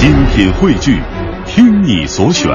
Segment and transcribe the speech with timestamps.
[0.00, 0.98] 精品汇聚，
[1.44, 2.50] 听你所选，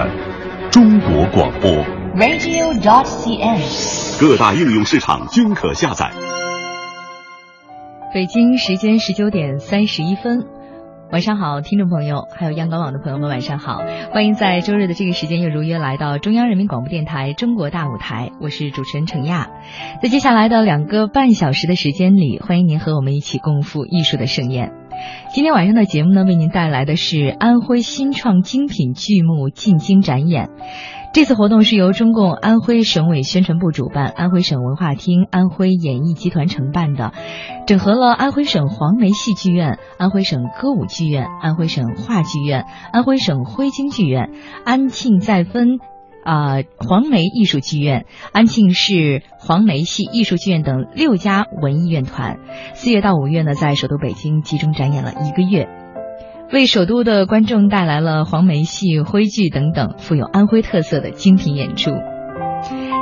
[0.72, 1.70] 中国广播。
[2.16, 4.20] radio.dot.cn，。
[4.20, 6.10] 各大应用市场均可下载。
[8.16, 10.48] 北京时间十九点三十一分，
[11.12, 13.78] 晚上好，听众朋友，还有央广网的朋友们，晚上好，
[14.12, 19.52] 欢迎在周日的这个时间又如约来到中央人民广播电台中国大舞台，我是主持人程亚。
[20.02, 24.72] 在接下来的两个半小时的时间里，欢迎您和我们一起共赴艺术的盛宴。
[25.34, 30.50] 今天晚上的节目呢，为您带来的是安徽新创精品剧目进京展演。
[31.14, 37.14] 这次活动是由中共安徽省委宣传部主办，安徽省文化厅、安徽演艺集团承办的，
[37.68, 44.30] 整合了安徽省黄梅戏剧院、安徽省歌舞剧院、安徽省话剧院、安徽省徽京剧院、
[44.66, 45.80] 安庆再分。
[46.26, 52.40] 啊、黄梅艺术剧院、安庆市黄梅戏艺术剧院等六家文艺院团，
[52.74, 55.70] 四月到五月呢，在首都北京集中展演了一个月，
[56.52, 61.92] 为首都的观众带来了黄梅戏、徽剧等等富有安徽特色的精品演出。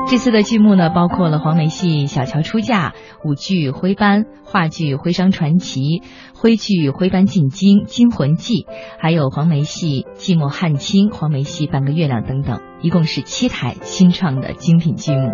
[0.06, 2.90] 这次的剧目呢，包括了黄梅戏《小乔出嫁》、
[3.28, 5.80] 舞剧《徽班》、话剧《徽商传奇》、
[6.36, 8.54] 徽剧《徽班进京》《惊魂记》，
[9.00, 15.32] 还有黄梅戏《寂寞汉卿》、黄梅戏《半个月亮》等等，一共是七台新创的精品剧目。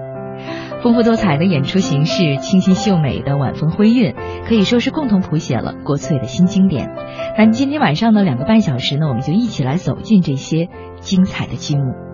[0.81, 4.16] 丰富多彩的演出形式，清新秀美的晚风徽韵，
[4.48, 6.89] 可以说是共同谱写了国粹的新经典。
[7.38, 10.70] 那今天晚上呢，两个半小时呢，我们就一起来走进这些
[11.02, 12.09] 精彩的剧目。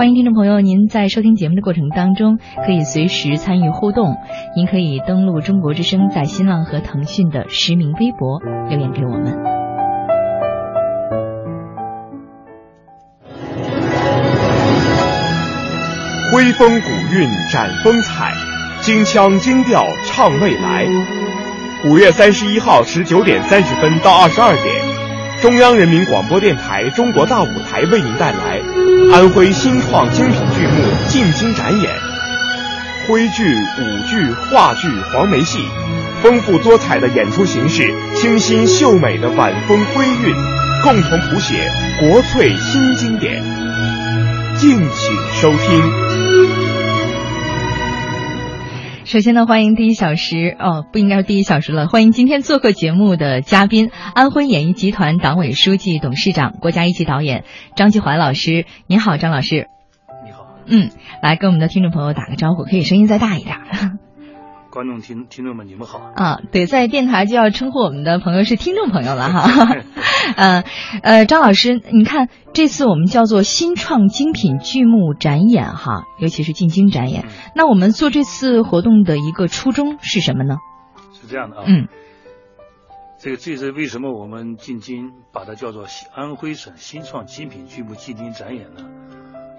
[0.00, 4.16] 欢迎听众朋友，您在收听节目的过程当中，可以随时参与互动。
[4.56, 9.36] 您可以登录中国之声在新浪和腾讯的实名微博留言给我们。
[16.32, 18.32] 徽风古韵展风采，
[18.80, 20.86] 京腔京调唱未来。
[21.90, 24.64] 五月三十一号十九点三十分到二十二点，
[25.40, 28.60] 中央人民广播电台中国大舞台为您带来
[29.10, 31.90] 安徽新创精品剧目进京展演，
[33.08, 35.66] 徽剧、舞剧、话剧、黄梅戏，
[36.22, 40.34] 丰富多彩的演出形式，清新秀美的晚风徽韵，
[40.82, 43.42] 共同谱写国粹新经典。
[44.58, 46.09] 敬请收听。
[49.10, 57.42] 首先呢，欢迎第一小时哦，不应该是第一小时了，欢迎今天做客节目的嘉宾，安徽演艺集团党委书记、董事长、国家一级导演
[57.74, 58.66] 张继怀老师。
[58.86, 59.66] 您好，张老师。
[60.24, 60.90] 你好，嗯，
[61.24, 63.56] 来跟我们的听众朋友打个招呼，可以声音再大一点。
[64.70, 65.98] 观众听听众们，你们好。
[66.14, 69.76] 啊，对，在电台就要称呼我们的朋友是听众朋友了哈。
[70.36, 70.64] 呃
[71.02, 77.24] 呃，张老师，你看这次我们叫做新创精品剧目展演哈，尤其是进京展演。
[77.56, 80.56] 那我们做这次活动的一个初衷是什么呢？
[81.20, 81.88] 是这样的啊，嗯，
[83.18, 88.88] 这个这是为什么我们进京把它叫做安徽省新创精品剧目进京展演呢？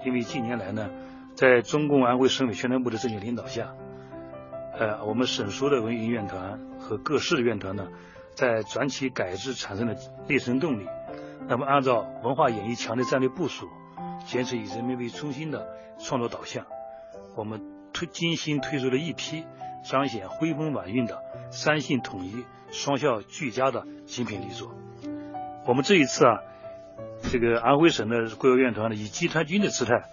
[0.06, 0.88] 因为近年来呢，
[1.34, 3.68] 在中共安徽省委宣传部的正确领导下，
[4.78, 7.88] 呃，我们省属的文艺院团和各市的院团呢，
[8.34, 9.96] 在转起改制产生的
[10.28, 10.86] 内生动力。
[11.46, 13.68] 那么，按照文化演艺强的战略部署，
[14.26, 15.66] 坚持以人民为中心的
[15.98, 16.64] 创作导向，
[17.36, 17.60] 我们
[17.92, 19.44] 推精心推出了一批
[19.84, 21.18] 彰显徽风晚韵的
[21.50, 24.72] 三性统一、双效俱佳的精品力作。
[25.66, 26.38] 我们这一次啊，
[27.30, 30.04] 这个安徽省的国有院团呢，以集团军的姿态，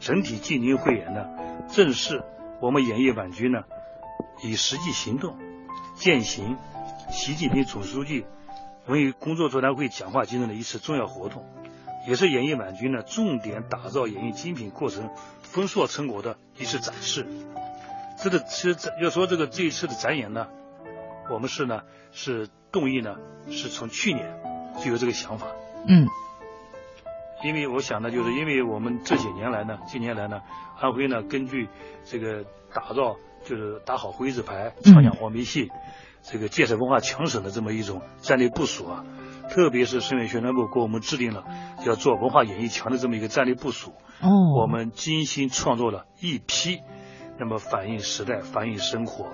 [0.00, 1.26] 整体进京汇演呢，
[1.68, 2.22] 正是
[2.60, 3.64] 我们演艺晚军呢，
[4.42, 5.36] 以实际行动
[5.94, 6.56] 践行
[7.10, 8.24] 习近平总书记
[8.86, 11.46] 文艺工作座谈会讲话精神的一次重要活动，
[12.08, 15.10] 也是演艺晚军呢重点打造演艺精品过程
[15.42, 17.26] 丰硕成果的一次展示。
[18.20, 20.48] 这个其实要说这个这一次的展演呢，
[21.30, 23.16] 我们是呢是动议呢
[23.50, 24.26] 是从去年
[24.82, 25.46] 就有这个想法，
[25.86, 26.08] 嗯
[27.42, 30.40] 因为我想呢，就是因为我们这些年来呢，近年来呢，
[30.80, 31.68] 安徽呢根据
[32.04, 34.92] 这个打造就是打好徽字牌、嗯。
[34.92, 35.70] 唱响黄梅戏，
[36.22, 39.04] 这个建设文化强省的这么一种战略部署啊，
[39.50, 41.44] 特别是省委宣传部给我们制定了
[41.84, 43.90] 要做文化演艺强的这么一个战略部署，
[44.20, 44.28] 哦，
[44.60, 46.80] 我们精心创作了一批，
[47.38, 49.26] 那么反映时代、反映生活、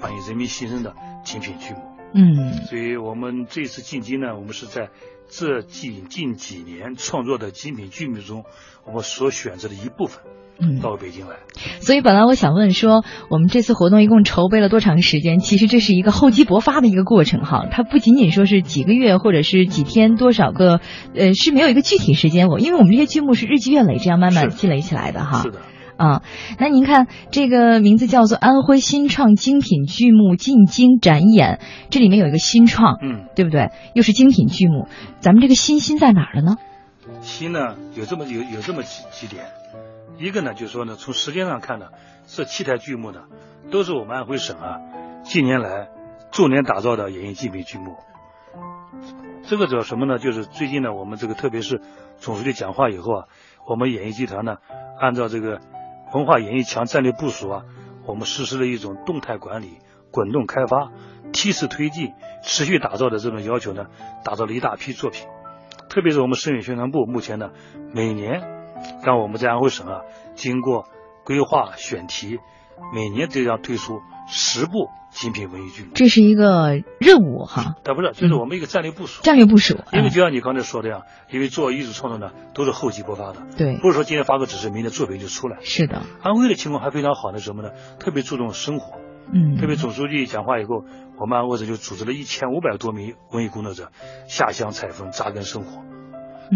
[0.00, 1.93] 反映人民心声的精品剧目。
[2.14, 4.90] 嗯所以我们这次进京呢，我们是在
[5.28, 8.44] 这近近几年创作的精品剧目中，
[8.86, 10.22] 我们所选择的一部分
[10.60, 11.38] 嗯，到北京来。
[11.80, 15.40] 所以本来我想问说，我们这次活动一共筹备了多长时间？
[15.40, 20.80] 其实这是一个厚积薄发的一个过程哈，它不仅仅说是几个月或者是几天多少个，
[21.16, 22.46] 呃，是没有一个具体时间。
[22.46, 25.42] 我因为我们这些剧目是日积月累这样慢慢积累起来的哈。
[25.42, 25.60] 是的，
[25.96, 26.22] 啊。
[26.58, 31.60] 那您看这个名字叫做安徽新创精品剧目进京展演，
[31.90, 33.70] 这里面有一个新创，嗯，对不对？
[33.94, 34.88] 又是精品剧目，
[35.20, 36.56] 咱们这个新新在哪儿了呢？
[37.20, 39.44] 新呢有这么有有这么几几点，
[40.18, 41.86] 一个呢就是说呢，从时间上看呢，
[42.26, 43.20] 这七台剧目呢
[43.70, 44.78] 都是我们安徽省啊
[45.22, 45.88] 近年来
[46.32, 47.96] 重点打造的演艺精品剧目。
[49.46, 50.18] 这个主要什么呢？
[50.18, 51.82] 就是最近呢，我们这个特别是
[52.16, 53.24] 总书记讲话以后啊，
[53.68, 54.56] 我们演艺集团呢，
[54.98, 55.60] 按照这个
[56.14, 57.64] 文化演艺强战略部署啊，
[58.06, 59.78] 我们实施了一种动态管理、
[60.12, 60.92] 滚动开发、
[61.32, 62.12] 梯次推进、
[62.44, 63.86] 持续打造的这种要求呢，
[64.24, 65.26] 打造了一大批作品。
[65.88, 67.50] 特别是我们省委宣传部目前呢，
[67.92, 68.42] 每年
[69.02, 70.02] 让我们在安徽省啊，
[70.36, 70.86] 经过
[71.24, 72.38] 规划选题，
[72.94, 75.90] 每年都要推出十部精品文艺剧目。
[75.94, 79.22] 这是一个任务哈，但不是，就是我们一个战略部署。
[79.22, 79.78] 战略部署。
[79.92, 85.58] 因为嗯就像你刚才说的呀，因为做艺术创作呢，都是厚积薄发的，对，不是说今天发个指示，明天作品就出来。
[85.62, 87.70] 是的，安徽的情况还非常好的什么呢？
[87.98, 88.98] 特别注重生活，
[89.32, 90.84] 嗯，特别总书记讲话以后，
[91.18, 93.90] 我们安徽省就组织了一千五百多名文艺工作者
[94.28, 95.82] 下乡采风，扎根生活。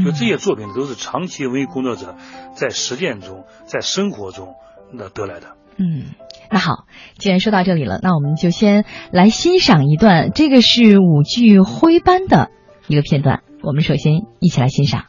[0.05, 2.15] 就这些作品都是长期文艺工作者
[2.55, 4.55] 在实践中、在生活中
[4.93, 5.57] 那得来的。
[5.79, 6.05] 嗯，
[6.51, 6.87] 那好，
[7.19, 12.51] 既然说到这里了，那我们就先来欣赏一段，这个是舞剧《灰斑》的
[12.89, 15.05] 一个片段，我们首先一起来欣赏。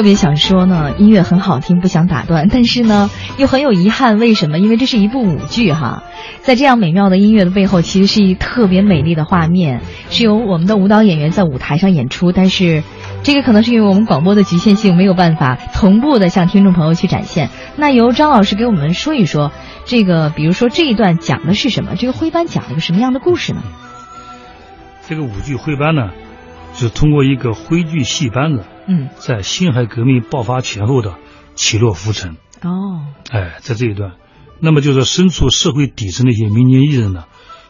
[0.00, 4.18] 特别想说呢，音乐很好听，不想打断，但是呢，又很有遗憾。
[4.18, 4.58] 为什么？
[4.58, 6.04] 因为这是一部舞剧哈，
[6.40, 12.32] 在这样美妙的音乐的背后，其实是一特别美丽的画面，是由我们的舞蹈演员在舞台上演出。
[12.32, 12.82] 但是，
[13.22, 17.50] 这个可能是因为我们广播的局限性，没有办法同步的向听众朋友去展现。
[17.76, 19.52] 那由张老师给我们说一说，
[19.84, 21.94] 这个比如说这一段讲的是什么？
[21.94, 23.60] 这个徽班讲了一个什么样的故事呢？
[25.06, 26.08] 这个舞剧徽班呢？
[26.72, 31.14] 是通过一个徽剧戏班子，嗯，在辛亥革命爆发前后的
[31.54, 32.32] 起落浮沉。
[32.62, 34.14] 哦，哎，在这一段，
[34.58, 37.26] 那么就是身处社会底层的一些民间艺人呢，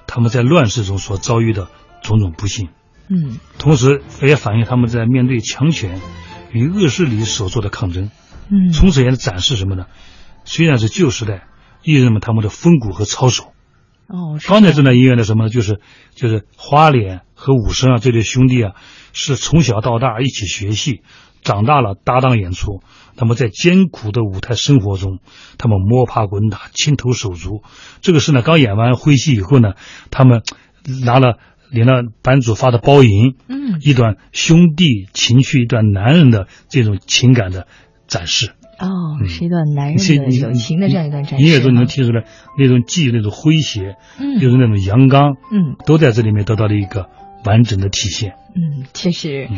[0.06, 1.68] 他们在乱世中所遭遇的
[2.02, 2.70] 种种不幸。
[3.08, 6.00] 嗯，同时也反映他们在面对强权
[6.52, 8.10] 与恶势力所做的抗争。
[8.48, 9.84] 嗯，从此也展示什么呢？
[10.44, 11.48] 虽然是旧时代
[11.82, 13.52] 艺人们他们的风骨和操守。
[14.06, 15.50] 哦，刚才这段音乐的什么呢？
[15.50, 15.80] 就是
[16.14, 18.72] 就是花脸和武生啊这对兄弟啊。
[19.12, 21.02] 是从小到大一起学戏，
[21.42, 22.82] 长大了搭档演出。
[23.16, 25.18] 那么在艰苦的舞台生活中，
[25.58, 27.62] 他们摸爬滚打，亲头手足。
[28.00, 29.74] 这个是呢，刚演完徽戏以后呢，
[30.10, 30.42] 他们
[31.04, 31.38] 拿了
[31.70, 37.66] 领了版主发的包银，嗯，一段兄弟情绪，一段男人的这种情感的
[38.06, 38.52] 展示。
[38.78, 41.44] 哦，是一段男人的友情的这样一段展示。
[41.44, 42.24] 音乐中你能听出来
[42.56, 47.10] 那种既那种诙谐，嗯，又是那种阳刚，嗯，都在这里面得到了一个。
[47.44, 49.48] 完整的体现，嗯，确实，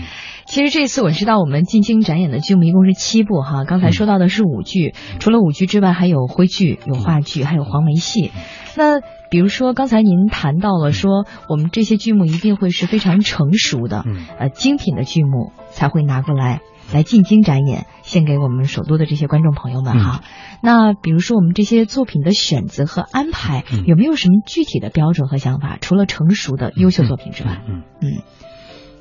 [0.46, 3.64] 其实这次我知道我们进京展演的剧目一共是七部哈。
[3.64, 8.30] 刚才说到的是舞剧，除了舞剧之外，还有徽剧、有话剧，还有黄梅戏。
[8.76, 14.04] 那比如说刚才您谈到了说，我们这些剧目一定会是非常成熟的，
[14.38, 16.60] 呃，精品的剧目才会拿过来。
[16.92, 20.22] 来进京展演，献给我们首都的这些观众朋友们哈。
[20.62, 25.78] 那比如说我们这些作品的选择和安排，有没有什么具体的标准和想法？
[25.80, 28.22] 除了成熟的优秀作品之外，嗯嗯。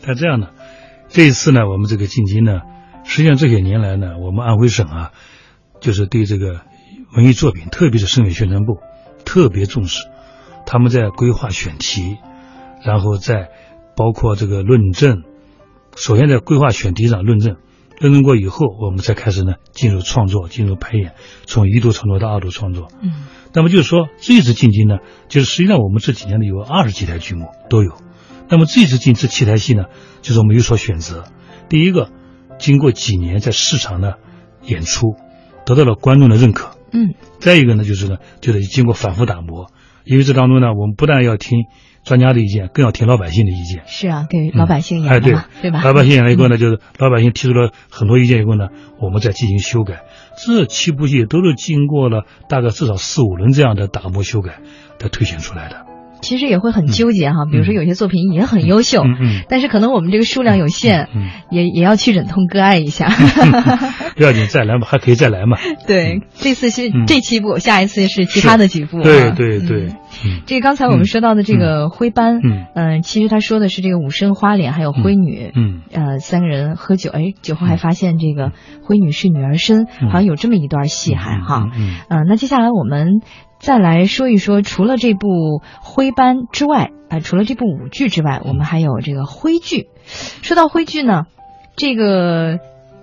[0.08, 0.48] 那这样呢，
[1.10, 2.62] 这一次呢，我们这个进京呢，
[3.04, 5.12] 实际上这些年来呢，我们安徽省啊，
[5.80, 6.62] 就是对这个
[7.16, 8.80] 文艺作品，特别是省委宣传部
[9.26, 10.08] 特别重视，
[10.66, 12.18] 他们在规划选题，
[12.84, 13.50] 然后在
[13.96, 15.22] 包括这个论证，
[15.96, 17.58] 首先在规划选题上论证。
[18.02, 21.14] 认证过以后，我们才开始呢进入创作，进入排演，
[21.46, 22.88] 从一度创作到二度创作。
[23.00, 24.98] 嗯，那么就是说这次进京呢，
[25.30, 27.92] 就是实际上我们这几年呢有二十几台剧目都有。
[28.50, 29.84] 那么这次进这七台戏呢，
[30.24, 31.26] 就是我们有所选择。
[31.70, 32.10] 第一个，
[32.58, 34.18] 经过几年在市场的
[34.64, 35.16] 演出，
[35.64, 36.76] 得到了观众的认可。
[36.92, 39.70] 嗯，再一个呢，就是呢，就得经过反复打磨，
[40.06, 41.66] 因为这当中呢，我们不但要听。
[42.04, 43.84] 专家的意见更要听老百姓的意见。
[43.86, 45.82] 是啊，给老百姓演的嘛，对吧？
[45.84, 50.04] 老百姓演了以后呢，就是老百姓提出了很多意见以后呢，我们再进行修改。
[50.38, 54.60] 这七部戏都是经过了大概至少四五轮这样的打磨修改
[54.98, 55.91] 才推选出来的。
[56.22, 59.04] 其实也会很纠结哈，比如说有些作品也很优秀，
[59.50, 61.08] 但是可能我们这个数量有限，
[61.50, 63.10] 也也要去忍痛割爱一下。
[64.16, 65.58] 不要紧，再来嘛，还可以再来嘛。
[65.88, 69.02] 对，这次是这七部，下一次是其他的几部。
[69.02, 69.88] 对对对。
[70.46, 72.40] 这个刚才我们说到的这个徽班，
[72.76, 78.52] 嗯，其实他说的是这个武生、花脸还有徽女，嗯，呃，三个人喝酒，哎，酒后还发现这个
[78.84, 81.70] 徽女是女儿身，好像有这么一段戏还哈。
[82.10, 83.22] 嗯，那接下来我们。
[83.62, 89.88] 再来说一说，除了这部徽班之外，啊，除了这部舞剧之外，我们还有这个徽剧。
[90.42, 91.26] 说到徽剧呢，
[91.76, 92.58] 这个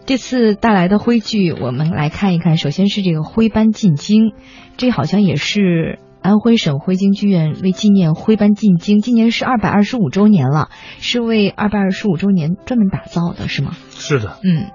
[0.04, 2.56] 这次带来的徽剧，我们来看一看。
[2.56, 4.32] 首先是这个徽班进京，
[4.76, 13.76] 这好像也是安徽省徽京剧院为纪念徽班进京，今年是二百二十五周年了，是为二百二十五周年专门打造的，是吗？
[13.90, 14.72] 是的，嗯，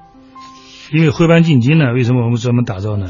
[0.93, 3.09] 因为徽班进京呢，为什么我们专门打造呢？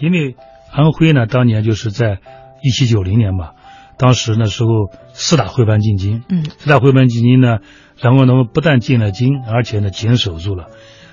[0.00, 0.34] 因为。
[0.76, 2.20] 安徽呢，当年就是在
[2.62, 3.54] 一七九零年吧，
[3.96, 4.68] 当时那时候
[5.14, 7.60] 四大徽班进京，嗯，四大徽班进京呢，
[7.98, 10.66] 然后呢不但进了京，而且呢坚守住了，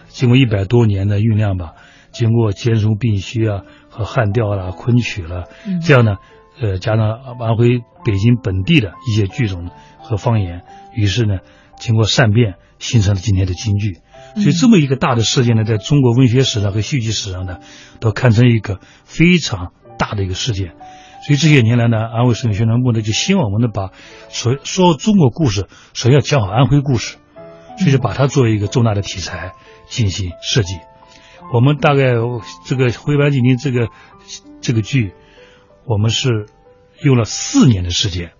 [0.10, 1.76] 经过一百多年的酝酿吧，
[2.12, 5.46] 经过兼容并蓄啊和汉调啦、昆曲了，
[5.82, 6.18] 这样呢，
[6.60, 11.38] 呃，加上安徽北京本地的一些剧种和方言，于是呢，
[11.80, 14.00] 经过善变，形成了今天的京剧。
[14.36, 17.60] 所以这么一个大的事件呢，在中国文学史上和戏剧史上呢，
[18.00, 20.76] 都堪称一个非常大的一个事件。
[21.26, 23.92] 所以这些年来呢，安徽省宣传部呢就希望我们能把
[24.30, 27.18] 说说中国故事，首先要讲好安徽故事，
[27.78, 29.54] 所以就把它作为一个重大的题材
[29.88, 30.80] 进行设计。
[31.54, 32.16] 我们大概
[32.66, 33.88] 这个徽班进京这个
[34.60, 35.14] 这个剧，
[35.86, 36.48] 我们是
[37.02, 38.34] 用了四年的时间。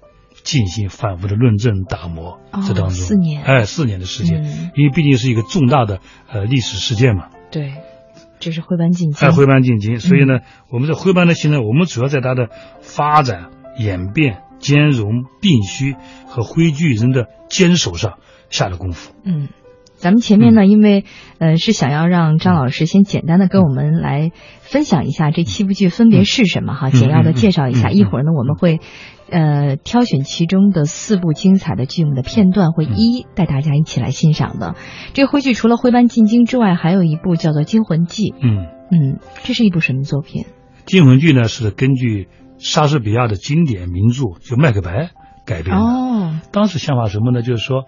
[0.44, 2.92] 进行反复的论证打磨，这当中。
[2.92, 4.44] 四年，哎，四年的时间，
[4.76, 6.00] 因为毕竟是一个重大的
[6.32, 7.30] 呃历史事件嘛。
[7.50, 7.74] 对，
[8.40, 9.28] 这是徽班进京。
[9.28, 12.50] 哎，徽班进京，所以呢，我们在徽班的现在，我们主要在它的
[12.82, 15.96] 发展、演变、兼容并蓄
[16.28, 18.16] 和徽剧人的坚守上
[18.50, 19.14] 下了功夫。
[19.24, 19.48] 嗯，
[19.96, 21.06] 咱们前面呢，因为
[21.38, 27.90] 呃是想要让张老师先简单的跟我们来分享一下这七部剧分别是什么哈，简要的介绍一下。
[27.92, 28.80] 一会儿呢，我们会
[29.34, 34.76] 呃挑选其中的四部精彩的剧目的片段，会一一带大家一起来欣赏的。
[35.14, 38.30] 这个徽剧除了徽班进京之外，还有一部叫做《惊魂记》。
[38.40, 40.44] 嗯嗯，这是一部什么作品？
[40.86, 44.92] 《惊魂记》呢是根据莎士比亚的经典名著就《麦克白》
[45.46, 45.84] 改编的。
[45.84, 47.42] 哦，当时想法什么呢？
[47.42, 47.86] 就是说。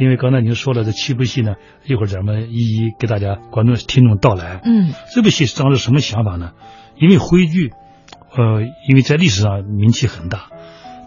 [0.00, 1.52] 因为刚才您说了这七部戏呢，
[1.84, 4.58] 一会儿咱们一一给大家观众听众道来。
[4.64, 6.52] 嗯，这部戏当时什么想法呢？
[6.96, 7.72] 因为徽剧，
[8.34, 10.46] 呃，因为在历史上名气很大，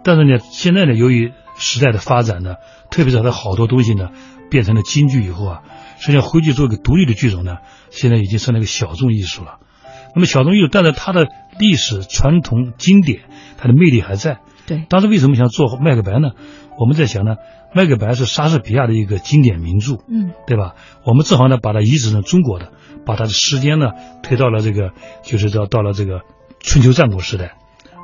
[0.05, 2.55] 但是呢，现在呢，由于时代的发展呢，
[2.91, 4.11] 特别是它好多东西呢
[4.49, 5.61] 变成了京剧以后啊，
[5.99, 7.57] 实际上徽剧作为一个独立的剧种呢，
[7.89, 9.57] 现在已经成了一个小众艺术了。
[10.15, 11.27] 那么小众艺术，但是它的
[11.59, 13.23] 历史传统经典，
[13.57, 14.39] 它的魅力还在。
[14.67, 16.29] 对，当时为什么想做《麦克白》呢？
[16.79, 17.35] 我们在想呢。
[17.77, 20.75] 《麦克白》是莎士比亚的一个经典名著，嗯，对吧？
[21.03, 22.71] 我们正好呢把它移植成中国的，
[23.05, 23.87] 把它的时间呢
[24.23, 24.91] 推到了这个，
[25.23, 26.21] 就是到到了这个
[26.61, 27.57] 春秋战国时代，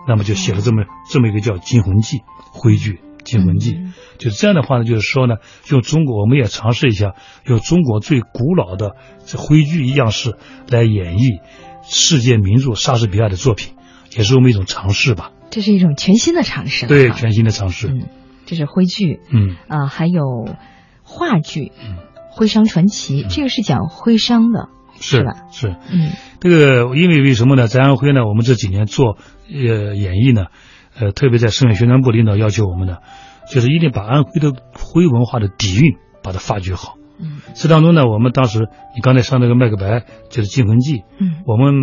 [0.08, 2.18] 那么就写了这么这么一个叫《惊魂记》
[2.52, 2.94] 徽剧，
[3.24, 3.74] 《惊魂记》
[4.18, 5.36] 就是这样的话呢，就是说呢，
[5.70, 7.14] 用中国我们也尝试一下，
[7.46, 10.36] 用中国最古老的这徽剧一样式
[10.70, 11.42] 来演绎
[11.84, 13.74] 世界名著莎士比亚的作品，
[14.16, 15.32] 也是我们一种尝试吧。
[15.50, 17.88] 这是一种全新的尝试，对，全新的尝试。
[17.88, 18.08] 嗯。
[18.44, 20.46] 这是徽剧，嗯啊，还有
[21.04, 21.96] 话剧，嗯，
[22.32, 24.68] 《徽商传奇》这个是讲徽商的，
[25.00, 25.48] 是吧？
[25.54, 27.68] 是，嗯，这个因为为什么呢？
[27.68, 29.18] 在安徽呢，我们这几年做
[29.54, 30.48] 呃演绎呢，
[31.00, 32.98] 呃，特别在省委宣传部领导要求我们呢，
[33.50, 36.96] 就是一定把安徽的徽文化的底蕴把它发掘好。
[37.20, 41.74] 嗯，这当中呢，我们当时你刚才上那个《麦克白》就是《惊魂记》，嗯，我们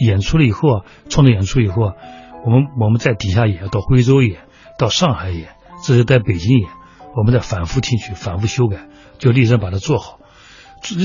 [0.00, 1.94] 演出了以后啊，创作演出以后啊，
[2.44, 4.40] 我们我们在底下演，到徽州演，
[4.78, 5.48] 到上海演。
[5.86, 6.68] 这是在北京演，
[7.14, 10.18] 我们在反复听取、反复修改，就力争把它做好。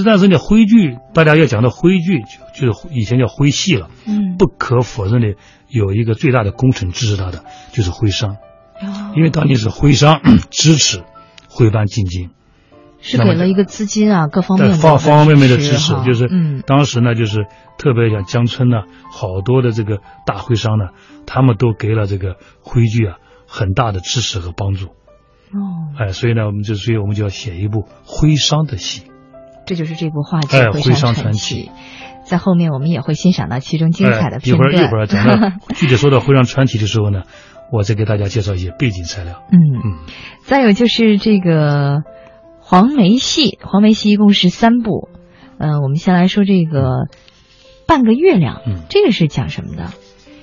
[0.05, 2.21] 但是呢，徽剧大家要讲到徽剧，
[2.55, 3.89] 就就是以前叫徽戏了。
[4.05, 5.35] 嗯，不可否认的，
[5.69, 8.37] 有一个最大的功臣支持他的就是徽商，
[9.15, 10.21] 因为当年是徽商
[10.51, 11.03] 支持
[11.49, 12.31] 徽班进京，
[12.99, 17.45] 是给了一个资金啊，各方面方方方面面的支持，就是嗯，当时呢，就是
[17.77, 20.89] 特别像江村呢，好多的这个大徽商呢，
[21.25, 23.17] 他们都给了这个徽剧啊。
[23.51, 29.05] 很大的支持和帮助，哦，哎，所以呢，我们就所以我们就要写一部徽商的戏，
[29.69, 31.65] 这就是这部话剧《徽商传奇》。
[32.23, 34.73] 在后面我们也会欣赏到其中精彩的片段。
[34.73, 37.21] 一会儿一会儿讲到具体说到《徽商传奇》的时候呢，
[37.71, 39.43] 我再给大家介绍一些背景材料。
[39.51, 39.97] 嗯嗯。
[40.41, 41.99] 再有就是这个
[42.59, 45.07] 黄梅戏，黄梅戏一共是三部。
[45.59, 46.81] 嗯，我们先来说这个
[47.85, 49.93] 《半个月亮》，嗯，这个是讲什么的？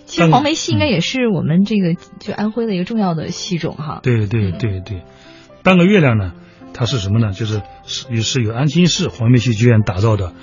[0.07, 3.99] 其实黄梅戏应该也是我们这个就安徽的一个重要的戏种哈。
[4.05, 5.03] 对对对对，
[5.65, 6.33] 半个月亮呢，
[6.77, 7.33] 它是什么呢？
[7.33, 10.35] 就是是是由安庆市黄梅戏剧院打造的，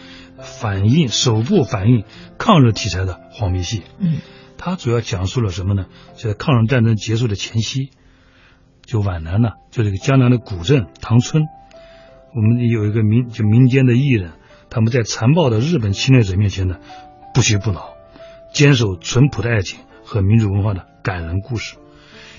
[0.41, 2.05] 反映首部反映
[2.39, 3.83] 抗日题材的黄梅戏。
[3.99, 4.17] 嗯，
[4.57, 5.85] 它主要讲述了什么呢？
[6.17, 7.91] 就在抗日战争结束的前夕，
[8.83, 11.43] 就皖南呢，就这个江南的古镇唐村，
[12.35, 14.31] 我们有一个民就民间的艺人，
[14.71, 16.77] 他们在残暴的日本侵略者面前呢，
[17.35, 17.93] 不屈不挠。
[18.53, 21.75] 坚守淳朴的爱情和民族文化的感人故事，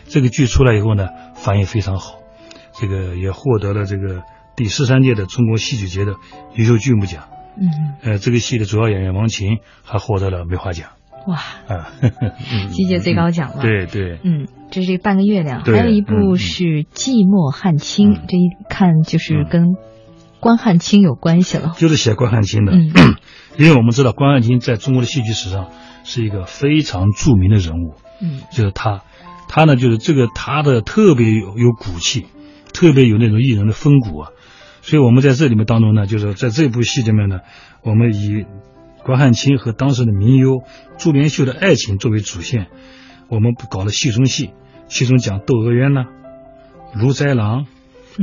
[0.06, 2.18] 这个剧出来以后呢，反应非常好，
[2.78, 4.22] 这个也获得了这个
[4.56, 6.14] 第十三届的中国戏剧节的
[6.54, 7.24] 优秀剧目奖。
[7.56, 7.68] 嗯，
[8.02, 10.90] 呃，这个戏的主要演员王琴还获得了梅花奖。
[11.26, 11.36] 哇，
[11.68, 11.92] 啊，
[12.70, 13.62] 戏界最高奖了。
[13.62, 19.68] 对对，嗯，这是半个月亮，还有一部是《寂寞汉卿》，这一看就是跟
[20.40, 21.74] 关汉卿有关系了。
[21.78, 22.72] 就是写关汉卿的，
[23.56, 25.70] 因为我们知道关汉卿在中国的戏剧史上。
[26.06, 29.04] 是一个非常著名的人物，嗯，就是他，
[29.48, 32.26] 他呢就是这个他的特别有有骨气，
[32.74, 34.30] 特别有那种艺人的风骨啊，
[34.82, 37.40] 所以我们在这里面当中呢，就是在这部戏里面呢，
[37.82, 38.44] 我们以
[39.02, 40.62] 关汉卿和当时的名优
[40.98, 42.66] 朱连秀的爱情作为主线，
[43.28, 44.50] 我们搞了戏中戏，
[44.88, 46.02] 戏中讲窦娥冤呢，
[46.92, 47.64] 如斋郎，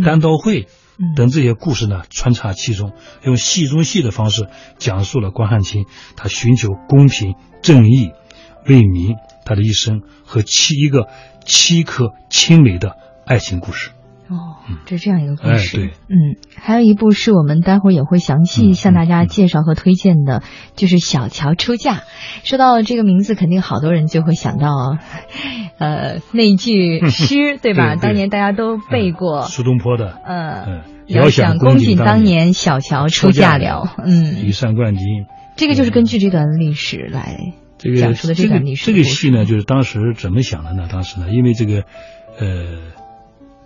[0.05, 0.67] 单刀会。
[1.15, 7.33] 等这些故事呢穿插其中，用戏中戏的方式讲述了关汉卿他寻求公平
[7.63, 8.11] 正义
[8.67, 11.07] 为民他的一生和七一个
[11.43, 13.89] 七颗清美的爱情故事。
[14.73, 15.77] 哦，这是这样一个故事。
[15.77, 20.43] 哎，对，嗯，还有一部是我们待会儿也会详细向大家介绍和推荐的，
[20.75, 21.93] 就是《小乔出嫁》。
[22.43, 24.97] 说到这个名字，肯定好多人就会想到，
[25.77, 27.95] 呃，那句诗，对吧？
[27.95, 30.17] 当年大家都背过苏东坡的。
[30.25, 30.81] 嗯。
[31.07, 33.95] 遥想公瑾当年，小乔出嫁了。
[34.05, 35.25] 嗯，羽扇纶巾。
[35.57, 37.37] 这个就是根据这段历史来
[37.99, 38.85] 讲述的这段历史。
[38.85, 40.87] 这个戏呢，就是当时怎么想的呢？
[40.89, 41.83] 当时呢，因为这个，
[42.39, 42.77] 呃，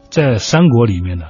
[0.10, 1.26] 在三国里面呢，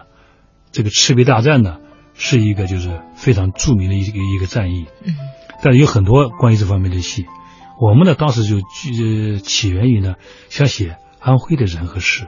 [0.72, 1.78] 这个赤壁大战呢，
[2.14, 4.86] 是一个就是非常著名的一个一个战役。
[5.04, 5.14] 嗯，
[5.64, 7.26] 但是有很多关于这方面的戏。
[7.80, 10.16] 我们呢，当时就呃起源于呢，
[10.50, 12.28] 想写安徽的人和事，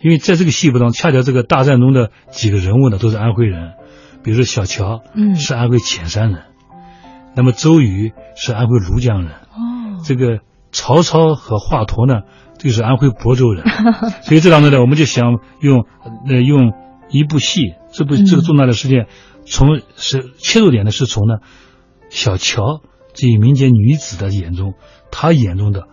[0.00, 3.74] 因为在这个戏部当中，恰巧这个大战中的几个人物呢都是安徽人，
[4.22, 6.44] 比如说小乔，嗯是安徽潜山人，
[7.34, 10.38] 那么周瑜是安徽庐江人，哦，这个
[10.72, 12.22] 曹操和华佗呢，
[12.58, 13.64] 就是安徽亳州人，
[14.22, 15.86] 所以这当中呢，我们就想用
[16.28, 16.72] 呃用
[17.10, 18.24] 一部戏，这部嗯。
[18.26, 19.06] 这个重大的事件，
[19.46, 21.36] 从是切入点呢是从呢
[22.10, 22.82] 小乔
[23.14, 24.74] 这一民间女子的眼中，
[25.10, 25.84] 她眼中的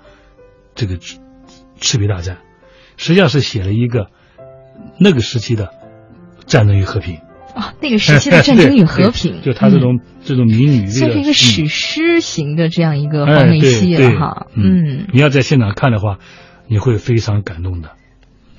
[0.75, 1.19] 这个赤
[1.79, 2.39] 赤壁大战，
[2.97, 4.07] 实际上是写了一个
[4.99, 5.69] 那个时期的
[6.45, 7.19] 战争与和平。
[7.55, 11.67] 啊，那个时期的战争与和平， 对就他这种、这种民女为了算是一个史嗯。
[11.67, 14.47] 诗型的这样一个哎黄梅戏了哈。
[14.53, 16.17] 对嗯，你要在现场看的话，
[16.67, 17.91] 你会非常感动的。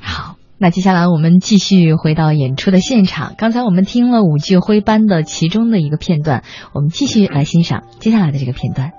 [0.01, 0.37] 好。
[0.59, 3.35] 那接下来我们继续回到演出的现场。
[3.37, 8.93] 刚才我们听了五句徽班的其中的一个片段，我们继续来欣赏接下来的这个片段。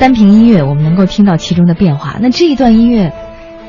[0.00, 2.16] 单凭音乐，我们能够听到其中的变化。
[2.22, 3.12] 那这一段音乐，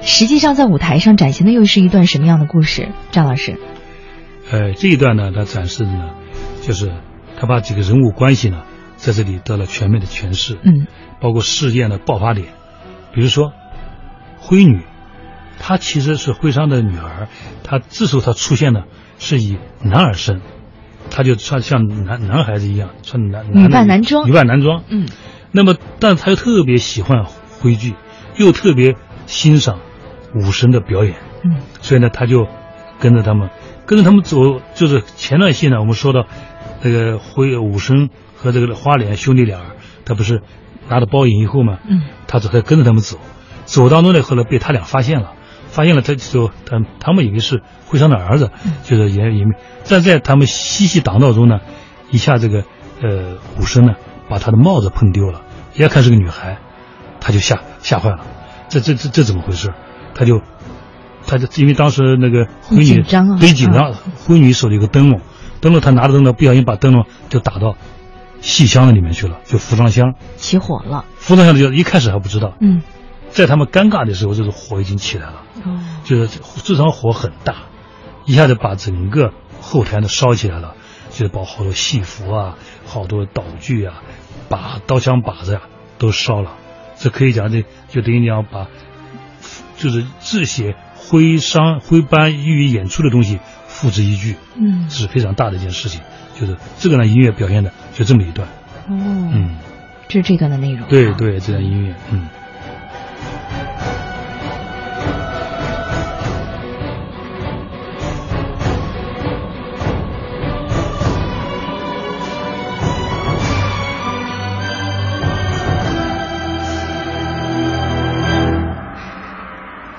[0.01, 2.87] 实际上在舞台上展现的又是一段什么样的故事？
[3.11, 3.59] 张老师，
[4.49, 6.11] 呃，这一段呢，它展示的呢，
[6.61, 6.89] 就是
[7.37, 8.63] 他把几个人物关系呢，
[8.95, 10.87] 在这里得了全面的诠释，嗯。
[11.19, 12.47] 包括事件的爆发点，
[13.13, 13.51] 比如说
[14.39, 14.79] 灰女，
[15.59, 17.27] 她其实是徽商的女儿，
[17.63, 18.85] 她之所以她出现呢，
[19.19, 20.39] 是以男儿身，
[21.11, 24.25] 她就穿像男男孩子一样穿男女扮男装。
[24.25, 25.07] 女扮男装，嗯
[25.51, 27.25] 那么，但他又特别喜欢
[27.59, 27.95] 徽剧，
[28.37, 28.95] 又特别
[29.27, 29.79] 欣赏
[30.33, 31.57] 武神的表演，嗯。
[31.81, 32.47] 所以呢，他就
[32.99, 33.49] 跟着他们，
[33.85, 34.61] 跟着他们走。
[34.75, 36.25] 就是前段戏呢，我们说到
[36.81, 39.59] 那个徽武生和这个花脸兄弟俩，
[40.05, 40.41] 他不是
[40.87, 42.01] 拿着包银以后嘛，嗯。
[42.27, 43.17] 他走，他跟着他们走，
[43.65, 45.33] 走当中呢，后来被他俩发现了，
[45.67, 48.51] 发现了他就他他们以为是徽商的儿子，
[48.83, 49.55] 就是也也没，
[49.89, 51.59] 但在他们嬉戏打闹中呢，
[52.09, 52.63] 一下这个
[53.01, 53.95] 呃武生呢
[54.31, 55.41] 把他的帽子碰丢了，
[55.75, 56.57] 一下看是个女孩，
[57.19, 58.21] 他就吓吓坏了，
[58.69, 59.73] 这这这这怎么回事？
[60.15, 60.41] 他就
[61.27, 63.93] 他就因为当时那个灰女紧张啊对紧张，
[64.25, 65.19] 灰女手里有个灯笼，
[65.59, 67.75] 灯笼他拿着灯笼不小心把灯笼就打到
[68.39, 71.03] 戏箱子里面去了，就服装箱起火了。
[71.17, 72.81] 服装箱就一开始还不知道，嗯，
[73.31, 77.55] 在他们尴尬的时候，这个火已经起来了，哦，就是这场火很大，
[78.25, 80.75] 一下子把整个后台都烧起来了，
[81.11, 84.01] 就是把好多戏服啊、好多道具啊、
[84.49, 85.61] 把刀枪把子呀、
[85.97, 86.57] 都烧了。
[86.97, 88.67] 这可以讲，这就等于讲把，
[89.77, 96.01] 就是这些徽商徽班寓意演出的东西付之一炬，嗯，是非常大的一件事情。
[96.39, 98.47] 就是这个呢，音乐表现的就这么一段，
[98.87, 99.57] 哦，嗯，
[100.07, 100.87] 这是这段的内容。
[100.87, 101.13] 对。
[101.13, 102.27] 对，这段音乐，嗯。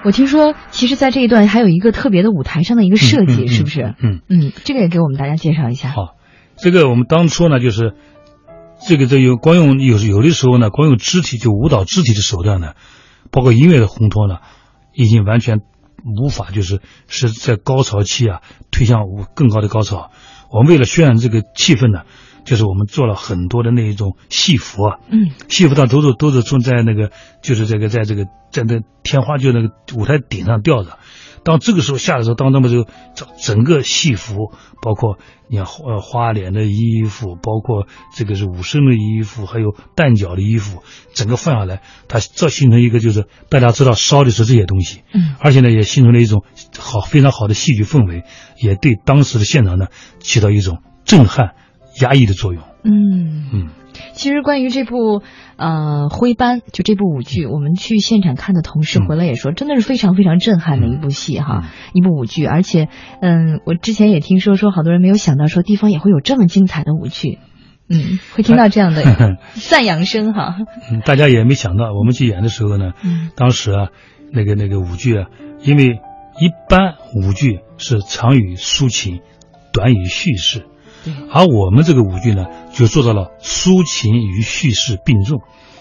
[0.05, 3.95] 我听说，其实，在这一段还有一个特别的舞台上的一个设计，嗯嗯是不是？
[4.03, 5.91] 嗯嗯，这个也给我们大家介绍一下。
[5.91, 6.17] 好，
[6.57, 7.95] 这个我们当初呢，就是
[8.87, 12.73] 这个这有光用有有的时候呢，光用肢体就舞蹈肢体的手段呢，
[13.31, 14.39] 包括音乐的烘托呢，
[14.93, 15.61] 已经完全
[16.21, 18.41] 无法就是是在高潮期啊
[18.73, 19.03] 推向
[19.35, 20.11] 更高的高潮。
[20.51, 22.03] 我们为了渲染这个气氛呢，
[22.45, 25.31] 就是我们做了很多的那一种戏服啊，嗯。
[25.49, 27.11] 戏服上都是都是从在那个
[27.43, 30.99] 就是这个在这个在那天花就那个舞台顶上吊着。
[31.45, 45.35] 当这个时候下的时候，当那么就整整个戏服，包括你看呃花脸的衣服，包括这个是武生的衣服，还有旦角的衣服，整个放下来，它这形成一个就是大家知道烧的是这些东西，嗯。
[45.41, 46.45] 而且呢也形成了一种
[46.79, 48.23] 好非常好的戏剧氛围，
[48.63, 49.87] 也对当时的现场呢
[50.21, 51.57] 起到一种震撼、
[52.01, 52.63] 压抑的作用。
[52.85, 53.47] 嗯。
[53.53, 53.69] 嗯。
[54.15, 55.23] 其实关于这部
[55.57, 62.45] 呃徽班，就这部舞剧，我们去现场看的同事嗯回来也说，真的是非常非常震撼的一部戏哈，嗯一部舞剧。
[62.47, 62.89] 而且，
[63.21, 67.39] 嗯，我之前也听说说，好多人没有想到说地方也会有这么精彩的舞剧，
[67.89, 69.03] 嗯，会听到这样的
[69.55, 70.57] 赞扬声哈。
[70.91, 73.89] 嗯，大家也没想到，我们去演的时候呢，嗯当时啊，
[74.33, 75.27] 那个那个舞剧啊，
[75.63, 76.01] 因为
[76.41, 79.21] 一般舞剧是长语抒情，
[79.73, 80.67] 短语叙事，对
[81.31, 85.41] 而我们这个舞剧呢，就做到了抒情与叙事并重，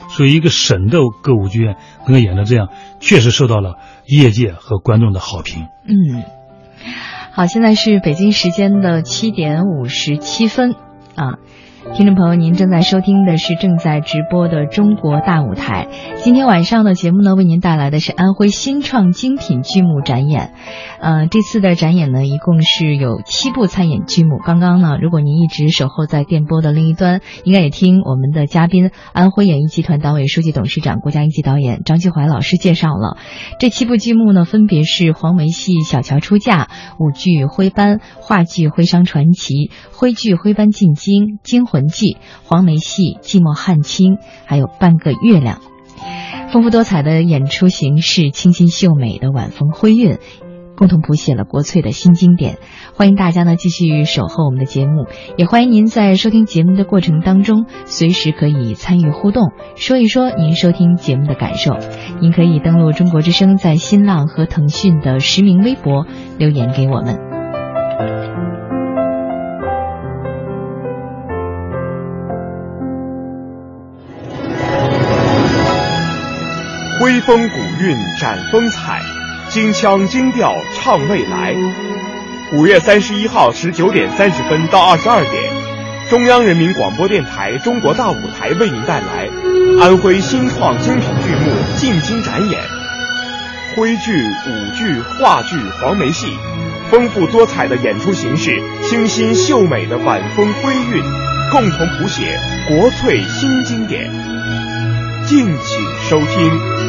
[0.10, 5.68] 所以一个省的歌舞剧院能够演到这样，确实受到了业界和观众的好评。
[5.86, 6.24] 嗯，
[7.34, 10.76] 好，现在是北京时间的七点五十七分
[11.16, 11.38] 啊。
[11.89, 15.88] 听众朋友，您正在收听的是正在直播的《中国大舞台》。
[16.24, 20.54] 今天晚上的节目呢，为您带来的是安徽新创精品剧目展演。
[21.02, 24.38] 呃，这次的展演呢，一共是有七部参演剧目。
[24.46, 33.17] 刚刚呢，如果您一直守候在电波的另一端，应该也听我们的嘉宾安徽演艺集团党委书记、董事长、国家一级导演张继怀老师介绍了
[33.60, 36.65] 这七部剧目呢，分别是黄梅戏《小乔出嫁》、
[37.00, 39.54] 舞剧《徽班》、话剧《徽商传奇》、
[39.91, 45.58] 徽剧《徽班进京》、《京魂记》、黄梅戏《寂寞汉卿》，还有《半个月亮》。
[46.52, 50.18] 丰富多彩的演出形式，清新秀美的晚风辉韵，
[50.76, 52.58] 共同谱写了国粹的新经典。
[52.94, 55.06] 欢迎大家呢继续守候我们的节目，
[55.38, 61.78] 也欢迎您在收听节目的过程当中，随时可以参与互动，说一说您收听节目的感受。
[62.20, 66.06] 您可以登录中国之声在新浪和腾讯的实名微博
[66.38, 67.18] 留言给我们。
[77.02, 79.02] 徽风古韵展风采，
[79.50, 81.56] 京腔京调唱未来。
[82.54, 85.34] 五月三十一号十九点三十分到二十二点，
[86.12, 89.28] 中央人民广播电台中国大舞台为您带来
[89.82, 92.62] 安徽新创精品剧目进京展演，
[93.76, 96.28] 徽剧、舞剧、话剧、黄梅戏，
[96.92, 101.04] 丰富多彩的演出形式，清新秀美的晚风徽韵，
[101.52, 104.08] 共同谱写国粹新经典。
[105.26, 106.81] 敬请收听。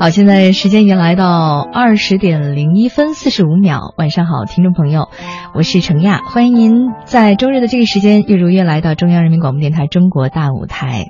[0.00, 3.92] 好，现在时间已经来到二十点零一分四十五秒。
[3.98, 5.10] 晚上好，听众朋友，
[5.52, 6.72] 我是程亚，欢迎您
[7.04, 11.08] 在周日的这个时间又如约来到中央人民广播电台中国大舞台。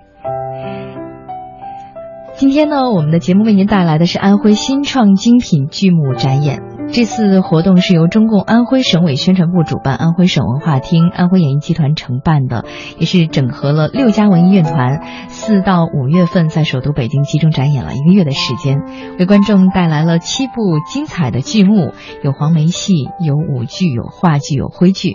[2.35, 6.61] 今天呢，我们的节目为您带来的是安徽新创精品剧目展演。
[6.93, 12.65] 这次活动是由中共安徽省委宣传部主办，安徽省文化厅、安徽演艺集团承办的，
[12.99, 18.83] 也是整合了六家文艺院团，四到五月份在首都北京集中展演了一个月的时间，
[19.21, 21.93] 为观众带来了七部精彩的剧目，
[22.25, 25.15] 有黄梅戏，有舞剧，有话剧，有徽剧，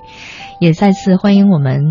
[0.60, 1.82] 也再次欢迎我们。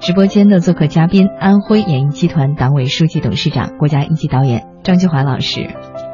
[0.00, 5.68] 直播间的做客嘉宾，安徽演艺集团党委书记、董事长、国家一级导演张继华老师，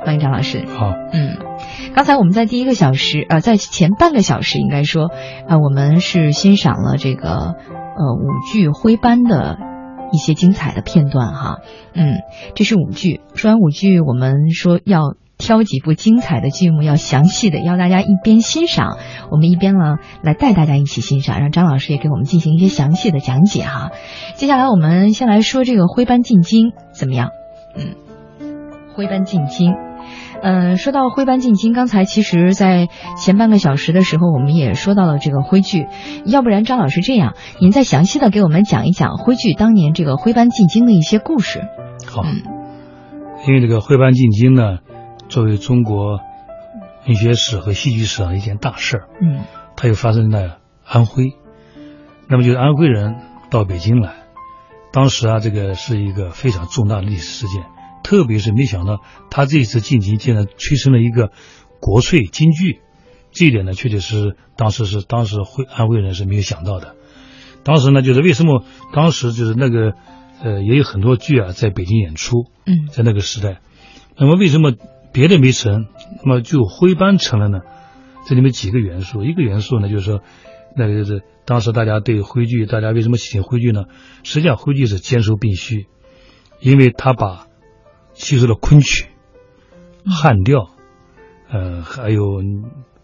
[0.04, 0.64] 欢迎张老师。
[0.78, 1.37] 好，嗯，
[1.94, 5.10] 刚才我们在第一个小时，呃，在前半个小时应该说，
[5.48, 9.58] 呃，我们是欣赏了这个呃舞剧徽班的
[10.12, 11.58] 一些精彩的片段哈。
[11.94, 12.16] 嗯，
[12.54, 13.20] 这是舞剧。
[13.34, 18.98] 说完舞剧，我们说要挑几部精彩的剧目，要详细的要大家一边欣赏，
[19.30, 23.90] 我们一边呢来带大家一起欣赏，让张老师也给我们进行一些详细的讲解哈。
[24.37, 27.30] 接下来我们先来说这个徽班进京怎么样？
[27.76, 27.94] 嗯，
[28.94, 29.74] 徽班进京。
[30.46, 35.87] 嗯，说到徽班进京，刚才其实，在前半个小时的时候，我们也说到了这个徽剧。
[36.26, 41.62] 要不然，张老师这样，您再详细的给我们讲一讲徽剧当年这个徽班进京的一些故事。
[42.07, 42.24] 好，
[43.46, 44.80] 因为这个徽班进京呢，
[45.30, 46.20] 作为中国
[47.07, 49.44] 文学史和戏剧史上的一件大事儿，嗯，
[49.76, 51.33] 它又发生在安徽。
[52.28, 53.16] 那么就是安徽人
[53.50, 54.12] 到北京来，
[54.92, 57.64] 当时啊，这个是一个非常重大的历史事件。
[58.04, 61.32] 特别是没想到，他这次晋级竟然催生了一个
[61.80, 62.80] 国粹京剧，
[63.32, 66.94] 这一点呢，确确实实当时是当时会安徽人是没有想到的。
[67.64, 68.62] 当时呢，就是为什么
[68.92, 69.94] 当时就是那个
[70.42, 73.60] 呃，也有很多剧啊在北京演出，嗯，在那个时代，
[74.18, 74.72] 那么为什么
[75.12, 75.86] 别的没成，
[76.22, 77.60] 那么就徽班成了呢？
[78.26, 80.20] 这里面几个元素，一个元素呢就是说，
[80.76, 83.84] 那个就是当时大家对徽剧，大家为什么喜欢徽剧呢？
[84.22, 85.86] 实际上徽剧是兼收并蓄，
[86.60, 87.46] 因为他把
[88.14, 89.07] 吸收了昆曲、
[90.07, 90.70] 汉调，
[91.50, 92.42] 呃，还有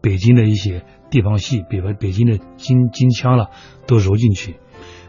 [0.00, 3.50] 北京的一些地方戏，比如北京的京京腔了，
[3.86, 4.56] 都揉进去。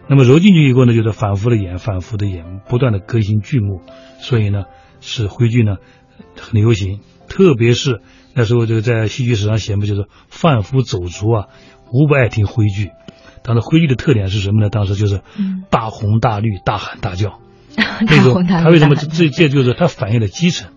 [0.08, 3.82] 那么揉进去以后呢，就是反复的演，反复的演，不断的更新剧目，
[4.20, 4.66] 所以呢，
[5.00, 5.78] 使徽剧呢
[6.36, 7.00] 很流行。
[7.30, 8.02] 特别是
[8.34, 11.48] 那时候，这个在戏剧史上写嘛，就是贩夫走卒啊，
[11.94, 12.90] 无不爱听徽剧。
[13.44, 14.70] 当时徽剧的特点是什么呢？
[14.70, 15.22] 当时就是
[15.70, 17.41] 大红大绿、大喊大叫。
[18.08, 20.72] 那种他为什么这这就是他反映了基层，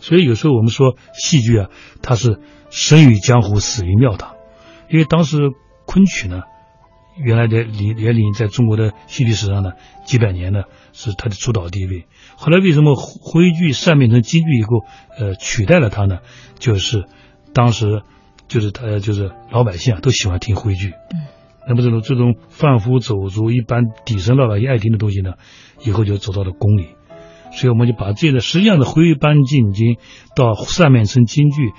[0.00, 1.68] 所以有时候我们说戏剧啊，
[2.02, 2.38] 它是
[2.70, 4.34] 生于江湖，死于庙堂，
[4.90, 5.38] 因为当时
[5.86, 6.42] 昆曲呢，
[7.18, 9.72] 原来的年年龄在中国的戏剧史上呢，
[10.04, 12.06] 几百年呢是它的主导地位。
[12.36, 14.84] 后来为什么徽剧善变成京剧以后，
[15.18, 16.18] 呃，取代了它呢？
[16.58, 17.04] 就是
[17.54, 18.02] 当时
[18.48, 20.92] 就是他就是老百姓啊都喜欢听徽剧。
[21.68, 25.32] 那么这种这种贩夫走卒，一般底层老百姓爱听的东西呢，
[25.86, 26.88] 以后就走到了宫里，
[27.52, 29.96] 所以我们就把这个实际上的徽班进京
[30.34, 31.72] 到上面成京剧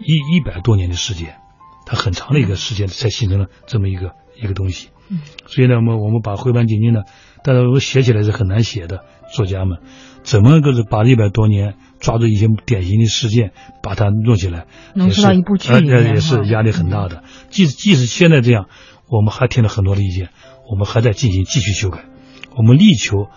[0.00, 1.36] 一一百多年的时间，
[1.86, 4.88] 它很长的一个时间才形成了这么一个一个东西。
[5.10, 7.02] 嗯，所以呢，我们我们把徽班进京呢，
[7.44, 9.78] 但是我写起来是很难写的，作家们
[10.22, 17.22] 怎么个是把一百多年抓住一些典型的事件，把它弄起来，能出到一部剧里面，也是压力很大的。
[17.50, 18.66] 即使即使现在这样。
[19.12, 20.28] 我们还听了很多的意见，
[20.70, 22.04] 我们还在进行继续修改，
[22.56, 23.28] 我们力求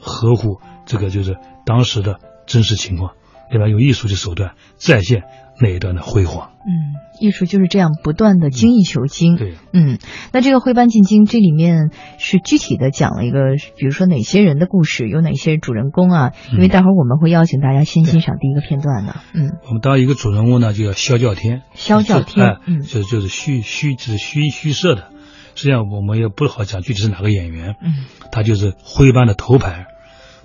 [0.00, 3.12] 合乎这个就是当时的真实情况，
[3.50, 3.68] 对吧？
[3.68, 5.22] 用艺术的手段再现
[5.60, 6.50] 那一段的辉煌。
[6.64, 9.36] 嗯，艺术就是这样不断的精益求精。
[9.36, 9.98] 对，嗯，
[10.32, 16.30] 那这个徽班进京这里面是具体的讲了一个，比如说哪些人的故事，有哪些主人公啊？
[16.52, 19.16] 因为待会儿我们会邀请大家先欣赏第一个片段的。
[19.34, 21.62] 嗯，我们当一个主人公呢，就叫萧教天。
[21.74, 25.10] 萧教天，嗯，就就是虚虚就是虚虚设的。
[25.54, 29.86] 实际上我们也不好讲具体是哪个演员，嗯，他就是徽班的头牌。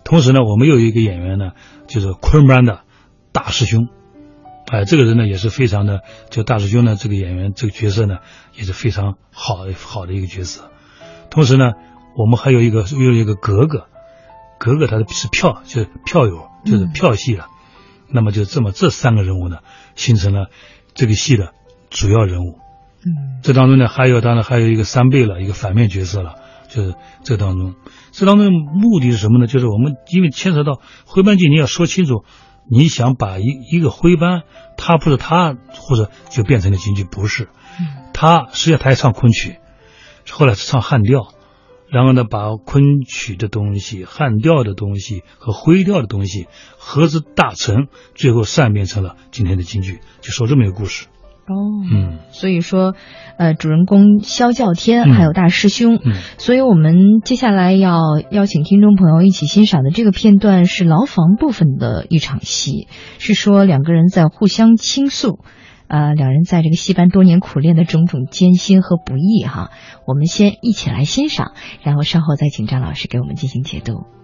[0.04, 1.52] 同时呢，我们又有一个演员呢，
[1.88, 2.82] 就是昆班的
[3.32, 3.90] 大师兄，
[4.68, 8.20] 哎，这个人呢也是非常的，就大师兄呢这个演员这个角色呢
[8.56, 10.72] 也是非常好好的一个角色。
[11.30, 11.74] 同时呢，
[12.16, 13.88] 我们还有一个又有一个格格，
[14.60, 17.48] 格格他是票就是票友，就是票戏了。
[18.10, 19.58] 那么就这么这三个人物呢，
[19.96, 20.50] 形成了
[20.94, 21.52] 这个戏的
[21.90, 22.60] 主要人物。
[23.08, 26.36] 嗯，这当中呢，还有当然还有一个三倍了，一个反面角色了，
[26.68, 27.76] 就是这当中，
[28.12, 29.48] 这当中目的是什么呢？
[29.48, 32.26] 就是我们因为牵扯到徽班进你，要说清楚，
[32.70, 34.42] 你想把一一个徽班，
[34.76, 37.48] 他不是他，或者就变成了京剧，不是，
[38.14, 39.56] 他实际上他也唱昆曲，
[40.30, 41.30] 后来是唱汉调，
[41.90, 51.08] 然后呢，把昆曲的东西、汉调的东西和徽调的东西合之大成，最后善变成了今天的京剧，就说这么一个故事。
[51.50, 51.56] 哦，
[51.90, 52.94] 嗯，所以说，
[53.38, 65.40] 呃，主人公萧叫天还有大师兄，嗯，所以我们接下来要邀请听众朋友一起欣赏的这个片段是牢房部分的一场戏，是说两个人在互相倾诉，
[65.88, 69.72] 呃，两人在这个戏班多年苦练的种种艰辛和不易哈，
[70.06, 74.17] 我们先一起来欣赏，然后稍后再请张老师给我们进行解读。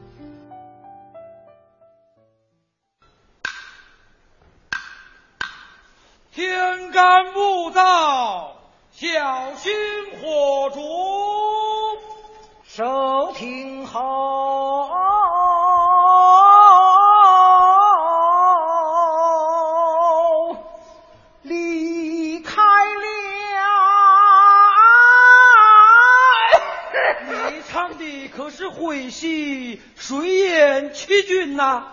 [6.93, 8.51] 干不燥，
[8.91, 9.73] 小心
[10.21, 10.79] 火烛，
[12.63, 13.99] 收听好，
[21.41, 23.07] 离开了。
[27.49, 31.87] 你唱的可是徽戏《水淹七军》呐？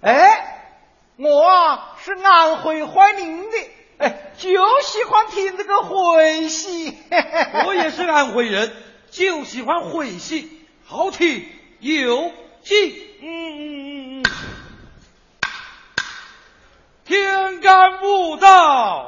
[0.00, 0.72] 哎，
[1.18, 3.77] 我是安徽怀宁的。
[3.98, 4.48] 哎，就
[4.82, 6.96] 喜欢听这个会戏。
[7.66, 8.72] 我也是安徽人，
[9.10, 11.48] 就喜欢会戏，好听
[11.80, 12.32] 有
[12.62, 13.08] 劲。
[13.20, 14.24] 嗯嗯嗯嗯。
[17.04, 19.06] 天干物燥，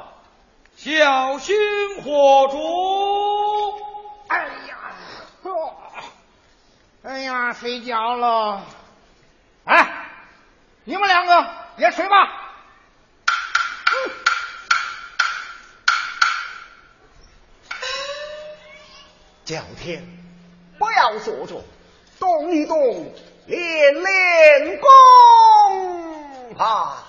[0.76, 1.57] 小心
[2.03, 3.78] 火烛。
[4.26, 4.38] 哎
[4.68, 4.76] 呀，
[5.43, 5.76] 哦
[7.05, 8.62] 哎呀，睡觉了。
[9.64, 10.07] 哎，
[10.84, 12.49] 你们两个也睡吧。
[19.51, 20.07] 叫天，
[20.78, 21.64] 不要坐着，
[22.20, 23.12] 动一动，
[23.46, 27.05] 练练功啊！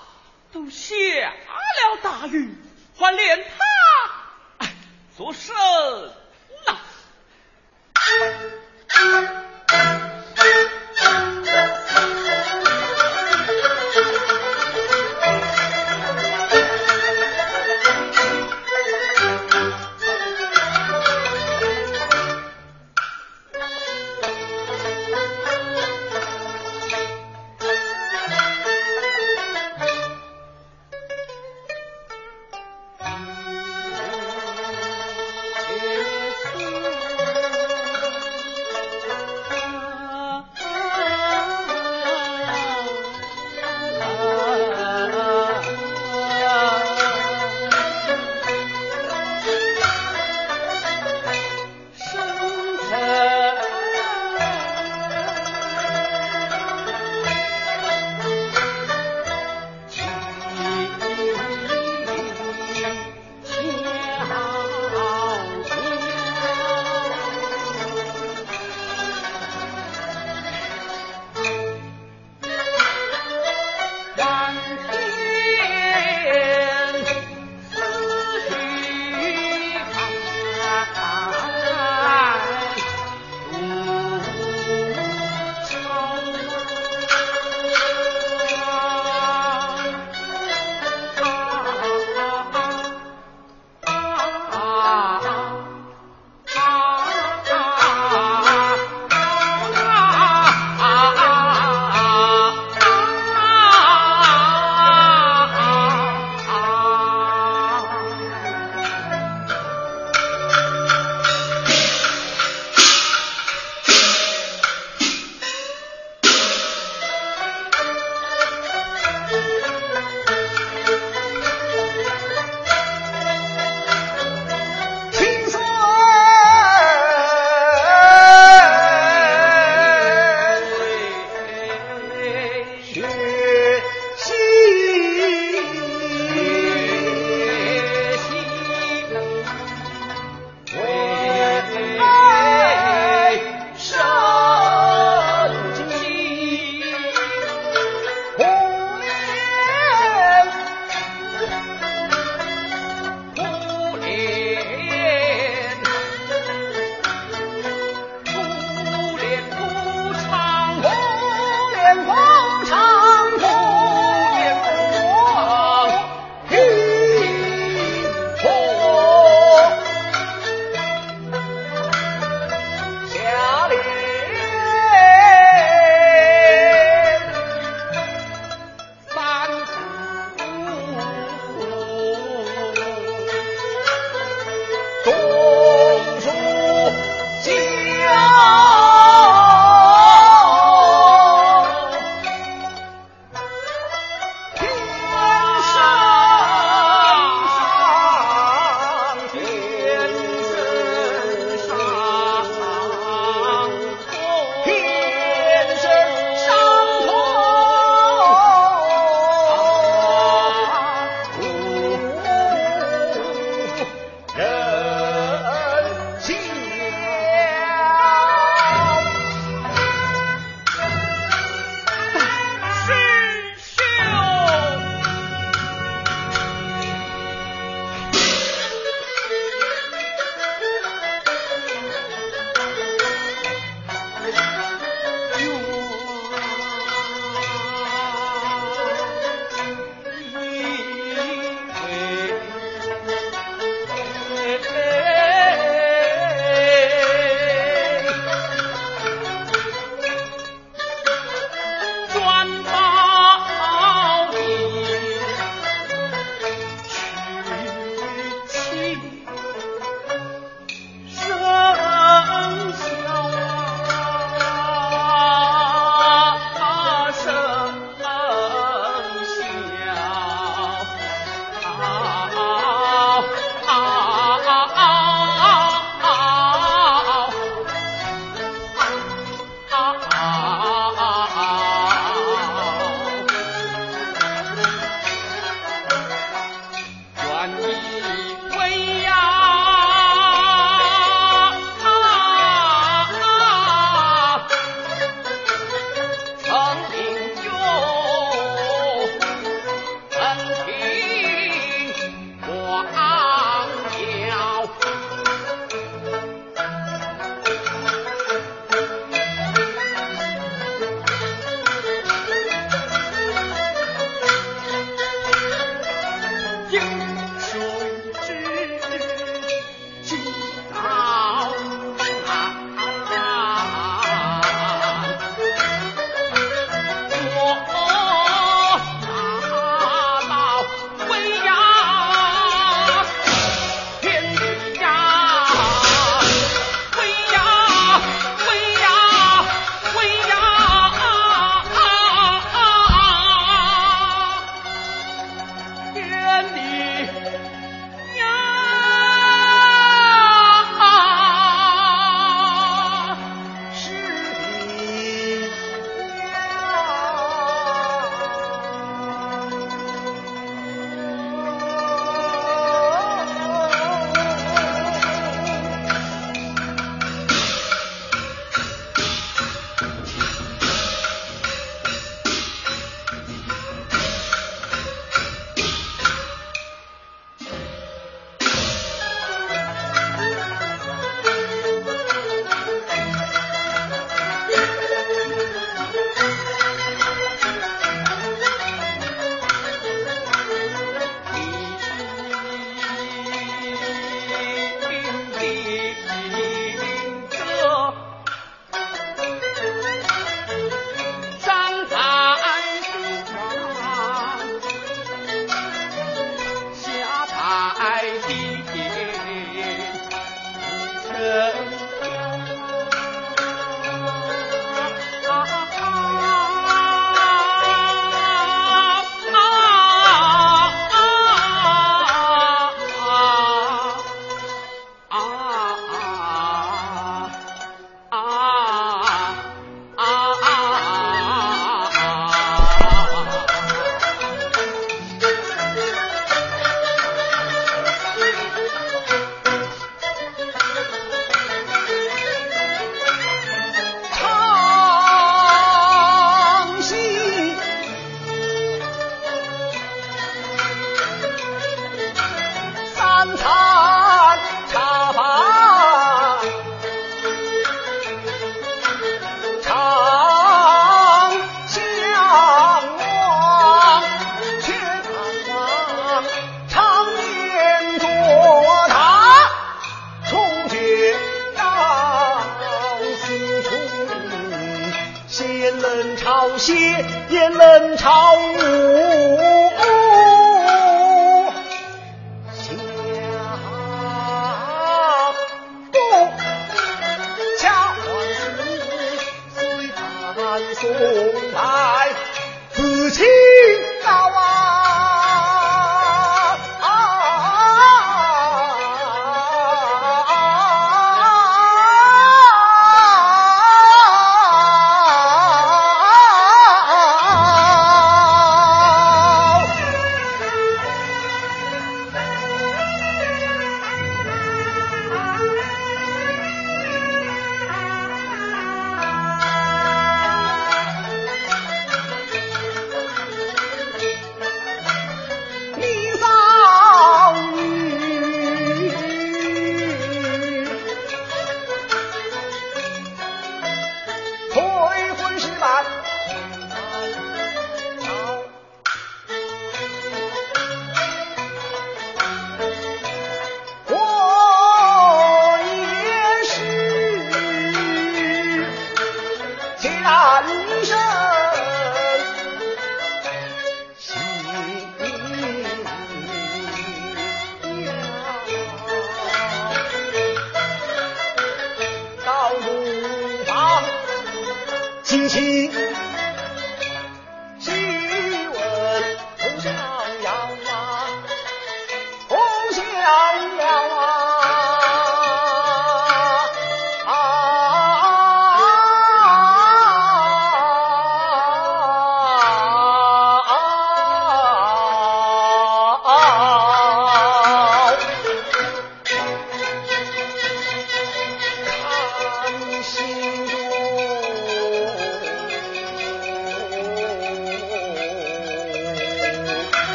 [0.51, 2.55] 都下了大雨，
[2.97, 4.73] 还练他哎
[5.15, 5.53] 做甚
[6.65, 6.79] 呐？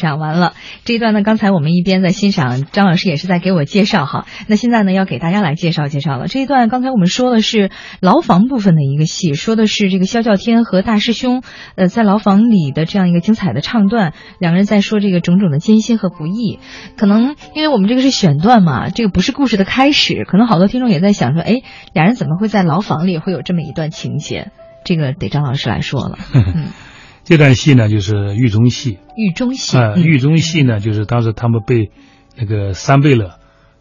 [0.00, 1.22] 讲完了这一段呢。
[1.22, 4.26] 刚才我们一边在欣赏，张老师也是在给我介绍哈。
[4.46, 6.68] 那现在呢，要给大家来介绍介绍了这一段。
[6.68, 7.70] 刚才我们说的是
[8.00, 11.42] 牢房部分的一个戏，说的是这个萧教天和大师兄
[11.74, 16.60] 呃在牢房里的这样一个精彩的唱段，两个人在说这个种种的艰辛和不易。
[16.96, 24.50] 可能因为我们这个是选段嘛，这个不是故事的开始，可能好多听众也在想说，哎，俩人怎么会在牢房里会有这么一段情节？
[24.84, 26.18] 这个得张老师来说了。
[26.32, 26.68] 嗯。
[27.28, 28.98] 这段戏呢，就是狱中戏。
[29.14, 31.90] 狱中戏啊，狱中戏呢，就是当时他们被
[32.34, 33.32] 那个三贝勒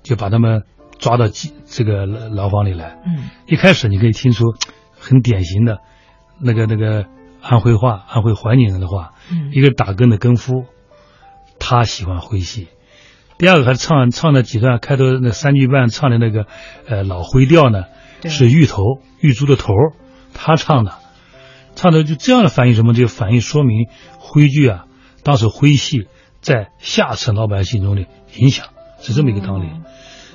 [0.04, 0.64] 就把他们
[1.00, 1.30] 抓到
[1.66, 3.00] 这个牢房里来。
[3.06, 4.44] 嗯，一开始你可以听出
[5.00, 5.78] 很典型的
[6.42, 7.06] 那个那个
[7.42, 9.14] 安徽话，安徽怀宁人的话。
[9.32, 10.66] 嗯，一个打更的更夫，
[11.58, 12.68] 他喜欢徽戏。
[13.38, 16.48] 第二个还唱唱的几段开头那三句半唱的那个
[16.86, 17.86] 呃老徽调呢，
[18.26, 18.84] 是芋头
[19.22, 19.74] 玉珠的头，
[20.34, 20.92] 他唱的。
[21.78, 22.96] 唱的就这样的反映什么？
[22.96, 24.86] 就反映说明徽剧啊，
[25.24, 26.08] 当时徽戏
[26.42, 28.06] 在下层老百姓中的
[28.36, 28.66] 影响
[29.00, 29.70] 是这么一个道理。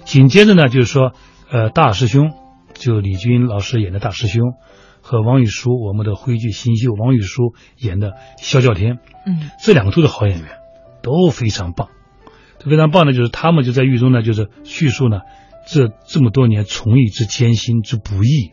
[0.04, 1.12] 紧接着呢，就是说，
[1.50, 2.32] 呃，大师兄
[2.74, 4.54] 就李军老师演的大师兄
[5.00, 10.48] 和王玉书我们的徽剧新秀王玉书演的萧教天，嗯，这两个都是好演员，
[11.02, 11.88] 都非常棒，
[12.60, 15.22] 非常棒的，就是他们就在狱中呢，就是叙述呢
[15.66, 18.52] 这这么多年从艺之艰辛之不易。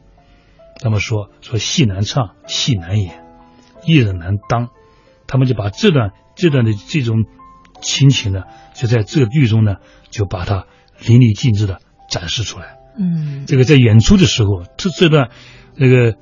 [0.81, 3.23] 那么说说戏难唱，戏难演，
[3.85, 4.69] 艺人难当，
[5.27, 7.25] 他们就把这段这段的这种
[7.81, 9.75] 亲情呢，就在这个剧中呢，
[10.09, 10.65] 就把它
[11.05, 12.77] 淋漓尽致的展示出来。
[12.97, 15.29] 嗯，这个在演出的时候，这这段
[15.75, 16.17] 那个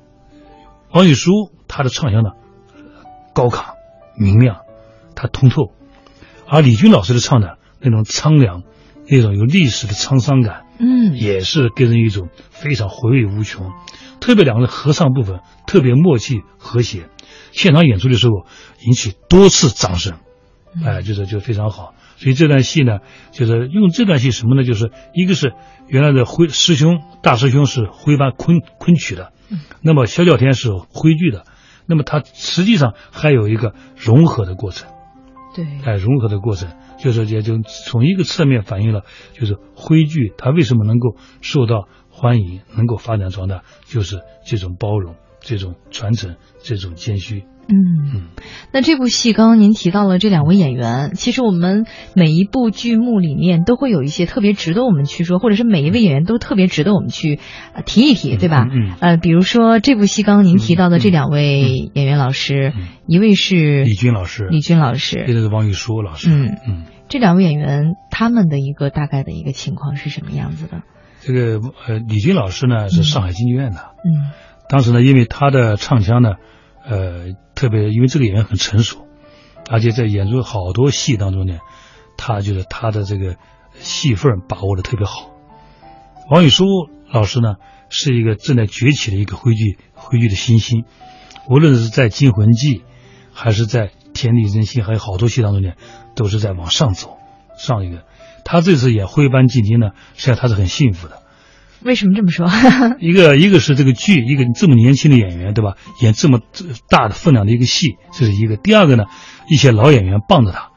[0.90, 1.30] 王玉书
[1.66, 2.30] 他的唱腔呢
[3.34, 3.74] 高亢
[4.16, 4.62] 明亮，
[5.14, 5.72] 他通透，
[6.48, 7.48] 而李军老师的唱呢
[7.80, 8.62] 那种苍凉，
[9.08, 13.72] 那种有历史的沧桑感，嗯，也是给人一种非常回味无穷。
[14.20, 17.08] 特别两个人合唱部分特别默契和谐，
[17.52, 18.46] 现场演出的时候
[18.86, 20.18] 引起多次掌声，
[20.84, 21.94] 哎，就是就非常好。
[22.16, 22.98] 所以这段戏呢，
[23.30, 24.64] 就是用这段戏什么呢？
[24.64, 25.54] 就是一个是
[25.86, 29.32] 原来的徽师兄大师兄是徽班昆昆曲的，
[29.82, 31.44] 那么萧教天是徽剧的，
[31.86, 34.90] 那么它实际上还有一个融合的过程，
[35.54, 41.88] 对，哎，融合的过程就是也就从一个侧面反映了，就是徽剧它为什么能够受到。
[42.18, 47.44] 欢迎能够发展壮大，就是这种包容、这种传承、这种谦虚。
[47.70, 47.76] 嗯
[48.14, 48.22] 嗯，
[48.72, 51.84] 那这部戏刚刚您提到了这两位演员，其实我们
[52.16, 57.38] 每一部剧目里面都会有一些特别值得我们去说，或者是每一位演员都特别值得我们去
[57.84, 58.66] 提一提，对吧？
[58.68, 58.94] 嗯。
[59.00, 62.72] 呃，比如说这部戏刚刚您提到的这两位演员老师，
[63.06, 66.30] 一位是李军老师，李军老师，一个是王玉书老师。
[66.30, 70.82] 嗯嗯，这两位演员他们的一个大概的一个情况是什么样子的？
[71.28, 74.32] 这个呃，李军老师呢是上海京剧院的，嗯，
[74.66, 76.36] 当时呢，因为他的唱腔呢，
[76.86, 79.06] 呃，特别因为这个演员很成熟，
[79.68, 81.58] 而且在演出好多戏当中呢，
[82.16, 83.36] 他就是他的这个
[83.74, 85.30] 戏份把握的特别好。
[86.30, 86.64] 王宇舒
[87.10, 87.56] 老师呢
[87.90, 90.86] 是一个正在崛起的一个徽剧徽剧的新星，
[91.46, 92.76] 无论是在《惊魂记》，
[93.34, 95.72] 还是在《天地人心》，还有好多戏当中呢，
[96.14, 97.18] 都是在往上走，
[97.58, 98.04] 上一个。
[98.50, 101.20] 他这次演徽班进京呢，实际上他是很幸福的。
[101.82, 102.48] 为什么这么说？
[102.98, 105.76] 一个一个是这个剧，一个这么年轻的演员，对吧？
[106.00, 106.40] 演这么
[106.88, 108.56] 大的分量的一个戏，这是一个。
[108.56, 109.04] 第二个呢，
[109.50, 110.70] 一些老演员帮着他，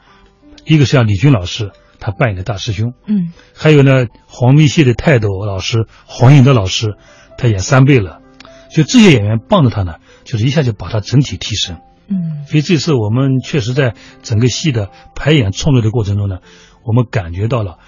[0.66, 6.94] 一个是像李军老师，他扮演的大师兄，嗯，还有呢，黄梅戏的泰斗老师黄颖德老师，
[7.38, 8.20] 他演三贝勒，
[8.70, 9.94] 就这些演员帮着他呢，
[10.24, 11.78] 就是一下就把他整体提升。
[12.06, 16.36] 嗯，所以这次我们确实在整个戏的排演创作的过程中呢。
[16.84, 17.78] 我们感觉到了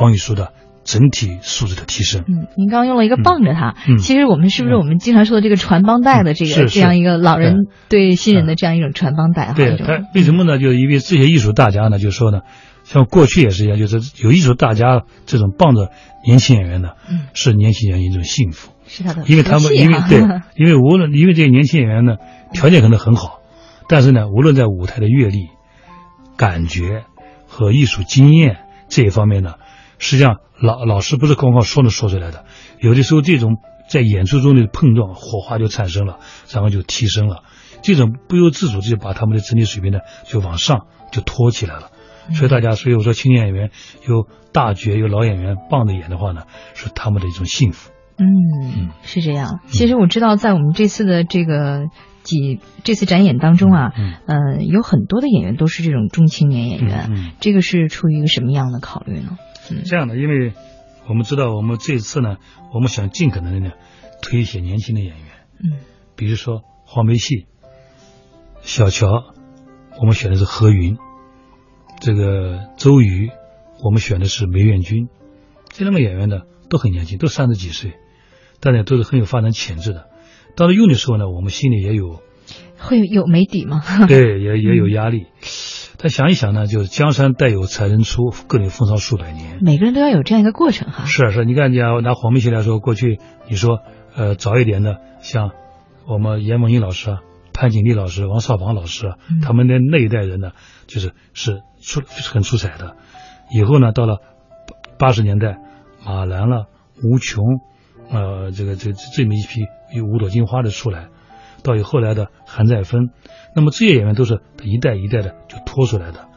[0.00, 0.52] 王玉书的
[0.84, 2.24] 整体素质的提升。
[2.28, 9.52] 嗯，您刚刚用了一个傍着他，嗯，其实我们是不是我们经常说的这个传帮带的这个这样一个老人对新人的这样一种传帮带？
[9.54, 10.58] 对，他为什么呢？
[10.58, 12.40] 就是因为这些艺术大家呢，就说呢，
[12.84, 15.90] 像过去也是一样，就是有艺术大家这种傍着
[16.26, 20.20] 年轻演员的，嗯，是年轻演员一种幸福，是他的，因为他们因为对，
[20.56, 22.16] 因为无论因为这些年轻演员呢，
[22.52, 23.38] 条件可能很好，
[23.88, 25.48] 但是呢，无论在舞台的阅历、
[26.36, 27.04] 感觉。
[27.54, 29.54] 和艺术经验这一方面呢，
[30.00, 32.44] 实际上老老师不是光靠说能说出来的，
[32.80, 36.18] 有的时候这种在演出中的碰撞火花就产生了，
[36.52, 37.44] 然后就提升了，
[37.80, 41.92] 这种不由自主就把他们的整体水平呢就往上就托起来了。
[42.32, 43.70] 所以大家，所以我说青年演员
[44.08, 46.42] 有大角有老演员棒着演的话呢，
[46.74, 47.92] 是他们的一种幸福。
[48.18, 49.60] 嗯，是这样。
[49.68, 51.84] 其实我知道，在我们这次的这个。
[52.24, 53.92] 几这次展演当中啊，
[54.26, 59.38] 呃，有很多的演员都是这种中青年演员，这个是出于一个什么样的考虑呢？
[59.70, 59.84] 嗯。
[59.84, 60.52] 这样的，因为
[61.06, 62.38] 我们知道，我们这次呢，
[62.72, 63.72] 我们想尽可能的呢，
[64.22, 65.26] 推一些年轻的演员，
[65.62, 65.78] 嗯，
[66.16, 67.46] 比如说黄梅戏，
[68.62, 69.06] 小乔，
[70.00, 70.96] 我们选的是何云，
[72.00, 73.30] 这个周瑜，
[73.84, 75.08] 我们选的是梅艳君，
[75.68, 77.92] 这两个演员呢都很年轻，都三十几岁，
[78.60, 80.08] 但是都是很有发展潜质的。
[80.56, 82.20] 当时用的时候呢，我们心里也有
[82.78, 83.82] 会有没底吗？
[84.06, 85.26] 对，也也有压力。
[85.96, 89.58] 但想一想呢，就是江山代有才人出，各领风骚数百年。
[89.62, 91.06] 每个人都要有这样一个过程哈。
[91.06, 93.80] 是是，你看，你拿黄梅戏来说，过去你说
[94.14, 95.52] 呃早一点的，像
[96.06, 97.20] 我们严梦英老师啊、
[97.54, 100.50] 潘景丽老师、王少鹏老师啊，他们的那一代人呢，
[100.86, 102.96] 就是是出很出彩的。
[103.54, 104.18] 以后呢，到了
[104.98, 105.56] 八十年代，
[106.04, 106.66] 马兰了、
[107.02, 107.42] 吴琼，
[108.10, 109.62] 呃，这个这这么一批
[109.94, 111.08] 有五朵金花的出来，
[111.62, 113.10] 到有后来的韩再芬。
[113.54, 116.28] 那么这些演员都是一代一代的就拖出来的，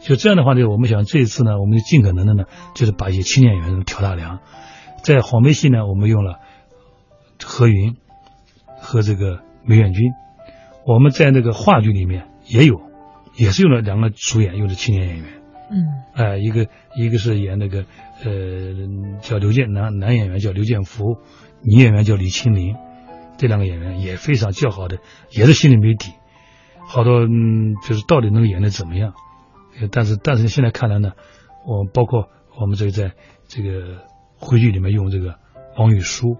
[0.00, 2.44] 就这样的话呢，我们想这一次呢，我们就尽可能的呢，
[2.74, 4.38] 就是把一些青年演员挑大梁，
[5.02, 6.38] 在黄梅戏呢，我们用了
[7.44, 7.96] 何云
[8.80, 10.12] 和这个梅艳君，
[10.86, 12.80] 我们在那个话剧里面也有，
[13.36, 15.26] 也是用了两个主演，用的青年演员，
[15.70, 15.74] 嗯，
[16.14, 17.84] 哎，一个一个是演那个
[18.24, 18.30] 呃
[19.20, 21.16] 叫刘建男男演员叫刘建福，
[21.62, 22.76] 女演员叫李青林，
[23.42, 24.98] 这两个演员也非常较好的，
[25.32, 26.12] 也是心里没底。
[26.86, 29.14] 好多嗯，就是到底能演的怎么样？
[29.90, 31.10] 但是但是现在看来呢，
[31.66, 33.14] 我包括我们这个在
[33.48, 34.04] 这个
[34.36, 35.40] 徽剧里面用这个
[35.76, 36.36] 王玉书，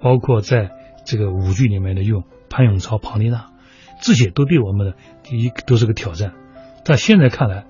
[0.00, 0.72] 包括在
[1.06, 3.52] 这个舞剧里面的用潘永超、庞丽娜，
[4.00, 6.34] 这些都对我们的第一都是个挑战。
[6.84, 7.64] 但现在看来，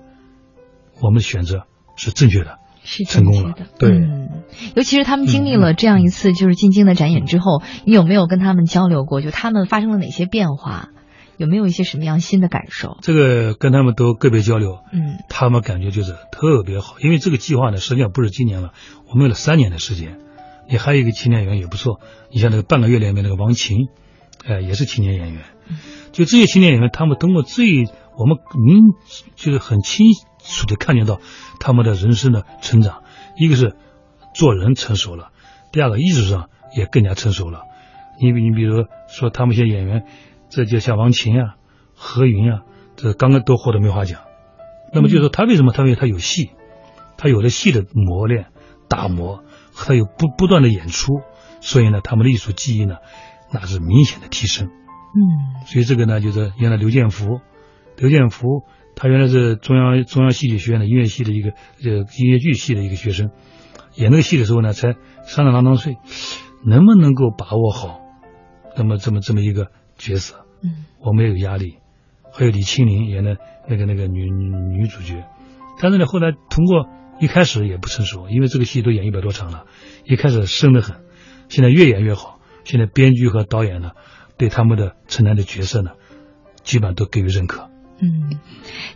[1.03, 3.53] 我们的选择是正确的，是成功了。
[3.77, 4.28] 对，嗯，
[4.75, 9.21] 尤其是他们经历了这样一次就是进京的展演之后，你有没有跟他们交流过？
[9.21, 10.89] 就他们发生了哪些变化？
[11.37, 12.97] 有没有一些什么样新的感受？
[13.01, 18.73] 这个跟他们都个别交流，嗯，他们感觉就是特别好，因为这个计划呢，实际上不是今年了，
[19.07, 20.19] 我们用了三年的时间，
[20.69, 23.87] 你还有一个青年演员也不错，你像那个半个月里面那个王琴，
[24.45, 25.43] 哎，也是青年演员，
[26.11, 27.85] 就这些青年演员，他们通过最
[28.17, 28.83] 我们明
[29.37, 30.07] 就是很清
[30.43, 31.21] 楚的看见到
[31.61, 33.03] 他们的人生的成长，
[33.37, 33.77] 一个是
[34.33, 35.31] 做人成熟了，
[35.71, 37.63] 第二个艺术上也更加成熟了，
[38.21, 40.05] 你你比如说他们一些演员。
[40.51, 41.57] 这就像王琴啊、
[41.93, 42.61] 何云啊，
[42.95, 44.21] 这刚刚都获得梅花奖。
[44.91, 45.71] 那么就是说，他为什么？
[45.71, 46.49] 他因为他有戏，
[47.19, 48.47] 他有了戏的磨练、
[48.87, 49.43] 打磨，
[49.75, 51.21] 他有不不断的演出，
[51.61, 52.95] 所以呢，他们的艺术技艺呢，
[53.53, 54.69] 那是明显的提升。
[54.69, 57.41] 嗯，所以这个呢，就是原来刘建福，
[57.95, 58.63] 刘建福
[58.95, 63.29] 他原来是中央中央戏剧学院的音乐系的一个呃音乐剧系的一个学生，
[63.99, 65.97] 演那个戏的时候呢，才三十郎当岁，
[66.65, 67.99] 能不能够把握好，
[68.75, 69.67] 那么这么这么一个。
[70.01, 71.75] 角色，嗯，我没有压力，
[72.31, 73.35] 还有李清林演的
[73.67, 75.25] 那个那个女女女主角，
[75.77, 76.87] 但是呢，后来通过
[77.19, 79.65] 一开始也不成熟，因为这个戏都演一百多场了，
[80.05, 81.01] 一开始生得很，
[81.49, 83.91] 现在越演越好，现在编剧和导演呢，
[84.37, 85.91] 对他们的承担的角色呢，
[86.63, 87.68] 基本上都给予认可。
[88.01, 88.39] 嗯，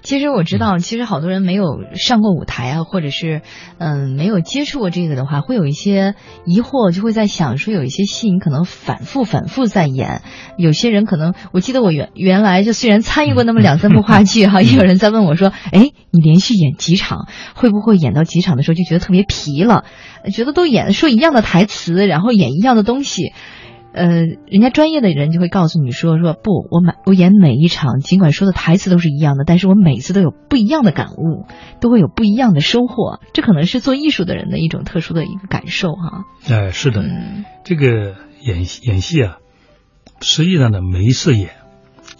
[0.01, 3.41] 其实我知道，其实好多人没有上过舞台啊，或者是
[3.77, 10.21] 嗯没有接触过这个的话，会有一些疑惑，就会在想说，有一些戏你可能反复反复在演，
[10.57, 19.83] 有些人可能，我记得我原原来就虽然参与过那么两三部话剧哈，也有人在问我说，哎，你连续演几场，会不会演到几场的时候就觉得特别疲了，
[20.33, 23.33] 觉得都演说一样的台词，然后演一样的东西。
[23.93, 31.45] 呃，人家专业的人就会告诉你说说不，我每我演每一场，尽管说的台词都是一样的，但是我每次都有不一样的感悟，
[31.79, 33.19] 都会有不一样的收获。
[33.33, 36.23] 这可能是做艺术的人的一种特殊的一个感受哈。
[36.49, 37.03] 哎，是的，
[37.63, 39.37] 这个演演戏啊，
[40.21, 41.51] 实际上呢，每一次演，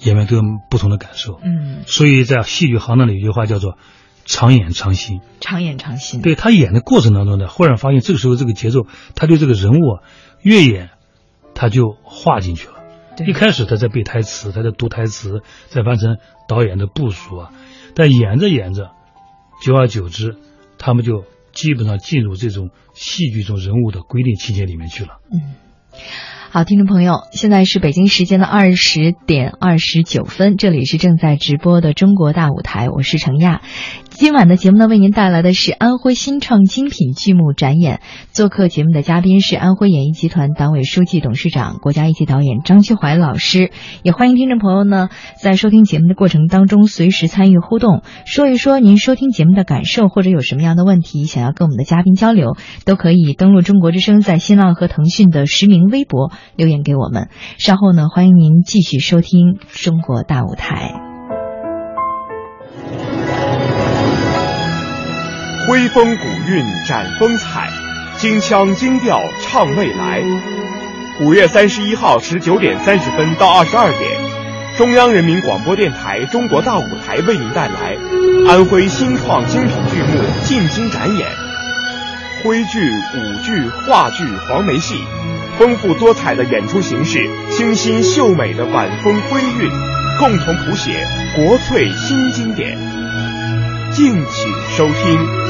[0.04, 1.40] 演员都有不同的感受。
[1.44, 3.80] 嗯，所以在戏剧行当里有一句话叫做
[4.26, 5.22] “常演常新”。
[5.42, 6.22] 常演常新。
[6.22, 10.04] 对他演的过程当中呢，忽然发现这个时候这个节奏，他对这个人物啊，
[10.44, 10.92] 越演。
[11.56, 12.76] 他就画进去了。
[13.28, 17.52] 一开始他在背台词，他在读台词，在完成导演的部署啊。
[17.96, 18.92] 但演着演着，
[19.64, 20.38] 久而久之，
[20.80, 25.20] 他们就基本上进入这种戏剧中人物的规定情节里面去了。
[25.32, 25.54] 嗯。
[26.50, 33.64] 好，听众朋友，现在是北京时间的二十点二十九分，这里是正在直播的中国大舞台，我是程亚。
[34.16, 38.00] 今晚的节目呢，为您带来的是安徽新创精品剧目展演。
[38.32, 43.72] 做客节目的嘉宾是安徽演艺集团党委书记、董事长、国家一级导演张秋怀老师。
[44.04, 45.10] 也欢迎听众朋友呢，
[45.42, 52.56] 在收听节目的过程当中，随时参与互动，说一说您收听节目的感受，或者有什么样的问题想要跟我们的嘉宾交流，
[52.86, 56.32] 都可以登录中国之声在新浪和腾讯的实名微博。
[56.56, 59.54] 留言给我们，稍后呢，欢迎您继续收听
[59.84, 60.94] 《中国大舞台》。
[65.66, 67.72] 徽风古韵展风采，
[68.18, 70.22] 京腔京调唱未来。
[71.22, 74.12] 五月三十一号十九点三十分到二十二点，
[74.78, 77.96] 中央人民广播电台中国大舞台为您带来
[78.46, 81.30] 安徽新创精品剧目进京展演，
[82.44, 84.96] 徽剧、舞剧、话剧、黄梅戏，
[85.58, 87.20] 丰富多彩的演出形式，
[87.52, 89.70] 清新秀美的晚风徽韵，
[90.20, 91.08] 共同谱写
[91.38, 92.78] 国粹新经典，
[93.94, 95.43] 敬请收听。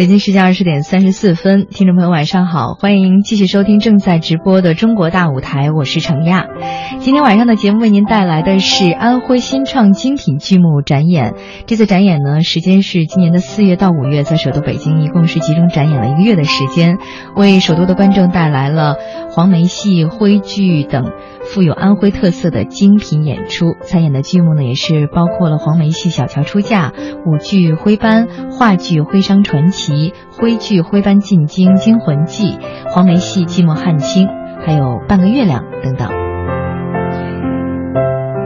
[0.00, 6.46] 北京时间二十点三十四分，听众朋友晚上好，欢迎继续收听正在直播的中国大舞台，我是程亚。
[7.00, 11.34] 今天晚上的节目为您带来的是安徽新创精品剧目展演。
[11.66, 16.96] 这次展演呢，时间是今年的四月到五月，在首都北京一共是集中展演了一个月的时间，
[17.36, 18.96] 为首都的观众带来了
[19.28, 21.12] 黄梅戏、徽剧等。
[21.42, 26.90] 富有安徽特色的精品演出，参演的剧目呢也是包括了黄梅戏《小乔出嫁》、
[27.26, 32.52] 舞剧《徽班》、话剧《徽商传奇》、及徽剧《徽班进京惊魂记》、
[32.94, 34.26] 黄梅戏《寂寞汉卿》，
[34.64, 36.08] 还有《半个月亮》等等。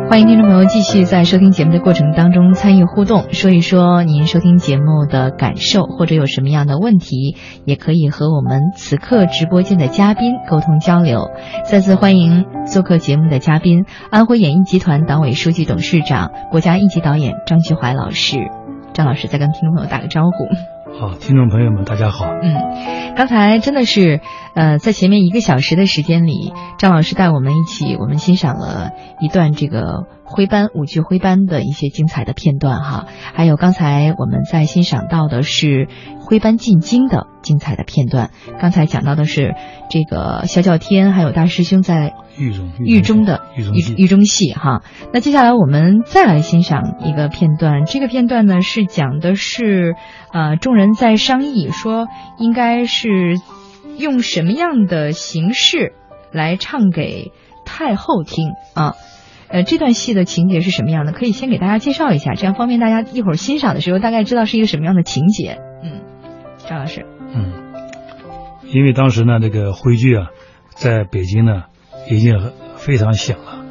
[0.09, 11.31] 欢迎听众朋友继续在收听节目的过程当中参与互动，说一说您收听节目的感受，或者有什么样的问题，也可以和我们此刻直播间的嘉宾沟通交流。
[11.65, 18.39] 再次欢迎做客节目的嘉宾，安徽演艺集团党委书记、董事长、国家一级导演张菊怀老师。
[18.93, 20.74] 张老师再跟听众朋友打个招呼。
[20.97, 22.25] 好，听众朋友们，大家好。
[22.27, 24.21] 嗯，刚才真的是，
[24.55, 35.89] 呃，在前面一个小时的时间里，张老师带我们一起，我们欣赏了一段这个徽班舞剧徽班的一些精彩的片段哈，还有刚才我们在欣赏到的是
[36.25, 38.31] 徽班进京的精彩的片段。
[38.61, 39.55] 刚才讲到的是
[39.91, 44.83] 这个萧叫天还有大师兄在狱中狱中的狱中戏狱中戏哈。
[45.12, 49.95] 那接下来我们再来欣赏一个片段，这个片段呢是讲的是，
[50.33, 52.09] 呃，众人在商议说
[52.39, 53.37] 应该是
[53.99, 55.93] 用什么样的形式
[56.33, 57.31] 来唱给
[57.64, 58.95] 太后听啊。
[59.47, 61.12] 呃，这段戏的情节是什么样的？
[61.12, 65.59] 可以先给大家介绍一下，这样方便大家一会儿欣赏的时候大概知道是一个什么样的情节。
[66.65, 67.07] 嗯，张老师。
[67.35, 67.53] 嗯，
[68.65, 70.29] 因为当时呢，这个徽剧啊，
[70.71, 71.65] 在北京呢
[72.09, 73.65] 已经非常响了，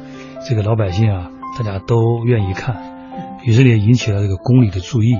[0.48, 2.76] 这个老百姓啊，大家都愿意看，
[3.44, 5.16] 于是呢引起了这个宫里的注意，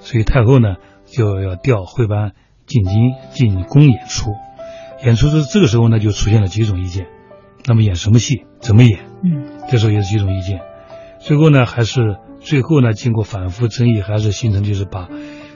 [0.00, 2.32] 所以太后呢就要调徽班
[2.66, 4.32] 进京进宫演出。
[5.02, 7.06] 演出这这个时候呢，就出现了几种意见。
[7.66, 9.00] 那么演什么戏，怎么演？
[9.22, 10.60] 嗯，这时候也是几种意见。
[11.20, 15.08] 最后呢，还是最后呢，经过反复争议，还是形成就是把，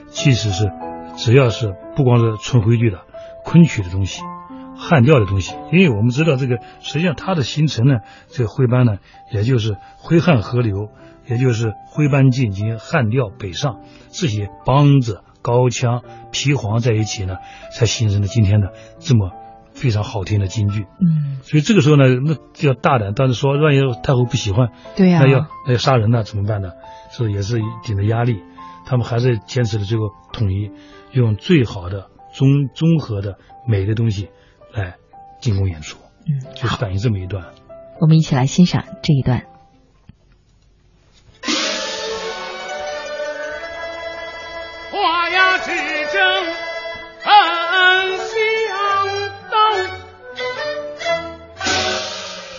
[0.07, 0.71] 即使是
[1.15, 3.01] 只要是不光是纯徽剧的
[3.43, 4.21] 昆曲的东西、
[4.77, 8.97] 汉调的东西，因为我们知道这个实际上它的形成呢，这个徽班呢，
[9.31, 10.89] 也就是徽汉合流，
[11.27, 17.37] 也就是徽班进京、汉调北上这些梆子、高腔、皮黄在一起呢，
[17.71, 19.31] 才形成了今天的这么。
[19.75, 23.11] 非常好听的京剧，嗯，所以这个时候呢，那就要大胆。
[23.13, 26.71] 但是说，万一太后不喜欢，对呀，那要那要杀人呢，怎么办呢？
[27.11, 28.41] 这也是一定的压力。
[28.85, 30.71] 他们还是坚持了这个统一，
[31.15, 34.29] 用最好的综综合的美的东西
[34.73, 34.97] 来
[35.39, 35.97] 进攻演出，
[36.27, 37.53] 嗯，就是反映这么一段。
[38.01, 39.45] 我们一起来欣赏这一段。
[44.91, 46.21] 花呀，之争
[47.23, 47.31] 很
[48.17, 48.35] 相
[49.49, 49.55] 当，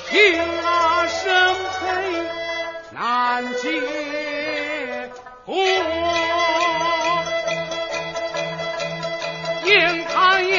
[0.08, 1.84] 听啊声催
[2.94, 3.68] 难解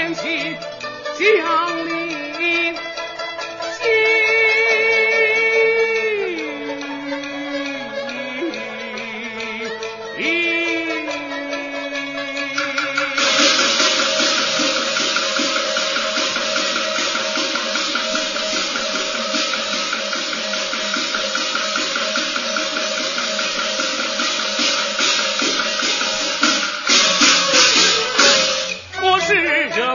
[0.07, 0.57] 看眼
[1.17, 2.16] 起将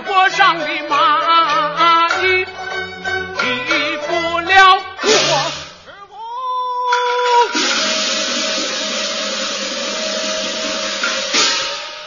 [0.03, 2.51] 热锅上的蚂蚁，比
[3.99, 5.09] 不了我。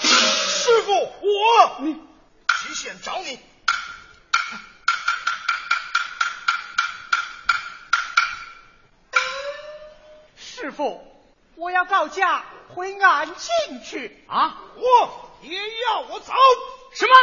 [0.02, 0.91] 师傅，
[1.22, 3.39] 我你提线找你。
[10.38, 11.02] 师傅，
[11.56, 12.43] 我要告假
[12.76, 14.26] 回安庆去。
[14.28, 14.58] 啊！
[14.76, 16.34] 我也要我走。
[16.96, 17.14] 什么？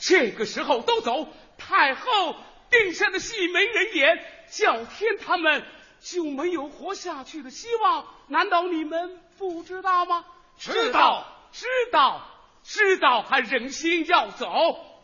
[0.00, 1.28] 这个时候都走？
[1.58, 2.34] 太后
[2.70, 5.66] 定下的戏没人演，叫天他们
[6.00, 8.06] 就没有活下去的希望？
[8.28, 10.24] 难道你们不知道吗？
[10.58, 12.26] 知道，知道，
[12.62, 14.46] 知道还忍心要走，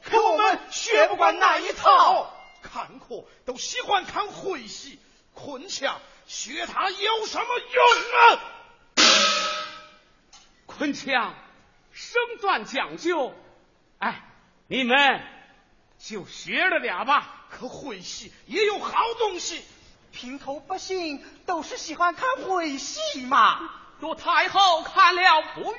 [0.03, 2.33] 可我们学不惯那一套。
[2.63, 4.99] 看客都喜欢看会戏，
[5.35, 9.05] 昆强学他有什么用啊？
[10.67, 11.35] 昆强
[11.95, 13.33] 身段讲究，
[13.99, 14.23] 哎，
[14.67, 15.23] 你们
[15.99, 17.47] 就学了点吧。
[17.49, 19.63] 可会戏也有好东西，
[20.11, 23.71] 平头百姓都是喜欢看会戏嘛。
[24.01, 25.79] 若太后看了不悦，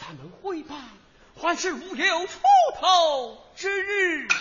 [0.00, 0.76] 咱们会办，
[1.40, 2.40] 还是无有出
[2.80, 4.34] 头之日啊。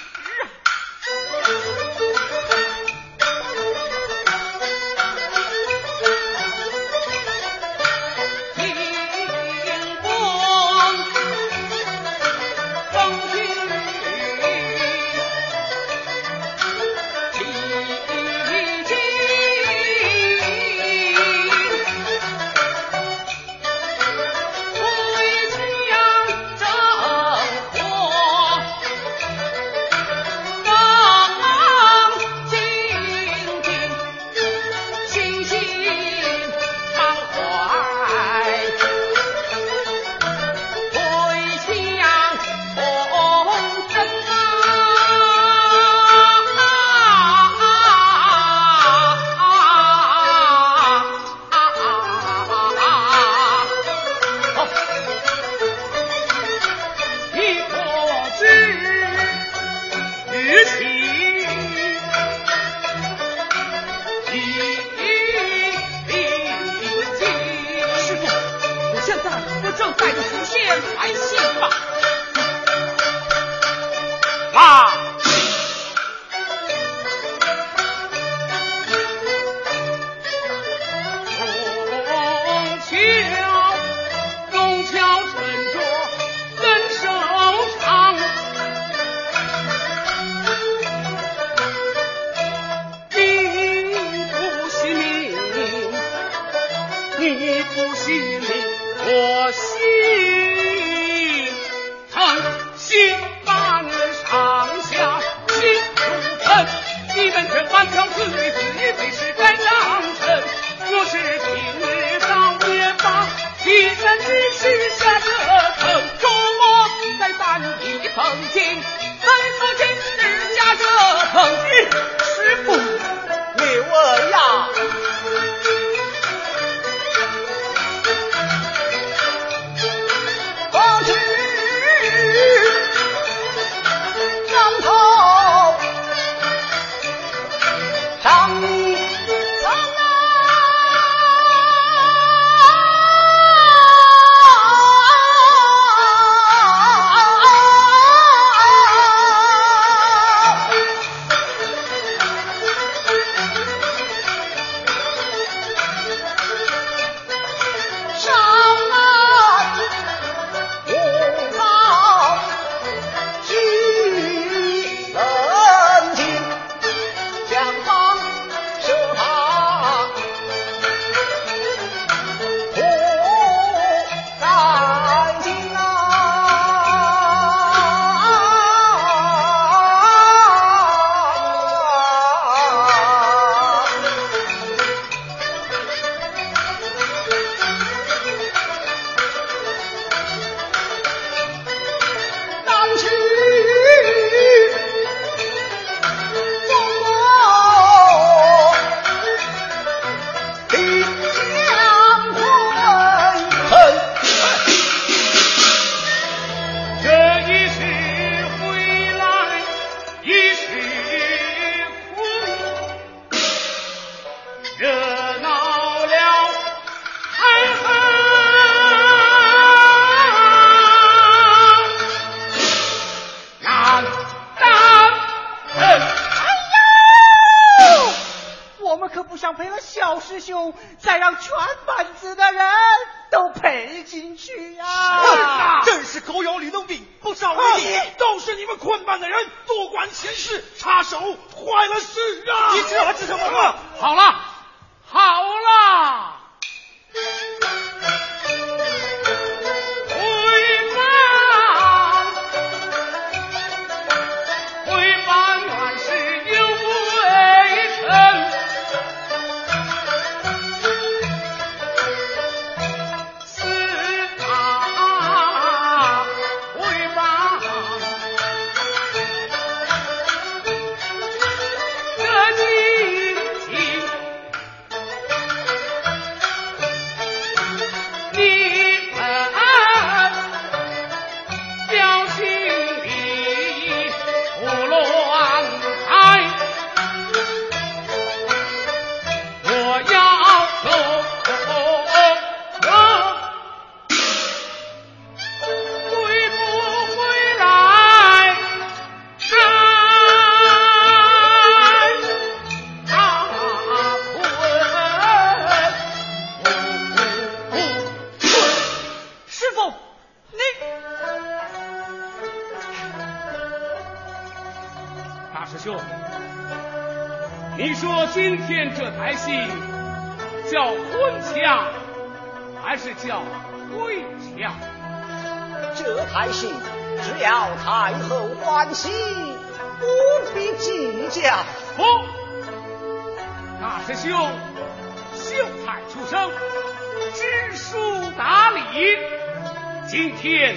[340.39, 340.75] 天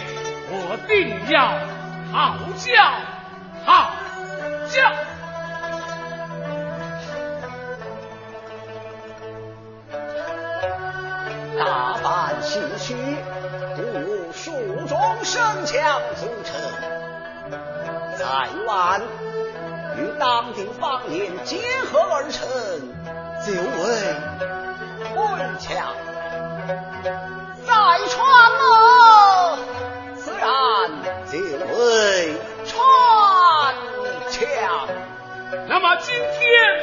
[0.51, 1.59] 我定要
[2.11, 2.73] 讨教
[3.65, 3.91] 讨
[4.69, 4.91] 教。
[11.59, 12.97] 打扮戏曲，
[13.77, 14.51] 故书
[14.87, 16.59] 中声腔组成，
[18.17, 18.25] 在
[18.67, 19.03] 晚
[19.99, 21.59] 与当地方言结
[21.93, 22.49] 合而成，
[23.45, 24.15] 就为
[35.97, 36.80] 今天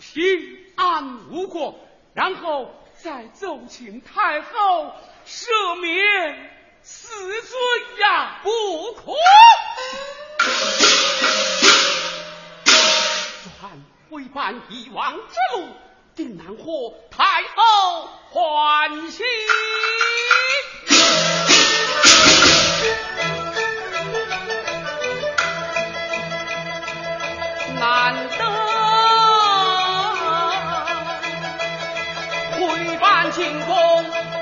[0.00, 1.78] 平安无过，
[2.14, 4.94] 然后再奏请太后
[5.26, 5.46] 赦
[5.76, 6.50] 免
[6.82, 7.08] 死
[7.42, 7.58] 罪
[8.00, 8.40] 呀！
[8.42, 9.12] 不可。
[13.60, 15.68] 转回办以往之路，
[16.16, 19.22] 定难获太后欢喜。
[27.78, 28.59] 难得
[33.30, 34.39] 进攻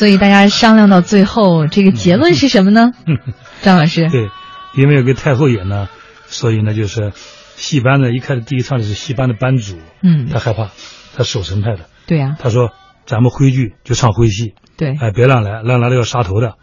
[0.00, 2.92] 所以大家商量到最后，这个结论是什么呢？
[3.60, 4.30] 张老师，对，
[4.74, 5.90] 因为要给太后演呢，
[6.26, 7.12] 所以呢，就是
[7.56, 10.26] 戏班呢，一开始第一唱的是戏班的班主，嗯。
[10.30, 10.70] 他害怕，
[11.14, 12.70] 他守城派的，对呀、他说
[13.04, 16.54] 咱们徽剧就唱徽戏，对，哎，别乱来，乱来了要杀头的。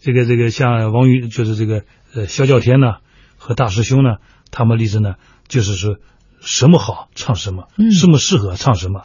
[0.00, 1.82] 这个这个像王宇，就是这个
[2.14, 2.94] 呃萧教天呢
[3.36, 4.16] 和大师兄呢，
[4.50, 5.16] 他们立志呢，
[5.48, 5.96] 就是说
[6.40, 7.92] 什么好唱什么，嗯。
[7.92, 9.02] 什么适合唱什么，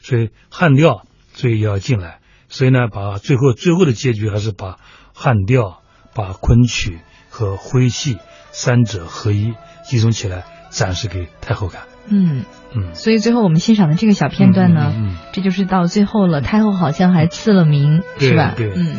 [0.00, 1.02] 所以汉调
[1.34, 2.19] 所以要进来，
[2.50, 4.76] 所以呢，把最后最后的结局还是把
[5.14, 5.80] 汉调、
[6.14, 6.98] 把昆曲
[7.30, 8.18] 和徽戏
[8.50, 9.54] 三者合一
[9.84, 11.82] 集中起来展示给太后看。
[12.06, 12.44] 嗯，
[12.74, 15.16] 嗯，所以最后我们欣赏的这个小片段呢，嗯嗯嗯。
[15.32, 18.54] 这就是到最后了，太后好像还赐了名，对是吧？
[18.56, 18.72] 对。
[18.74, 18.96] 嗯，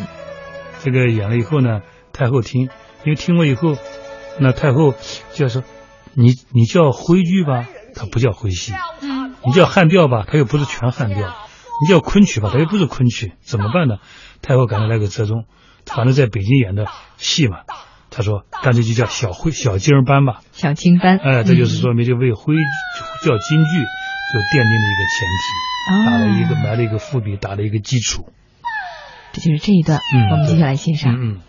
[0.82, 2.70] 这个演了以后呢，太后听，
[3.04, 3.76] 因为听过以后，
[4.40, 4.94] 那太后
[5.34, 5.62] 就要说，
[6.14, 8.72] 你你叫徽剧吧，它不叫徽戏；
[9.02, 11.24] 嗯你叫汉调吧，它又不是全汉调；你
[11.86, 13.96] 叫昆曲吧，它又不是昆曲，怎么办呢？
[14.42, 15.44] 太后赶紧来个折中，
[15.86, 16.86] 反正在北京演的
[17.16, 17.60] 戏嘛，
[18.10, 20.40] 他说干脆就叫小徽小京儿班吧。
[20.52, 22.54] 小京班，哎，这就是嗯说明就为徽
[23.22, 23.84] 叫京剧
[24.32, 28.26] 就奠定了一个前提，打了一个哦埋了一个伏笔，打了一个基础。
[29.32, 31.14] 这就是这一段，嗯我们接下来欣赏。
[31.14, 31.40] 嗯嗯。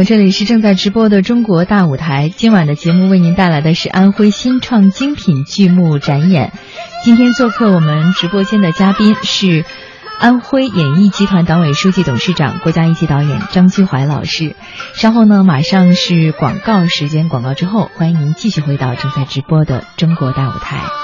[0.00, 2.30] 友，这里是正在直播的中国大舞台。
[2.34, 6.52] 今晚的节目为您带来的是安徽新创精品剧目展演。
[7.04, 9.64] 今天做客我们直播间的嘉宾是
[10.18, 14.56] 安徽演艺集团党委书记、董事长、国家一级导演张居怀老师。
[14.94, 20.99] 稍后呢，马上是广告时间，广告之后，欢迎您继续回到正在直播的中国大舞台。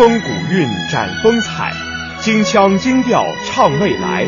[0.00, 1.74] 风古韵展风采，
[2.20, 4.26] 京腔京调唱未来。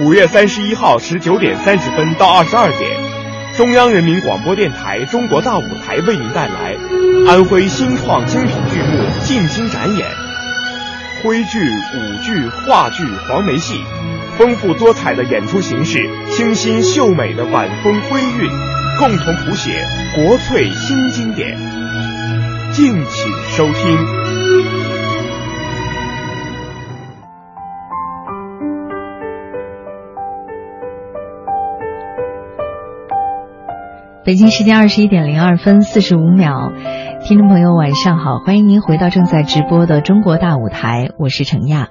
[0.00, 2.90] 五月三十一号十九点三十分到二十二点，
[3.56, 6.76] 中央人民广播电台中国大舞台为您带来
[7.26, 10.06] 安徽新创精品剧目进京展演。
[11.24, 13.82] 徽剧、舞剧、话剧、黄梅戏，
[14.36, 18.50] 丰富多彩的演出形式，清新秀美的晚风徽韵，
[18.98, 19.82] 共同谱写
[20.16, 21.58] 国粹新经典。
[22.72, 24.25] 敬请收听。
[34.26, 36.72] 北京时间二十一点零二分四十五秒，
[37.22, 41.90] 听众朋友晚上好，欢迎您回到正在直播的中国大舞台，我是程亚。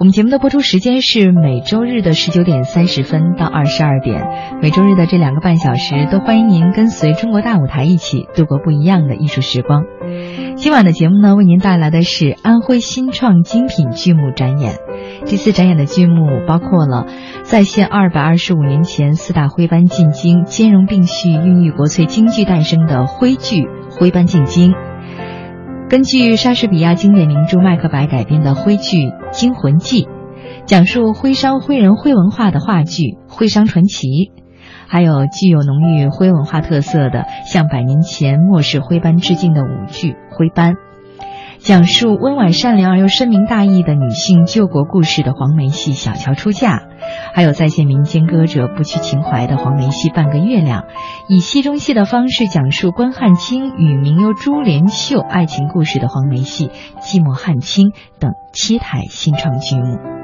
[0.00, 9.84] 我们节目的播出时间是每周日的十九点三十分到二十二点，每周日的这两个半小时都欢迎您跟随中国大舞台一起度过不一样的艺术时光。
[10.56, 14.76] 今晚的节目呢，为您带来的是安徽新创精品剧目展演。
[15.26, 17.04] 这次展演的剧目包括了
[17.42, 23.64] 再现二百二十五年前四大徽班进京，兼容并蓄、孕育国粹京剧诞生的徽剧
[24.00, 24.72] 《徽班进京》，
[25.90, 30.04] 根据莎士比亚经典名著《麦克白》改编的徽剧《惊魂记》，
[30.64, 34.06] 讲述徽商徽人徽文化的话剧《徽商传奇》，
[34.86, 40.74] 还有具有浓郁徽文化特色的向百年前末世徽班致敬的舞剧《徽班》。
[41.62, 46.76] 讲述温婉善良而又深明大义的女性救国故事的黄梅戏《小乔出嫁》，
[47.34, 50.82] 还有再现民间歌者不屈情怀的黄梅戏《半个月亮》，
[51.28, 56.68] 以戏中戏的方式讲述关汉卿与名优朱帘秀爱情故事的黄梅戏
[57.00, 60.19] 《寂寞汉卿》等七台新创剧目。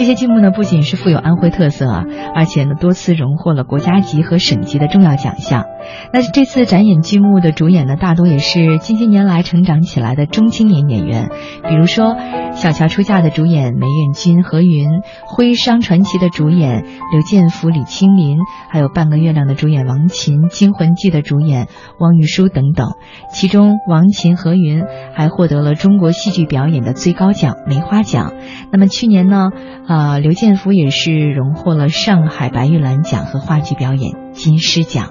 [0.00, 2.04] 这些剧目呢，不仅是富有安徽特色啊，
[2.34, 5.66] 而且呢，多次荣获了国家级和省级的重要奖项。
[6.10, 11.28] 那这次展演剧目的主演呢，大多也是近些年来成长起来的中青年演员，
[11.68, 12.14] 比如说
[12.52, 14.88] 《小乔出嫁》的主演梅艳君、何云，
[15.26, 16.82] 《徽商传奇》的主演
[17.12, 18.38] 刘建福、李青林，
[18.70, 21.68] 还有《半个月亮》的主演王琴，《惊魂记》的主演
[21.98, 22.92] 汪玉书等等。
[23.34, 24.82] 其中，王琴、何云
[25.12, 28.32] 还获得了中国戏剧表演的最高奖梅花奖。
[28.72, 29.50] 那么去年呢？
[29.90, 35.10] 啊，刘建福也是荣获了上海白玉兰奖和话剧表演金狮奖。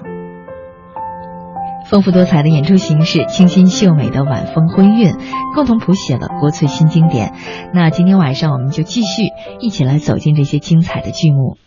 [1.84, 5.12] 丰富多彩的演出形式，清新秀美的晚风婚韵，
[5.54, 7.34] 共同谱写了国粹新经典。
[7.74, 9.24] 那今天晚上我们就继续
[9.60, 11.58] 一起来走进这些精彩的剧目。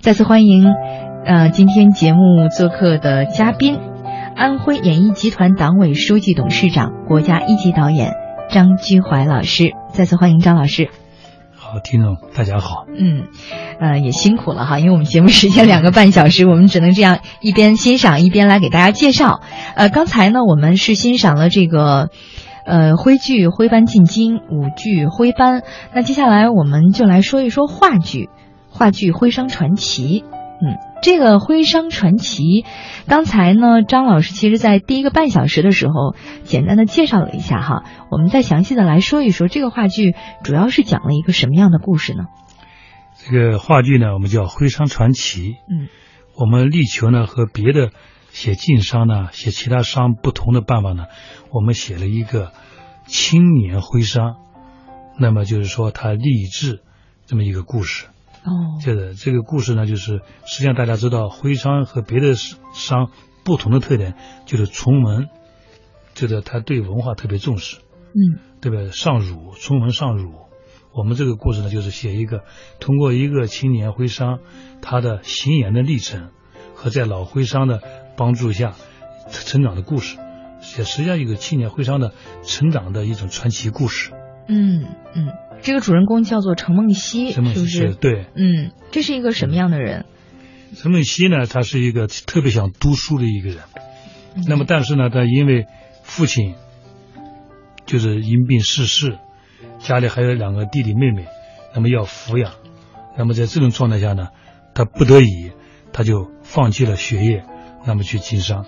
[0.00, 0.66] 再次欢迎，
[1.24, 2.20] 呃，今天节目
[2.54, 3.78] 做客的嘉宾，
[4.36, 8.12] 安徽演艺集团党委书记、董事长、国家一级导演
[8.50, 9.72] 张居怀老师。
[9.94, 10.90] 再次欢迎张老师。
[11.72, 12.84] 好，听众大家好。
[12.88, 13.28] 嗯，
[13.78, 19.40] 呃，也辛苦了哈，因为我们节目时间两个半小时，我们只能这样一边欣赏一边来给大家介绍。
[19.76, 22.08] 呃，刚才呢，我们是欣赏了这个，
[22.66, 25.60] 呃，徽剧《徽班进京》，舞剧《徽班》。
[25.94, 28.28] 那接下来我们就来说一说话剧，
[28.68, 30.24] 话剧《徽商传奇》。
[30.62, 32.42] 嗯，这个《徽商传奇》，
[33.06, 36.14] 刚才呢，张老师其实在第一个半小时的时候，
[36.44, 37.84] 简单的介绍了一下哈。
[38.10, 42.24] 我们再详细的来说一说这个话剧主要是讲了一个什么样的故事呢？
[43.16, 45.52] 这个话剧呢，我们叫《徽商传奇》。
[45.70, 45.88] 嗯，
[46.36, 47.90] 我们力求呢和别的
[48.30, 51.04] 写晋商呢、写其他商不同的办法呢，
[51.50, 52.52] 我们写了一个
[53.06, 54.36] 青年徽商，
[55.18, 56.82] 那么就是说他励志
[57.26, 58.06] 这么一个故事。
[58.44, 63.10] 哦，这个这个故事呢，就是实际上大家知道，徽商和别的商
[63.44, 64.14] 不同的特点
[64.46, 65.28] 就是崇文，
[66.14, 67.76] 这个他对文化特别重视，
[68.14, 68.90] 嗯，对吧？
[68.92, 70.32] 上儒，崇文尚儒。
[70.92, 72.42] 我们这个故事呢，就是写一个
[72.80, 74.40] 通过一个青年徽商
[74.82, 76.30] 他的行演的历程
[76.74, 77.80] 和在老徽商的
[78.16, 78.74] 帮助下
[79.30, 80.16] 成长的故事，
[80.60, 82.12] 写实际上一个青年徽商的
[82.42, 84.12] 成长的一种传奇故事。
[84.50, 85.28] 嗯嗯。
[85.62, 90.06] 这个主人公叫做陈梦溪，陈梦溪是对，嗯，这是一个什么样的人？
[90.74, 93.58] 陈梦溪呢，他是一个特别想读书的一个人，
[94.36, 95.66] 嗯、那么但是呢，他因为
[96.02, 96.54] 父亲
[97.84, 99.18] 就是因病逝世，
[99.80, 101.26] 家里还有两个弟弟妹妹，
[101.74, 102.52] 那么要抚养，
[103.18, 104.28] 那么在这种状态下呢，
[104.74, 105.52] 他不得已，
[105.92, 107.44] 他就放弃了学业，
[107.86, 108.64] 那么去经商，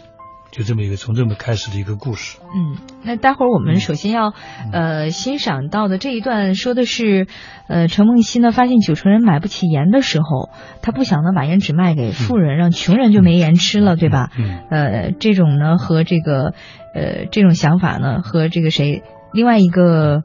[0.52, 2.38] 就这么一个从这么开始的一个故事。
[2.54, 4.34] 嗯，那待会儿我们首先要
[4.72, 7.26] 呃欣赏到的这一段说的是，
[7.68, 10.50] 呃陈梦溪呢发现九成人买不起盐的时候，
[10.82, 14.30] 他不想呢把盐只卖给富人，让穷人就没盐吃了，对吧？
[14.38, 16.52] 嗯，呃，这种呢和这个
[16.94, 19.02] 呃这种想法呢和这个谁
[19.32, 20.22] 另外一个。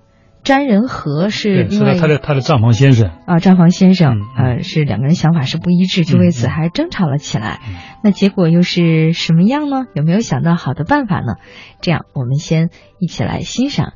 [0.47, 7.59] 詹仁和是因为他的他的账房先生啊，账房先生呃是两个人想法是不一致，就为此还争吵了起来。
[8.01, 9.87] 那结果又是什么样呢？
[9.93, 11.35] 有没有想到好的办法呢？
[11.81, 13.91] 这样，我们先一起来欣赏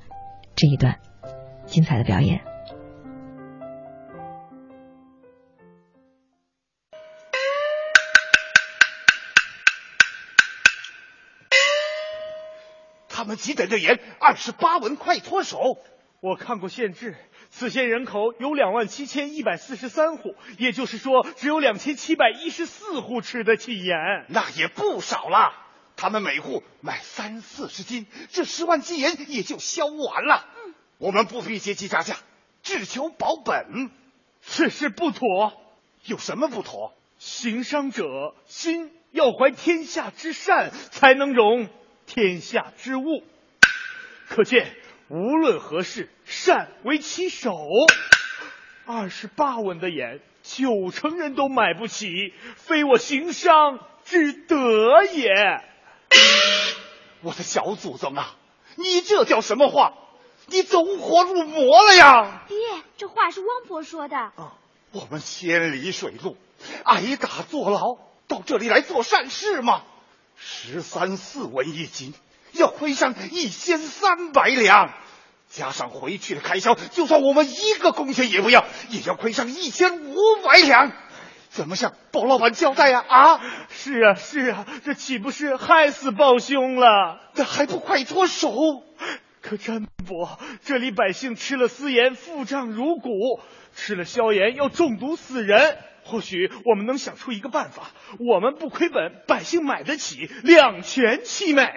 [0.53, 0.97] 这一段
[1.67, 2.41] 精彩的表演。
[13.07, 15.77] 他们急等着盐二十八文，快脱手。
[16.21, 17.15] 我看过县志，
[17.49, 23.97] 此县人口有两万七千一百四十三户，也就是说，只有两千七百一十四户吃得起盐，
[24.29, 25.51] 那也不少了。
[25.95, 30.47] 他们每户买三四十斤，这十万斤盐也就销完了。
[30.63, 32.15] 嗯，我们不必节级加价，
[32.61, 33.89] 只求保本。
[34.41, 35.59] 此事不妥，
[36.05, 36.93] 有什么不妥？
[37.17, 41.67] 行商者心要怀天下之善，才能容
[42.05, 43.23] 天下之物。
[44.29, 44.71] 可见。
[45.11, 47.53] 无论何事，善为其首。
[48.85, 55.29] 二十八文的盐，九成人都买不起，非我行商之德也。
[57.23, 58.37] 我的小祖宗啊，
[58.75, 59.91] 你这叫什么话？
[60.45, 62.43] 你走火入魔了呀！
[62.47, 62.57] 爹，
[62.95, 64.15] 这话是汪婆说的。
[64.15, 64.53] 啊，
[64.93, 66.37] 我们千里水路，
[66.85, 67.97] 挨打坐牢，
[68.29, 69.81] 到这里来做善事吗？
[70.37, 72.13] 十三四文一斤。
[72.53, 74.93] 要亏上一千三百两，
[75.49, 80.91] 加上回去的开销，就算我们一个工钱也不要，也要亏上一千五百两。
[81.49, 83.03] 怎么向包老板交代呀？
[83.05, 87.19] 啊，是啊，是啊，这岂不是害死鲍兄了？
[87.33, 88.53] 这还不快脱手！
[89.41, 93.41] 可詹伯，这里百姓吃了私盐，腹胀如鼓；
[93.75, 95.77] 吃了硝盐，要中毒死人。
[96.11, 101.69] 或许我们能想出一个办法，我们不亏本，百姓买得起，两全其美。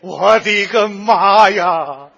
[0.00, 2.10] 我的个妈呀！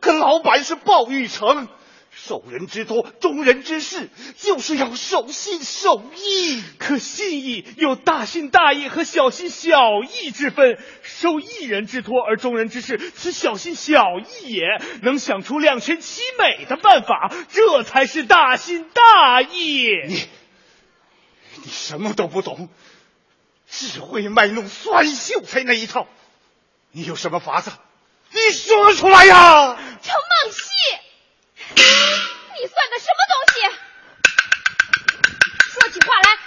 [0.00, 1.68] 可老板是鲍玉成，
[2.10, 6.60] 受人之托，忠人之事，就是要守信守义。
[6.76, 14.64] 可信义有大信大义和小心小义之分，受一人之托而忠人之事，此小心小义也。
[15.02, 19.86] 能想出两全其美的办法，这才是大信大义。
[20.08, 20.39] 你。
[21.62, 22.68] 你什么都不懂，
[23.68, 26.06] 只会卖弄酸秀才那一套。
[26.92, 27.70] 你有什么法子？
[28.32, 29.76] 你说出来呀！
[29.76, 30.14] 程
[30.44, 30.70] 梦溪，
[31.74, 33.60] 你算个什么东西？
[35.72, 36.38] 说起话来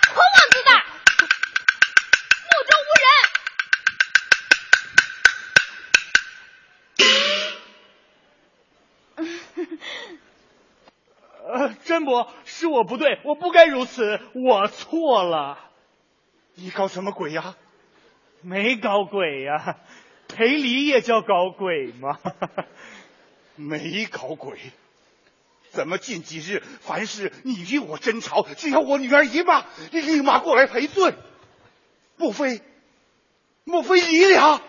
[11.93, 12.33] 呃，真伯。
[12.45, 15.59] 是我不对，我不该如此，我错了。
[16.55, 17.55] 你搞什么鬼呀？
[18.41, 19.77] 没搞鬼呀，
[20.27, 22.19] 赔礼也叫搞鬼吗？
[23.55, 24.59] 没搞鬼。
[25.69, 31.13] 怎么近几日凡是你与我争吵，只要我女儿一骂，你立马过来赔罪？
[32.17, 32.61] 莫非？
[33.63, 34.61] 莫非你俩？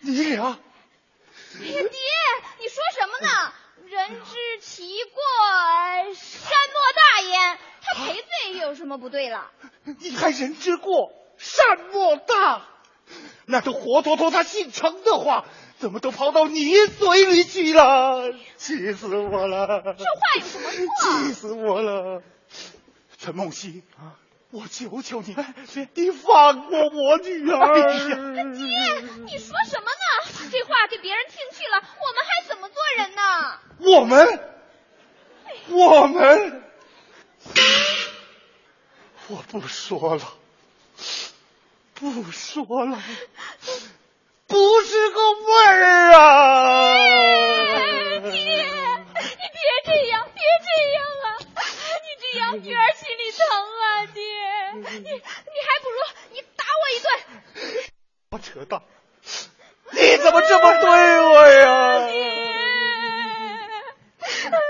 [0.00, 0.58] 你俩？
[1.58, 3.52] 爹，你说什么呢？
[3.90, 5.20] 人之其过，
[6.14, 7.58] 山莫大焉。
[7.82, 9.50] 他赔罪有什么不对了？
[9.98, 12.62] 你还人之过，善莫大？
[13.46, 15.44] 那都活脱脱他姓程的话，
[15.80, 18.32] 怎么都跑到你嘴里去了？
[18.56, 19.82] 气死我了！
[19.98, 21.18] 这话有什么错？
[21.24, 22.22] 气死我了！
[23.18, 24.14] 陈梦溪啊，
[24.52, 25.34] 我求求你，
[25.94, 27.92] 你放过我女儿！
[27.92, 28.14] 爹，
[29.24, 30.48] 你说什么呢？
[30.52, 32.59] 这话给别人听去了，我们还怎么做
[32.96, 33.22] 人呢？
[33.78, 34.40] 我们，
[35.68, 36.62] 我们，
[39.28, 40.22] 我不说了，
[41.94, 43.02] 不说了，
[44.46, 46.94] 不是个味儿啊！
[48.20, 51.26] 爹，你别这样，别这样啊！
[51.40, 53.40] 你这样女儿心里疼
[53.80, 54.06] 啊！
[54.12, 54.20] 爹，
[54.74, 55.96] 你你还不如
[56.32, 57.08] 你打我一顿。
[58.30, 58.82] 我扯淡，
[59.92, 60.86] 你怎么这么对
[61.20, 61.60] 我呀？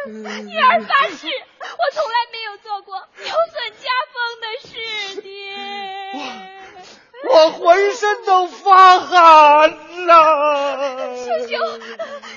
[0.07, 4.73] 女儿发誓，我从来没有做过有损家风的事，
[5.23, 5.31] 爹。
[7.29, 9.71] 我我浑身都发汗
[10.07, 11.17] 了。
[11.17, 11.57] 秀秀，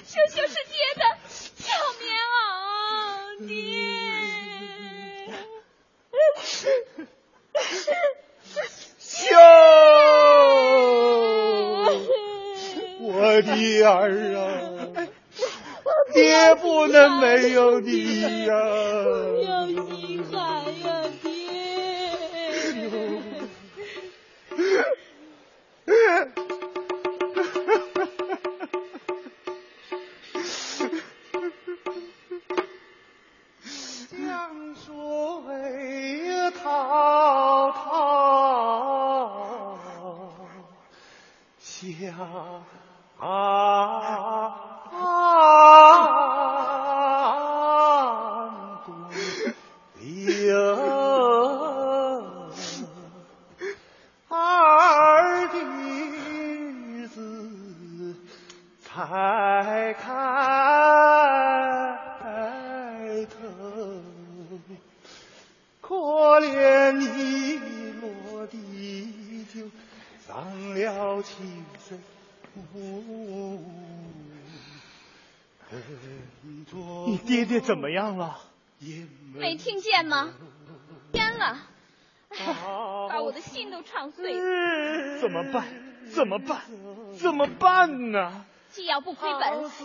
[0.06, 3.52] 秀秀是爹的小棉袄，爹。
[9.00, 9.36] 秀。
[13.02, 13.92] 我的儿
[14.38, 14.42] 啊，
[16.14, 18.54] 爹不能没有你呀、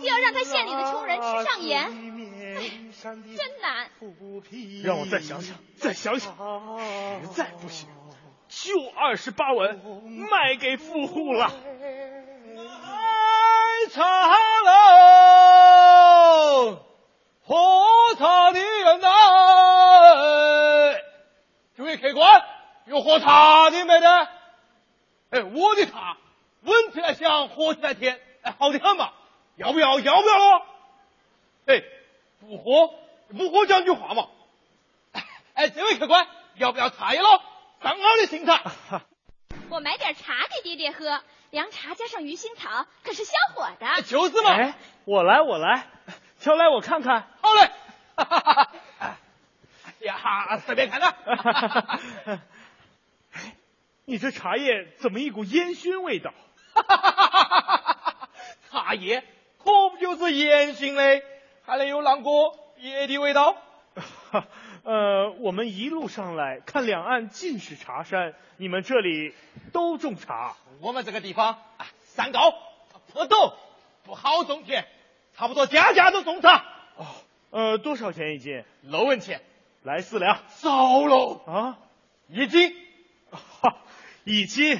[0.03, 1.83] 要让他县里的穷人吃上盐，
[2.57, 3.89] 哎，真难。
[4.83, 6.33] 让我再想想，再想想，
[7.21, 7.87] 实在不行，
[8.47, 9.79] 就二十八文
[10.31, 11.51] 卖给富户了。
[12.55, 14.03] 爱茶
[16.65, 16.79] 楼，
[17.41, 17.55] 喝
[18.17, 19.07] 茶的人呐，
[21.75, 22.43] 诸位客官，
[22.85, 24.27] 有喝茶的没得？
[25.29, 26.17] 哎，我的茶
[26.63, 29.13] 闻起来香，喝起来甜，哎，好的很嘛。
[29.59, 29.99] 要不要？
[29.99, 30.65] 要不要咯？
[31.65, 31.83] 哎，
[32.39, 32.93] 不喝
[33.37, 34.29] 不喝讲句话嘛。
[35.53, 37.43] 哎，这位客官，要不要茶叶咯？
[37.83, 38.71] 上好的新茶。
[39.69, 41.21] 我买点茶给爹爹喝，
[41.51, 44.01] 凉茶加上鱼腥草，可是消火的。
[44.03, 44.51] 就是嘛。
[44.51, 45.87] 哎，我来，我来，
[46.39, 47.27] 挑来我看看。
[47.41, 47.69] 好嘞。
[48.15, 49.17] 哎
[50.07, 51.99] 呀，随便看看。
[52.25, 52.39] 哎，
[54.05, 56.33] 你这茶叶怎么一股烟熏味道？
[58.71, 59.23] 茶叶
[59.63, 61.23] 可不就是烟熏嘞，
[61.63, 63.55] 还能有啷个别的味道？
[64.83, 69.33] 呃，我们一路上来看两岸尽是茶山，你们这里
[69.73, 70.55] 都种茶？
[70.81, 72.53] 我们这个地方啊，山高
[73.11, 73.53] 坡陡，
[74.05, 74.85] 不好种田，
[75.35, 76.65] 差不多家家都种茶。
[76.95, 77.05] 哦，
[77.51, 78.63] 呃，多少钱一斤？
[78.81, 79.41] 六文钱。
[79.83, 80.39] 来四两。
[80.49, 81.77] 少喽啊！
[82.27, 82.75] 一斤。
[83.31, 83.77] 哈，
[84.23, 84.79] 一斤，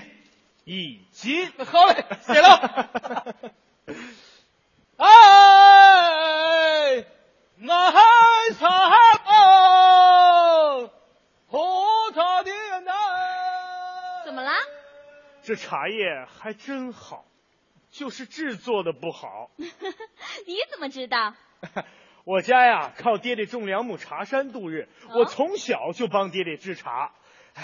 [0.66, 1.52] 一斤。
[1.66, 3.36] 好嘞，谢了。
[7.60, 8.00] 哎，那海
[8.58, 8.68] 茶
[10.80, 10.90] 楼，
[11.48, 12.92] 喝茶的人呐。
[14.26, 14.52] 怎么了？
[15.44, 17.26] 这茶叶还真好，
[17.92, 19.52] 就是制作的不好。
[19.58, 21.34] 你怎么知道？
[22.24, 27.12] 我家呀，靠爹爹种两亩茶山度日，我从小就帮爹爹制茶。
[27.56, 27.64] 哎，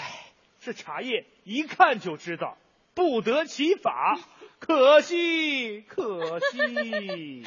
[0.60, 2.58] 这茶叶一看就知道
[2.94, 4.18] 不得其法，
[4.58, 7.44] 可 惜可惜。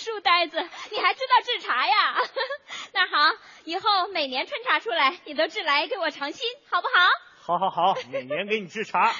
[0.00, 0.56] 书呆子，
[0.90, 2.16] 你还知道制茶呀？
[2.92, 6.94] 那好，以后每年春茶出来，你都制来给我尝新，好不好？
[7.42, 9.14] 好好好，每年给你制茶。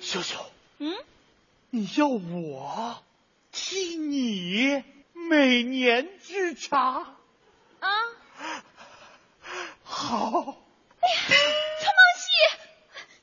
[0.00, 0.96] 秀秀，嗯，
[1.70, 3.02] 你要我
[3.52, 4.82] 替你
[5.12, 7.16] 每年制茶？
[7.80, 7.90] 啊，
[9.84, 10.56] 好。
[11.00, 11.36] 哎呀，陈
[11.94, 12.30] 梦溪，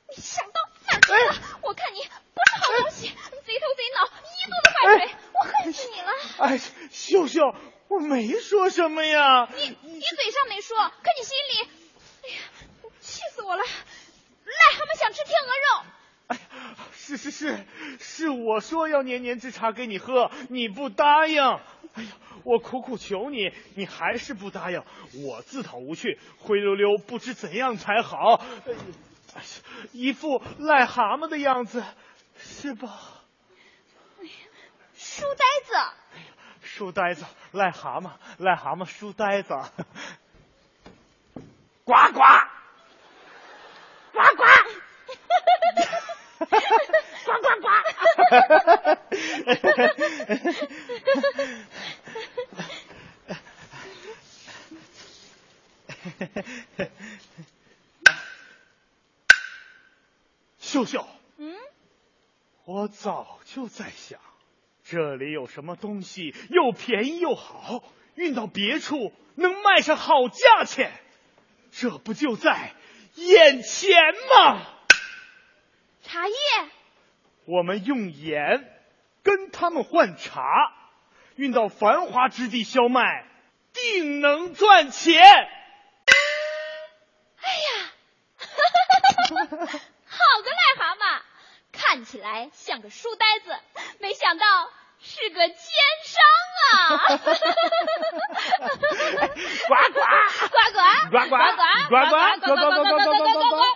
[0.09, 1.59] 你想到哪去了？
[1.63, 1.99] 我看你
[2.81, 6.11] 东西，贼头贼脑，一肚子坏水，我恨死你了！
[6.39, 6.57] 哎，
[6.91, 7.55] 秀秀，
[7.87, 9.47] 我没说什么呀。
[9.53, 11.69] 你你嘴上没说，可你心里，
[12.23, 12.41] 哎呀，
[12.99, 13.63] 气死我了！
[13.63, 15.85] 癞蛤蟆想吃天鹅肉。
[16.27, 16.39] 哎，
[16.93, 17.65] 是是是，
[17.99, 21.41] 是我说要年年之茶给你喝，你不答应。
[21.93, 22.09] 哎呀，
[22.43, 24.83] 我苦苦求你，你还是不答应，
[25.25, 28.41] 我自讨无趣，灰溜溜，不知怎样才好。
[29.35, 29.47] 哎呀，
[29.91, 31.83] 一副癞蛤蟆的样子，
[32.43, 33.23] 是吧？
[34.19, 34.31] 哎呀，
[34.95, 35.75] 书呆子。
[35.75, 36.25] 哎呀，
[36.61, 39.53] 书呆子，癞蛤蟆，癞蛤蟆，书呆子。
[41.85, 42.19] 呱呱，
[44.11, 44.43] 呱呱。
[47.25, 47.67] 呱呱呱！
[60.59, 61.07] 秀秀，嗯，
[62.65, 64.19] 我早就在想，
[64.83, 67.83] 这里有什么东西又便宜又好，
[68.15, 70.91] 运到别处能卖上好价钱，
[71.71, 72.73] 这不就在
[73.15, 74.61] 眼前吗？
[76.03, 76.35] 茶叶。
[77.45, 78.65] 我们用盐
[79.23, 80.41] 跟他们换茶，
[81.35, 83.25] 运到繁华之地销卖，
[83.73, 85.21] 定能赚钱。
[87.41, 87.91] 哎呀，
[88.37, 89.81] 好个癞蛤蟆，
[92.03, 93.57] 看起来像个书呆子，
[94.01, 94.45] 没想到
[94.99, 95.55] 是个奸
[96.03, 96.21] 商
[96.73, 96.99] 啊！
[99.69, 100.03] 呱呱！
[100.49, 100.83] 呱呱！
[101.09, 101.37] 呱呱！
[101.87, 102.11] 呱呱！
[102.11, 102.19] 呱呱！
[102.43, 102.75] 呱呱！
[102.83, 103.23] 呱呱！
[103.23, 103.55] 呱呱。
[103.55, 103.72] 嗯，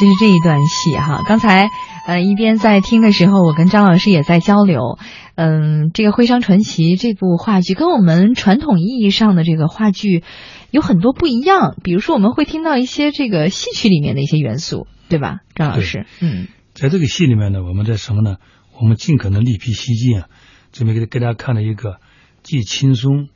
[0.00, 1.22] 就是这一段戏哈。
[1.26, 1.68] 刚才
[2.06, 4.98] 呃一边在听的时候，我跟张老师也在交流。
[5.34, 10.22] 嗯，这个《徽商传奇》这部话剧跟我们传统意义上的这个话剧
[10.70, 11.76] 有很多不一样。
[11.82, 16.06] 比如说，我们会听到一些这个戏曲里面的一些元素，对吧，张老师？
[16.20, 18.36] 嗯，在这个戏里面呢，我们在什么呢？
[18.78, 20.28] 我们尽可能力辟蹊径啊，
[20.72, 22.00] 这边给给大家看了一个
[22.42, 23.28] 既轻松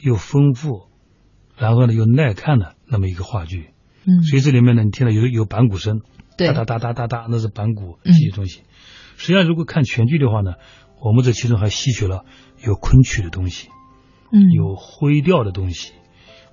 [0.00, 0.88] 又丰富，
[1.56, 3.70] 然后呢又耐看的那么一个话剧。
[4.06, 6.00] 嗯，所以这里面呢，你听到有有板鼓声，
[6.36, 8.62] 对哒哒哒哒哒哒，那是板鼓这些东西。
[9.16, 10.54] 实际上，如果看全剧的话呢，
[11.00, 12.24] 我们这其中还吸取了
[12.64, 13.68] 有昆曲的东西，
[14.32, 15.92] 嗯，有徽调的东西，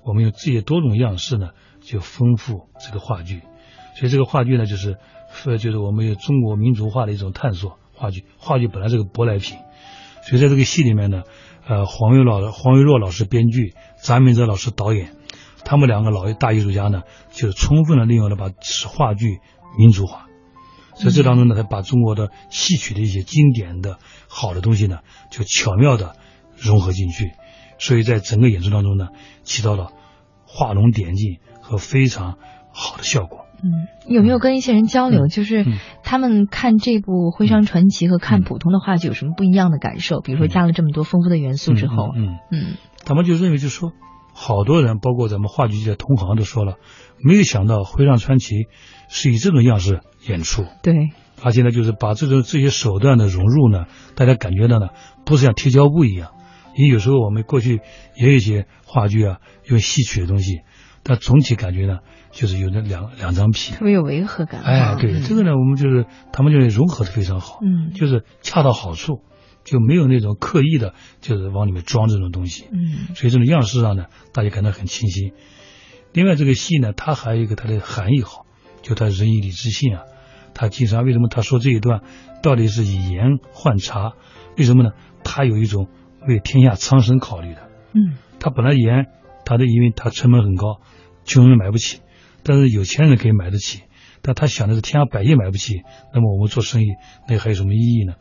[0.04, 1.50] 我们用这些多种样式呢，
[1.80, 3.40] 就丰富这个话剧。
[3.98, 4.96] 所以这个话剧呢，就是
[5.44, 7.78] 呃，就是我们有中国民族化的一种探索。
[7.94, 9.58] 话剧，话剧本来是个舶来品，
[10.24, 11.22] 所以在这个戏里面呢，
[11.68, 15.14] 呃，黄玉老黄玉若老师编剧，张明哲老师导演，
[15.64, 18.50] 他们两个老大艺术家呢，就是充分的利用了把
[18.88, 19.40] 话剧
[19.78, 20.26] 民族化。
[20.94, 23.98] 在这当中呢，他把中国的戏曲的一些经典的
[24.28, 24.98] 好的东西呢，
[25.30, 26.16] 就巧妙的
[26.56, 27.32] 融合进去，
[27.78, 29.08] 所以在整个演出当中呢，
[29.42, 29.90] 起到了
[30.44, 32.36] 画龙点睛和非常
[32.72, 33.46] 好的效果。
[33.64, 35.28] 嗯，有没有跟一些人交流？
[35.28, 35.64] 就是
[36.02, 40.20] 他们看这部《徽商传奇》和看普通的话剧有什么不一样的感受？
[40.20, 43.92] 比如说加了这么多丰富的元素之后，嗯嗯，他们就认为，就说
[44.32, 46.76] 好多人，包括咱们话剧界的同行都说了，
[47.22, 48.54] 没有想到《徽商传奇》
[49.08, 50.64] 是以这种样式演出。
[50.82, 51.10] 对，
[51.42, 54.88] 而且呢，就是把这种这些手段的融入呢，大家感觉到呢，
[55.24, 56.32] 不是像贴胶布一样。
[56.74, 57.80] 因为有时候我们过去
[58.16, 60.62] 也有一些话剧啊，用戏曲的东西，
[61.02, 61.98] 但总体感觉呢，
[62.30, 64.62] 就是有那两两张皮，特别有违和感。
[64.62, 69.20] 哎，对，这个呢，我们就是他们就融合的非常好，嗯，就是恰到好处，
[69.64, 75.32] 就没有那种刻意的，就是往里面装这种东西，嗯，所以这种样式上呢，大家感到很清新。
[76.12, 78.46] 另外，这个戏呢，它还有一个它的含义好，
[78.82, 80.02] 就它仁义礼智信啊。
[80.54, 82.02] 他经常为什么他说这一段
[82.42, 84.12] 到底是以盐换茶？
[84.58, 84.90] 为什么呢？
[85.24, 85.88] 他有一种
[86.28, 87.70] 为天下苍生考虑的。
[87.94, 89.06] 嗯，他本来盐，
[89.46, 90.82] 他的因为他成本很高，
[91.24, 92.00] 穷人买不起，
[92.42, 93.80] 但是有钱人可以买得起。
[94.20, 95.80] 但他想的是天下百姓买不起，
[96.12, 96.88] 那么我们做生意
[97.26, 98.16] 那还有什么意义呢？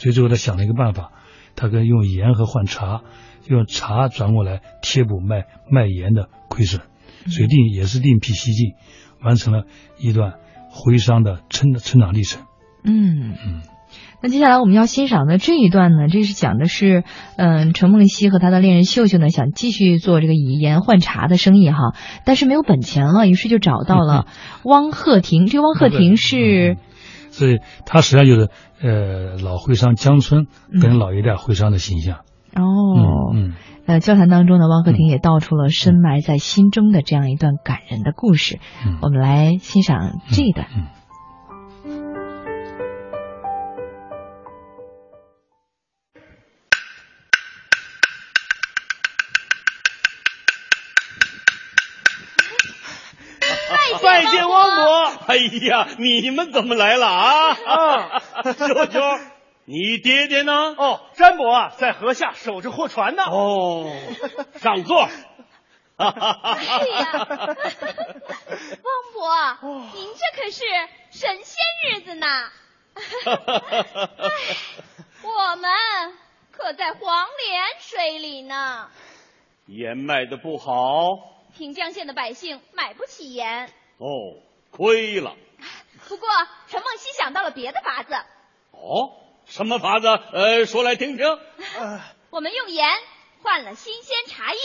[0.00, 1.12] 所以最后他想了一个办法，
[1.56, 3.02] 他跟用盐和换茶，
[3.46, 6.80] 用茶转过来贴补卖卖盐的亏损，
[7.26, 8.76] 所以另也是另辟蹊径，
[9.22, 9.64] 完成了
[9.98, 10.36] 一段
[10.70, 12.44] 徽商的成成长历程。
[12.82, 13.60] 嗯嗯。
[14.22, 17.04] 那接下来我们要欣赏的这一段呢，这是讲的是，
[17.36, 21.94] 嗯，陈梦溪和他的恋人秀秀呢，想继续做这个以盐换茶的生意哈，
[22.24, 24.26] 但是没有本钱了，于是就找到了
[24.64, 25.46] 汪鹤亭。
[25.46, 26.76] 这个汪鹤亭是，
[27.30, 28.50] 所以他实际上就是
[28.82, 30.46] 呃老徽商江村
[30.80, 32.18] 跟老一代徽商的形象。
[32.54, 33.54] 哦，嗯，
[33.86, 38.58] 呃，交谈当中呢，汪克庭也道出了深埋在心中的这样一段感人的故事。
[38.84, 40.66] 嗯，我们来欣赏这一段。
[55.30, 57.50] 哎呀，你们怎么来了啊？
[57.64, 58.18] 啊，
[58.52, 59.00] 舅舅，
[59.64, 60.74] 你爹爹呢？
[60.76, 63.22] 哦，詹伯啊，在河下守着货船呢。
[63.22, 63.86] 哦，
[64.58, 65.08] 上座。
[66.00, 66.08] 哎
[66.98, 67.12] 呀，
[68.82, 69.58] 汪伯，
[69.94, 70.64] 您这可是
[71.10, 71.56] 神仙
[71.92, 72.26] 日子呢。
[75.22, 75.70] 我们
[76.50, 78.88] 可在黄连水里呢。
[79.66, 80.74] 盐卖的不好，
[81.56, 83.68] 平江县的百姓买不起盐。
[83.98, 84.08] 哦，
[84.70, 85.36] 亏了。
[86.08, 86.28] 不过
[86.68, 88.14] 陈梦溪想到了别的法子。
[88.72, 89.12] 哦，
[89.46, 90.06] 什么法子？
[90.08, 91.26] 呃，说来听听。
[91.78, 92.88] 呃、我们用盐
[93.42, 94.58] 换了新鲜茶叶，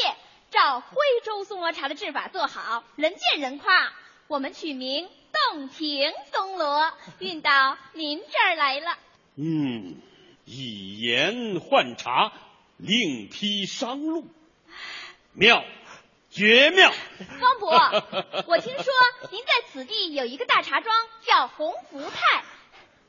[0.51, 3.93] 照徽州松萝茶的制法做好，人见人夸。
[4.27, 5.07] 我们取名
[5.51, 8.97] 洞庭松萝，运到您这儿来了。
[9.35, 10.01] 嗯，
[10.45, 12.31] 以盐换茶，
[12.77, 14.27] 另辟商路，
[15.33, 15.63] 妙。
[16.35, 16.91] 绝妙，
[17.39, 17.71] 方伯，
[18.47, 18.93] 我听说
[19.31, 20.93] 您在此地有一个大茶庄，
[21.25, 22.43] 叫鸿福泰。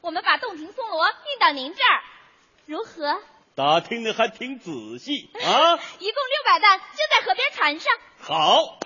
[0.00, 2.02] 我们把洞庭松萝运到您这儿，
[2.66, 3.20] 如何？
[3.56, 4.70] 打听的还挺仔
[5.00, 5.74] 细啊！
[5.98, 7.92] 一共六百担，就在河边船上。
[8.20, 8.78] 好，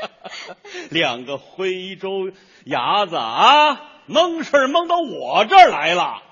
[0.90, 2.30] 两个徽州
[2.66, 6.22] 伢子啊，蒙事蒙到我这儿来了。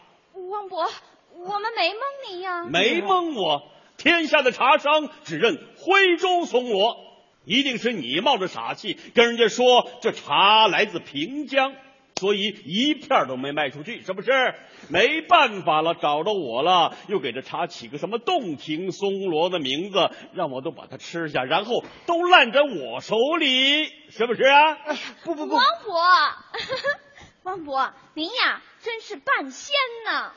[0.50, 0.90] 汪伯，
[1.32, 2.64] 我们没蒙你呀。
[2.64, 3.62] 没蒙我，
[3.96, 7.03] 天下的茶商只认徽州松萝，
[7.44, 11.74] 一定是你冒着傻气跟人家说这茶来自平江。
[12.16, 14.30] 所以一片都没卖出去，是不是？
[14.88, 24.76] 没办法了，找着我了，又给这茶起个什么洞庭松萝的名字，让我都把它吃下，然后都烂在我手里，是不是啊？
[25.24, 25.92] 不不不，王伯，
[27.42, 29.74] 王伯，您呀，真是半仙
[30.06, 30.32] 呢。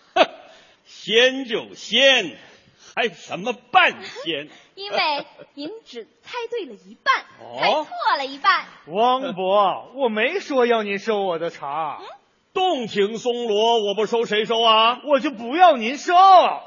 [0.83, 2.37] 仙就仙。
[2.97, 4.49] 还什么半仙？
[4.73, 4.97] 因为
[5.53, 7.25] 您只猜对了一半，
[7.59, 7.85] 猜错
[8.17, 8.65] 了一半。
[8.87, 11.99] 王伯，我没说要您收我的茶。
[12.01, 12.07] 嗯
[12.53, 14.99] 洞庭松萝我不收谁收啊？
[15.03, 16.15] 我就不要您收。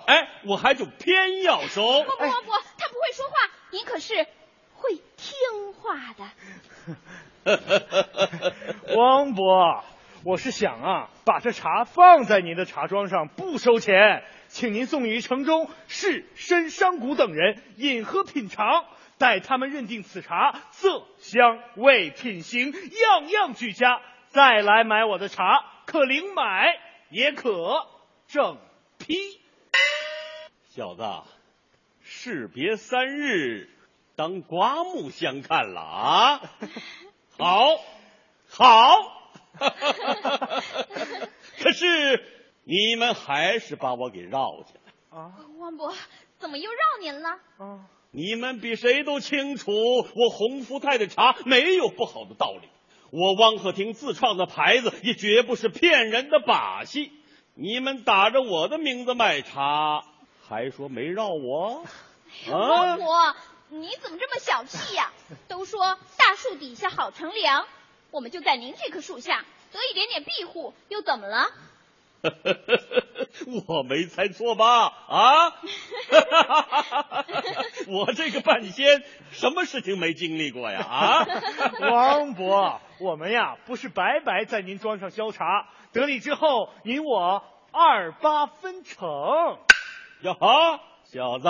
[0.07, 1.82] 哎，我还就偏要收。
[1.82, 4.15] 不不不不，他不会说话，您可是
[4.74, 6.31] 会听话的。
[8.97, 9.82] 王伯，
[10.24, 14.23] 我是想啊，把这茶放在您的茶庄上，不收钱。
[14.52, 18.85] 请您送与城中士绅商贾等人饮喝品尝，
[19.16, 27.86] 待他们认定此茶色香味品行样样俱佳，再来买我的茶，可零买也可
[28.27, 28.59] 正
[28.98, 29.14] 批。
[30.74, 31.05] 小子，
[32.02, 33.70] 士别三日，
[34.16, 36.40] 当刮目相看了啊！
[37.39, 37.81] 好，
[38.48, 39.16] 好。
[42.70, 45.34] 你们还是把我给绕进来啊！
[45.59, 45.92] 王伯，
[46.38, 47.30] 怎么又绕您了？
[47.59, 47.90] 啊！
[48.12, 52.68] 你们比谁都清楚，我洪福泰的茶没有不好的道理，
[53.10, 57.10] 我汪鹤亭自创的牌子也绝不是骗人的把戏。
[57.55, 60.05] 你们打着我的名字卖茶，
[60.48, 61.84] 还说没绕我？
[62.48, 63.34] 王伯，
[63.70, 65.10] 你怎么这么小气呀？
[65.48, 67.66] 都说大树底下好乘凉，
[68.12, 71.51] 我们就在您这棵树下得一点点庇护，又怎么了？
[73.66, 74.92] 我没猜错吧？
[75.09, 75.55] 啊！
[77.88, 80.80] 我这个半仙什么事情没经历过呀？
[80.82, 81.26] 啊！
[81.90, 87.42] 王伯，我们呀不是白白在您庄上消茶，得利之后您我
[87.72, 89.09] 二八分成。
[90.22, 91.48] 哟哈，小子，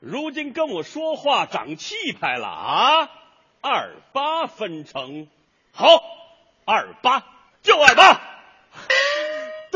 [0.00, 3.10] 如今跟我说话长气派了啊！
[3.60, 5.28] 二八分成，
[5.72, 6.02] 好，
[6.66, 7.22] 二八
[7.62, 8.20] 就二八。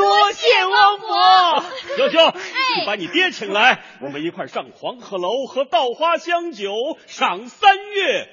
[0.08, 1.62] 多谢王伯，
[1.98, 2.38] 小秀，
[2.80, 6.72] 你把你爹请来，我们一块上黄鹤楼喝稻花香酒，
[7.06, 8.30] 赏三月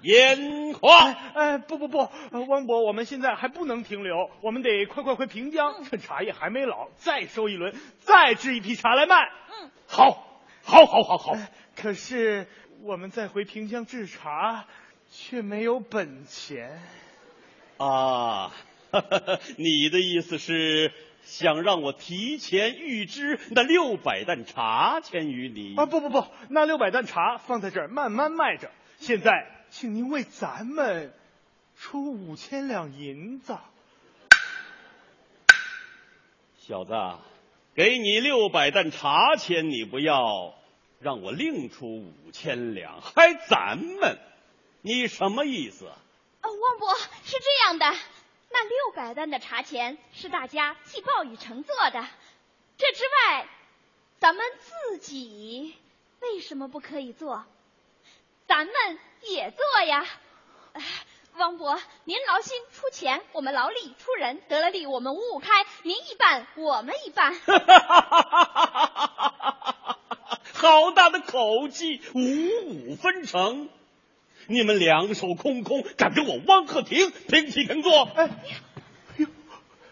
[0.00, 1.12] 烟花。
[1.34, 2.08] 哎，不不不，
[2.48, 9.16] 汪伯，我们现在还不能停留，我们得快快回平江，趁茶叶还没老，再收一轮，再制一批茶来卖。
[9.60, 11.36] 嗯，好，好，好，好，好。
[11.76, 12.46] 可是
[12.84, 14.64] 我们再回平江制茶，
[15.10, 16.80] 却没有本钱
[17.76, 18.50] 啊。
[19.58, 20.90] 你的意思是？
[21.28, 25.84] 想让我提前预支那六百担茶钱于你啊？
[25.84, 28.70] 不不不，那六百担茶放在这儿慢慢卖着。
[28.96, 31.12] 现在，请您为咱们
[31.76, 33.58] 出五千两银子。
[36.56, 36.94] 小子，
[37.74, 40.54] 给你六百担茶钱你不要，
[40.98, 44.18] 让我另出五千两，还咱们？
[44.80, 45.88] 你什么意思？
[45.88, 45.94] 啊，
[46.40, 47.98] 汪伯是这样的。
[48.60, 52.04] 那六百担的茶钱是大家替鲍雨成做的，
[52.76, 53.48] 这之外，
[54.18, 55.76] 咱们自己
[56.18, 57.44] 为什么不可以做？
[58.48, 58.74] 咱们
[59.22, 60.04] 也做呀！
[61.36, 67.34] 汪伯，您劳心出钱，我们劳力出人，得了利我们五五开，您一半，我们一半。
[70.52, 72.18] 好大的口气，五
[72.66, 73.68] 五分成。
[74.50, 78.04] 你们两手空空，敢跟我汪鹤亭平起平坐？
[78.04, 79.26] 哎，哎呦，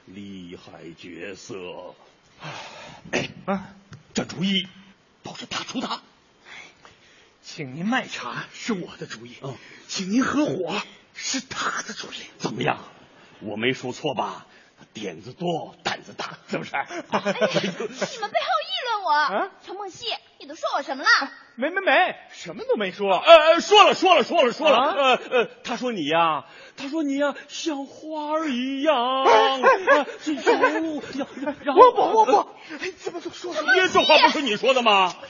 [0.07, 1.95] 厉害角色！
[3.13, 3.75] 哎啊，
[4.15, 4.67] 这主意
[5.23, 6.01] 都是他出的。
[7.43, 9.55] 请您卖茶是我的主意，嗯，
[9.89, 10.81] 请您合伙
[11.15, 12.17] 是他的主意。
[12.39, 12.83] 怎么样？
[13.41, 14.47] 我没说错吧？
[14.95, 16.75] 点子多，胆子大，是不是？
[16.75, 18.76] 哎你们背后议论
[19.07, 20.07] 我，啊，陈梦溪，
[20.41, 21.09] 你都说我什么了？
[21.55, 23.17] 没没没，什么都没说。
[23.17, 24.77] 呃，说了说了说了说了。
[24.77, 26.45] 呃呃，他说你呀，
[26.77, 29.25] 他说你呀，像花儿一样。
[31.63, 32.37] 然后我不我不，
[32.81, 33.63] 哎，怎么都说了？
[33.93, 35.15] 这话不是你说的吗？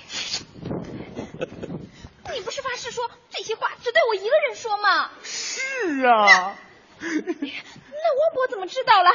[2.35, 5.11] 你不是发誓说这些话只对我一个人说吗？
[5.23, 6.57] 是啊。
[6.99, 9.11] 那王伯怎么知道了？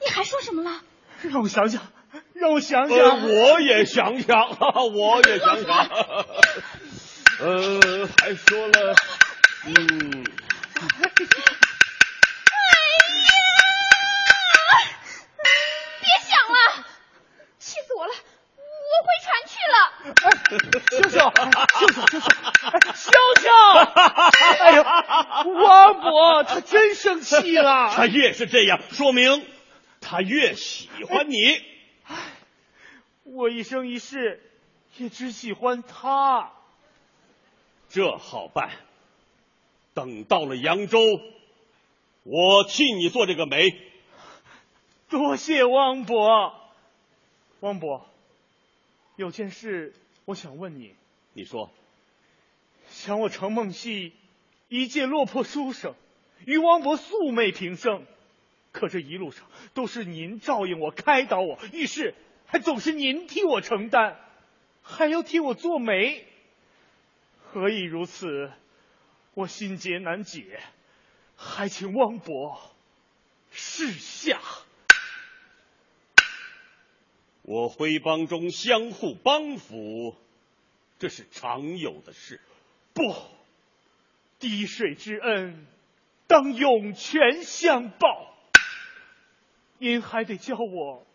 [0.00, 0.80] 你还说什么了？
[1.22, 1.80] 让我想想。
[2.34, 2.98] 让我想想。
[2.98, 4.56] 呃，我也想想，
[4.94, 5.88] 我也想想。
[7.40, 8.94] 呃，还说了，
[9.66, 10.24] 嗯。
[10.78, 10.84] 哎
[13.24, 13.30] 呀
[16.00, 16.56] 别想了，
[17.58, 18.12] 气死我了！
[18.56, 19.76] 我回船去了。
[20.90, 21.16] 秀秀，
[21.78, 22.20] 秀秀，秀秀，
[22.94, 23.10] 秀
[23.40, 23.48] 秀！
[24.60, 24.78] 哎呦，
[25.62, 27.90] 王伯他真生气了。
[27.94, 29.46] 他越是这样，说明
[30.00, 31.38] 他越喜欢你。
[31.46, 31.62] 唉，
[33.24, 34.40] 我一生一世
[34.96, 36.52] 也只喜欢他。
[37.88, 38.70] 这好办，
[39.94, 40.98] 等到了扬州，
[42.22, 43.70] 我替你做这个媒。
[45.08, 46.54] 多谢汪伯。
[47.60, 48.06] 汪伯，
[49.16, 49.94] 有件事
[50.24, 50.94] 我想问你。
[51.34, 51.70] 你说。
[52.88, 54.12] 想我程梦溪
[54.68, 55.94] 一介落魄书生，
[56.44, 58.04] 与汪伯素昧平生，
[58.70, 62.14] 可这一路上都是您照应我、开导我，遇事
[62.52, 64.20] 还总是您替我承担，
[64.82, 66.26] 还要替我做媒。
[67.40, 68.52] 何以如此？
[69.32, 70.60] 我心结难解，
[71.34, 72.60] 还请汪伯
[73.50, 74.38] 示下。
[77.40, 80.14] 我徽帮中相互帮扶，
[80.98, 82.38] 这是常有的事。
[82.92, 83.14] 不，
[84.38, 85.66] 滴水之恩，
[86.26, 88.36] 当涌泉相报。
[89.78, 91.06] 您还得教我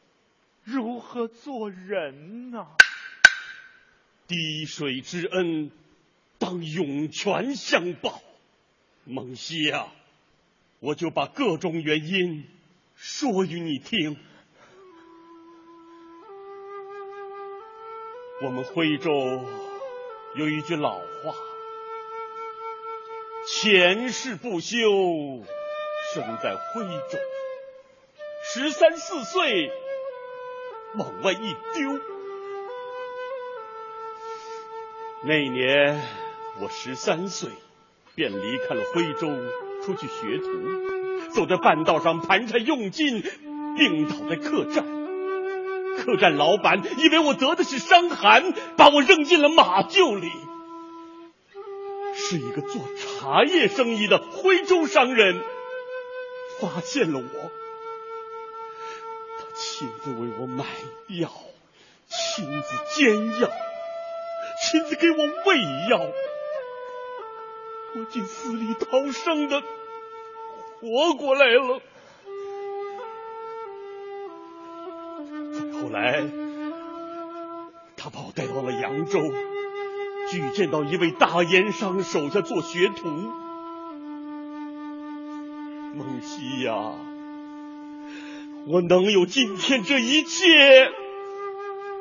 [0.69, 2.67] 如何做人呢、
[4.27, 5.71] 滴水之恩，
[6.37, 8.21] 当涌泉相报。
[9.05, 9.87] 蒙熙呀、
[10.81, 12.45] 我就把各种原因
[12.97, 14.17] 说与你听。
[18.43, 19.45] 我们徽州
[20.35, 21.33] 有一句老话
[23.47, 24.77] ：“前世不修，
[26.13, 27.17] 生在徽州。
[28.53, 29.71] 十三四岁，
[30.95, 31.99] 往外一丢。”
[35.23, 36.01] 那年
[36.61, 37.49] 我十三岁，
[38.15, 39.27] 便离开了徽州，
[39.83, 40.47] 出去学徒。
[41.33, 43.23] 走在半道上，盘缠用尽，
[43.75, 44.85] 病倒在客栈。
[45.97, 50.31] 客栈老板以为我得的是伤寒，把我扔进了马厩里。
[52.15, 55.41] 是一个做茶叶生意的徽州商人
[56.59, 57.51] 发现了我，
[59.77, 60.65] 亲自为我买
[61.19, 61.29] 药，
[62.07, 63.47] 亲自煎药，
[64.63, 65.99] 亲自给我喂药，
[67.95, 69.61] 我竟死里逃生的
[70.81, 71.79] 活过来了。
[75.73, 76.25] 后来，
[77.95, 79.19] 他把我带到了扬州，
[80.31, 83.09] 举荐到一位大盐商手下做学徒。
[85.93, 86.95] 梦溪呀，
[88.69, 90.91] 我能有今天这一切，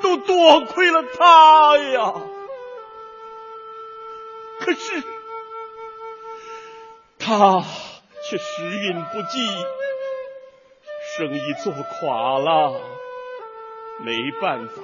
[0.03, 2.15] 都多亏了他呀。
[4.59, 5.03] 可是，
[7.21, 7.63] 他
[8.29, 9.47] 却时运不济，
[11.17, 12.81] 生意做垮了。
[14.01, 14.83] 没办法，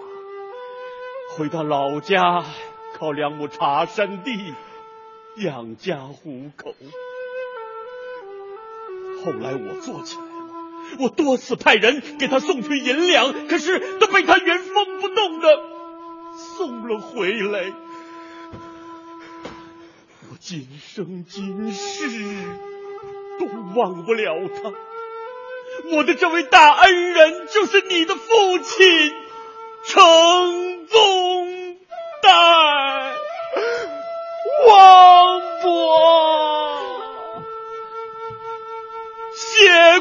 [1.36, 2.44] 回到老家
[2.94, 4.54] 靠两亩茶山地
[5.38, 6.72] 养家糊口。
[9.24, 10.31] 后来我做起来了，
[10.98, 15.48] 我多次派人给他送去银两，可是都被他原封不动的
[16.36, 17.72] 送了回来。
[20.30, 22.08] 我今生今世
[23.38, 24.72] 都忘不了他。
[25.96, 29.12] 我的这位大恩人就是你的父亲
[29.84, 31.31] 程宗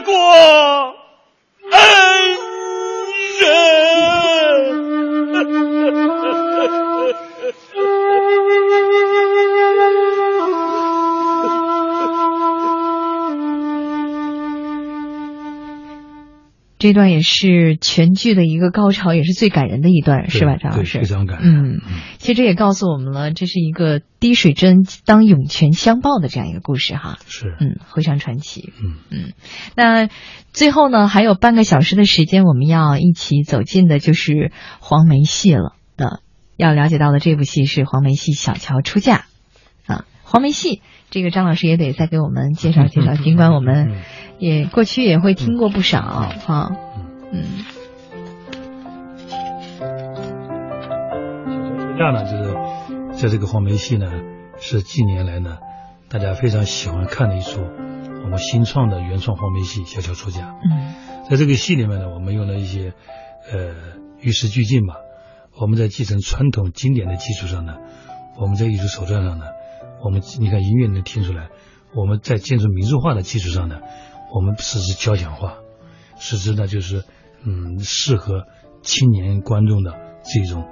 [0.01, 1.00] 过。
[16.81, 20.99] 这段也是全剧的一个高潮，也是最感人的一段，是吧，张老对，师？
[20.99, 21.79] 非常感嗯，
[22.17, 27.19] 其实这也告诉我们了，这是一个滴水之恩当涌泉相报的这样一个故事哈。
[27.27, 28.73] 是，嗯，非常传奇。
[28.81, 29.33] 嗯嗯，
[29.75, 30.09] 那
[30.53, 35.75] 最后呢，还有半个小时的时间，我们要一起走进的就是黄梅戏了。
[35.97, 36.17] 呃，
[36.57, 39.25] 要了解到的这部戏是黄梅戏《小乔出嫁》
[39.93, 40.05] 啊。
[40.31, 43.97] 黄梅戏这个张老师也得再给我们介绍介绍，尽管我们
[44.39, 46.71] 也过去也会听过不少哈。
[47.33, 47.43] 嗯。
[51.97, 54.09] 这样呢，就是在这个黄梅戏呢，
[54.57, 55.57] 是近年来呢，
[56.07, 57.59] 大家非常喜欢看的一出
[58.23, 60.39] 我们新创的原创黄梅戏《小乔出嫁》。
[60.63, 60.93] 嗯，
[61.29, 62.93] 在这个戏里面呢，我们用了一些
[63.51, 63.75] 呃
[64.21, 64.93] 与时俱进吧。
[65.59, 67.73] 我们在继承传统经典的基础上呢，
[68.39, 69.43] 我们在艺术手段上呢，
[70.03, 71.49] 我们你看音乐能听出来，
[71.93, 73.79] 我们在建筑民族化的基础上呢，
[74.33, 75.57] 我们实施交响化，
[76.19, 77.03] 实施呢就是
[77.45, 78.45] 嗯适合
[78.81, 80.65] 青年观众的这种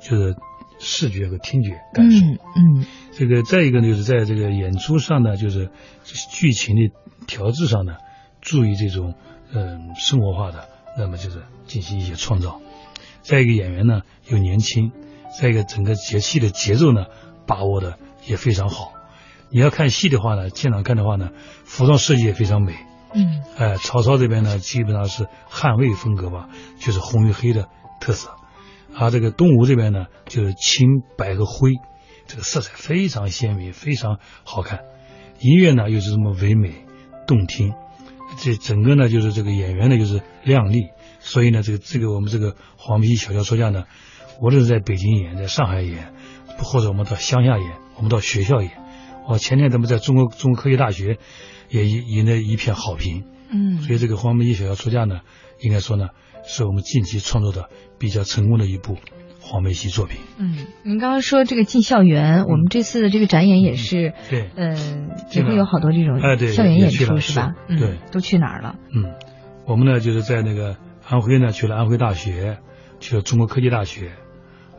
[0.00, 0.36] 就是
[0.78, 2.26] 视觉和听觉感受。
[2.26, 5.70] 嗯，这个再一个呢，就是在这个演出上呢，就是
[6.04, 6.92] 剧情的
[7.26, 7.96] 调制上呢，
[8.40, 9.14] 注意这种
[9.54, 10.68] 嗯生活化的，
[10.98, 12.60] 那么就是进行一些创造。
[13.22, 14.90] 再一个演员呢又年轻，
[15.40, 17.06] 再一个整个节气的节奏呢
[17.46, 18.92] 把握的也非常好。
[19.50, 21.30] 你要看戏的话呢，现场看的话呢，
[21.64, 22.74] 服装设计也非常美。
[23.14, 27.68] 嗯，哎，曹操这边呢基本上是汉魏风格吧，就是红与黑的
[28.00, 28.30] 特色。
[28.94, 31.72] 啊这个东吴这边呢就是青白和灰，
[32.26, 34.80] 这个色彩非常鲜明，非常好看。
[35.40, 36.86] 音乐呢又是这么唯美
[37.26, 37.74] 动听，
[38.38, 40.88] 这整个呢就是这个演员呢就是靓丽。
[41.20, 43.84] 所以呢，这个这个我们这个黄皮小轿说家呢，
[44.40, 46.14] 无论是在北京演，在上海演，
[46.58, 48.72] 或者我们到乡下演，我们到学校演，
[49.28, 51.18] 我前天咱们在中国中国科技大学
[51.68, 53.24] 也赢赢得一片好评。
[53.50, 55.20] 嗯，所以这个黄梅戏小说家呢，
[55.60, 56.08] 应该说呢，
[56.44, 58.96] 是我们近期创作的比较成功的一部
[59.40, 60.18] 黄梅戏作品。
[60.38, 67.52] 嗯，您刚刚说这个进校园，我们这次的这个展演也是，对，嗯，也会有好多这种哎对校园演出是吧？
[67.68, 68.76] 嗯对，都去哪儿了？
[68.94, 69.12] 嗯，
[69.66, 72.58] 我们呢就是在那个安徽呢去了安徽大学，
[73.00, 74.12] 去了中国科技大学，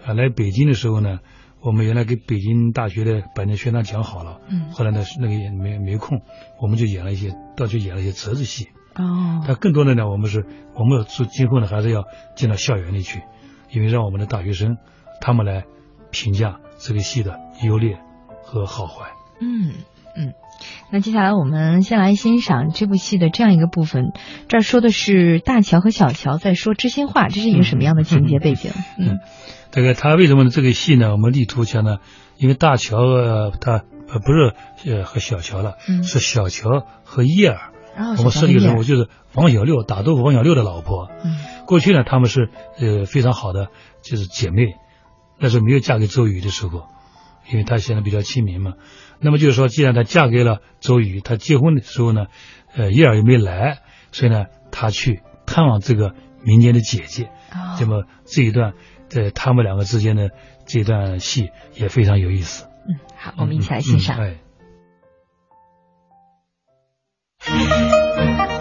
[0.04, 1.20] 啊，来北京的时候呢，
[1.64, 6.22] 我们原来给北京大学的百年学长讲好了，嗯后来呢那个也没没空，
[6.62, 10.46] 我们就演了一些，到去演了一些折子戏，哦，但更多的呢，我们是
[10.76, 12.04] 我们是今后呢还是要
[12.36, 13.22] 进到校园里去，
[13.72, 14.78] 因为让我们的大学生
[15.22, 15.64] 他们来
[16.12, 17.98] 评价这个戏的优劣
[18.44, 19.12] 和好坏。
[19.40, 19.72] 嗯
[20.18, 20.34] 嗯。
[20.92, 24.12] 那接下来我们先来欣赏这部戏的这样一个部分，
[24.48, 28.72] 这儿说的是大乔和小乔在说知心话，这是一个什么样的情节背景？
[29.00, 29.20] 嗯
[29.74, 30.52] 这个他为什么呢？
[30.52, 31.98] 这个戏呢，我们力图讲呢，
[32.38, 34.54] 因为大乔呃他呃不是
[34.86, 37.72] 呃和小乔了，嗯是小乔和叶儿。
[38.20, 41.10] 我们设计的人物我就是王小六打豆腐王小六的老婆。
[41.24, 43.70] 嗯过去呢，他们是呃非常好的，
[44.04, 44.76] 就是姐妹。
[45.40, 46.84] 那时候没有嫁给周瑜的时候，
[47.50, 48.74] 因为她显得比较亲民嘛。
[49.20, 52.28] 那么就是说，既然她嫁给了周瑜，她结婚的时候呢，
[52.76, 53.80] 呃，叶儿也没来，
[54.12, 56.14] 所以呢，她去探望这个
[56.44, 57.24] 民间的姐姐。
[57.24, 58.74] 哦那么这一段，
[59.14, 60.32] 在他们两个之间的
[60.66, 62.66] 这段戏也非常有意思。
[62.88, 64.18] 嗯，好，我们一起来欣赏。
[64.20, 64.38] 嗯
[67.46, 68.53] 哎。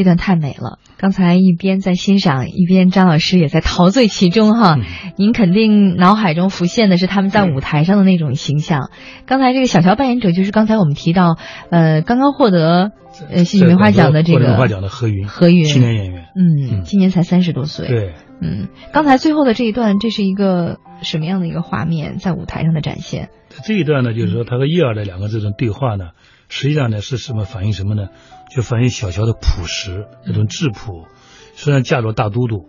[0.00, 0.78] 这段太美了。
[0.96, 4.78] 刚才一边在欣赏，一边张老师也在陶醉其中哈。
[5.16, 8.88] 您肯定脑海中浮现的是他们在舞台上的那种形象。
[9.26, 11.36] 刚才这个小乔扮演者就是刚才我们提到，
[11.70, 12.92] 呃，刚刚获得
[13.30, 17.86] 呃戏剧梅花奖的这个梅花奖的何云，何云青年演员，嗯，今年才三十多岁。
[17.86, 23.28] 对，嗯，刚才最后的这一段，这是一个什么样的一个画面，在舞台上的展现？
[23.64, 26.10] 这一段呢，就是说他和叶儿的两个这种对话呢，
[26.48, 28.08] 实际上呢是什么反映什么呢？
[28.50, 31.06] 就反映小乔的朴实，那种质朴。
[31.54, 32.68] 虽然嫁入大都督，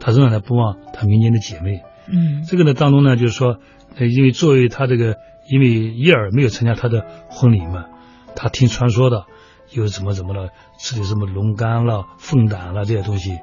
[0.00, 1.82] 她仍然呢不忘她民间的姐妹。
[2.06, 3.58] 嗯，这个呢当中呢，就是说，
[3.96, 5.16] 呃，因为作为她这个，
[5.48, 7.86] 因为叶儿没有参加她的婚礼嘛，
[8.34, 9.24] 她听传说的，
[9.70, 13.38] 又怎么怎么了，吃的什么龙肝了、凤胆了这些东西，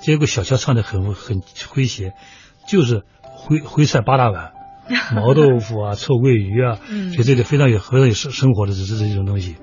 [0.00, 2.14] 结果小乔唱的很很诙谐，
[2.68, 4.52] 就是徽徽菜八大碗。
[5.16, 6.76] 毛豆腐啊，臭鳜鱼啊，
[7.14, 9.56] 所以这里非常有非常有生生活的这这这种东西。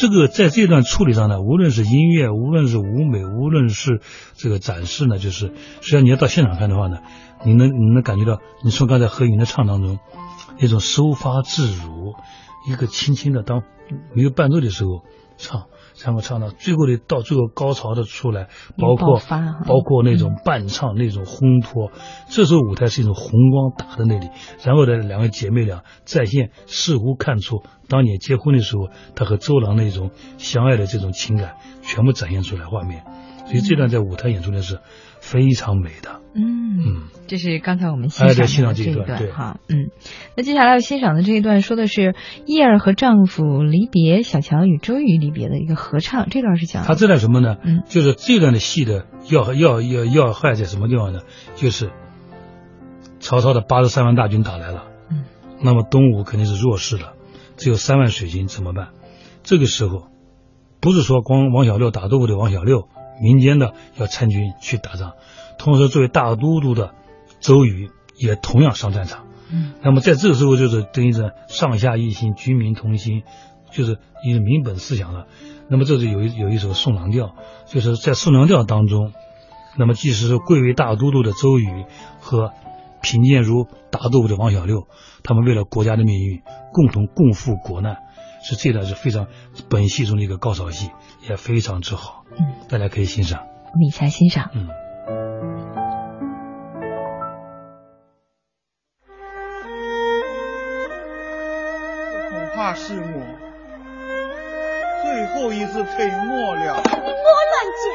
[0.00, 4.00] 这个在这段处理上呢，无论是音乐，无论是舞美，无论是
[4.34, 5.48] 这个展示呢，就是
[5.80, 6.98] 实际上你要到现场看的话呢，
[7.44, 9.98] 你能你能感觉到，你从刚才何云的唱当中，
[10.60, 12.14] 那种收发自如，
[12.68, 13.64] 一个轻轻的当
[14.14, 15.02] 没有伴奏的时候
[15.36, 15.66] 唱。
[16.04, 19.20] 然后唱到最后的，到最后高潮的出来，包括
[19.66, 21.90] 包括那种伴唱那种烘托，
[22.28, 24.28] 这时候舞台是一种红光打在那里，
[24.64, 33.04] 然后呢，两个姐妹俩在线似乎看出当年结婚的时候，她和周郎那种相爱的这种情感全部展现出来画面，
[33.46, 34.78] 所以这段在舞台演出的是
[35.28, 36.22] 非常美的。
[36.34, 39.90] 嗯嗯，这是刚才我们欣赏的这一段哈，嗯，
[40.36, 42.14] 那接下来要欣赏的这一段说的是
[42.46, 47.56] 叶儿和丈夫离别，小乔与周瑜离别的一个合唱，这段是讲他这段什么呢？
[47.64, 51.20] 嗯，就是这段的戏的要要要要害在什么地方呢？
[51.56, 51.90] 就是
[53.18, 55.24] 曹操的八十三万大军打来了，嗯，
[55.62, 57.14] 那么东吴肯定是弱势了，
[57.56, 58.90] 只有三万水军怎么办？
[59.42, 60.08] 这个时候
[60.80, 62.86] 不是说光王小六打东吴的王小六，
[63.20, 65.12] 民间的要参军去打仗。
[65.58, 66.94] 同时，作为大都督的
[67.40, 69.26] 周瑜也同样上战场。
[69.50, 73.22] 嗯，那么在这个时候，就是等于是上下一心，军民同心，
[73.72, 75.26] 就是一个民本思想了。
[75.68, 77.34] 那么这是有一有一首宋郎调，
[77.66, 79.12] 就是在宋郎调当中，
[79.76, 81.86] 那么即使是贵为大都督的周瑜
[82.20, 82.52] 和
[83.02, 84.86] 贫贱如大豆腐的王小六，
[85.22, 86.42] 他们为了国家的命运，
[86.72, 87.98] 共同共赴国难，
[88.42, 89.26] 是这段是非常
[89.68, 90.90] 本戏中的一个高潮戏，
[91.28, 92.24] 也非常之好。
[92.30, 92.38] 嗯，
[92.68, 93.40] 大家可以欣赏。
[93.40, 94.50] 我们一起来欣赏。
[94.54, 94.68] 嗯。
[102.54, 103.20] 怕是我
[105.02, 106.82] 最后一次退墨了。
[106.82, 107.86] 莫乱讲。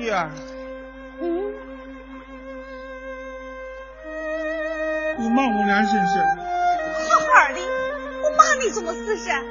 [0.00, 0.30] 燕儿，
[5.20, 6.14] 你骂我娘婶婶。
[7.08, 7.60] 好好的，
[8.22, 9.44] 我骂你怎么事噻？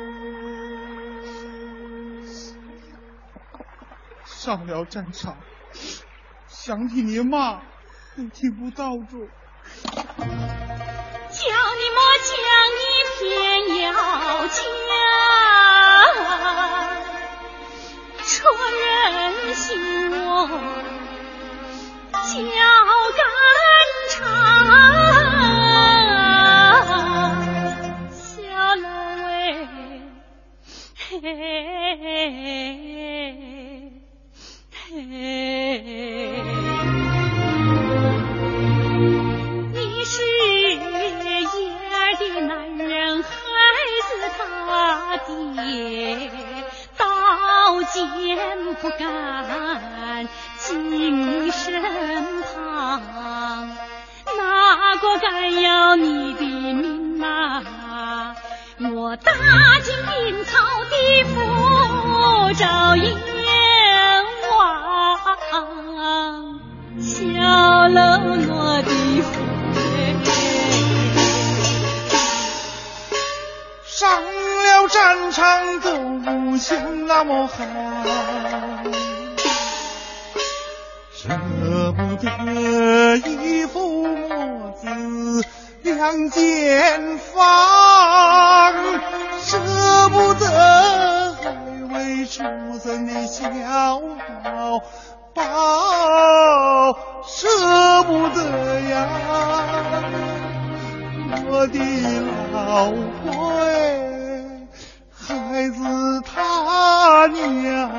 [4.26, 5.38] 上了战场，
[6.48, 7.62] 想替你骂，
[8.18, 9.30] 都听不到住。
[9.86, 12.34] 叫你莫讲，
[12.80, 12.82] 你
[13.20, 13.22] 偏
[13.84, 13.86] 要
[14.48, 14.58] 讲，
[18.26, 18.28] 戳
[18.72, 19.70] 人心
[20.26, 20.28] 窝，
[22.12, 22.18] 叫
[23.18, 23.22] 肝
[31.32, 31.36] 你
[40.06, 43.30] 是爷儿的男人，孩
[44.08, 44.40] 子他
[45.18, 46.32] 爹，
[46.98, 47.04] 刀
[47.84, 48.00] 剑
[48.82, 50.28] 不敢
[50.58, 51.84] 近你身
[52.42, 53.70] 旁，
[54.36, 57.64] 哪个敢要你的命啊？
[58.82, 59.34] 我大
[59.84, 63.14] 金兵曹的父赵燕
[64.58, 65.20] 王，
[67.02, 67.10] 小
[67.90, 68.02] 楼
[68.48, 68.90] 落的
[73.84, 77.54] 上了战场都不嫌那么好，
[81.12, 81.28] 舍
[81.92, 83.79] 不得一副
[86.00, 88.74] 两间房，
[89.42, 89.60] 舍
[90.08, 91.52] 不得还
[91.94, 92.42] 未出
[92.82, 93.50] 生的小
[94.42, 94.80] 宝
[95.34, 95.44] 宝，
[97.28, 97.50] 舍
[98.04, 99.10] 不得呀，
[101.50, 101.78] 我的
[102.54, 102.92] 老
[103.26, 103.68] 婆哎，
[105.12, 107.92] 孩子他娘，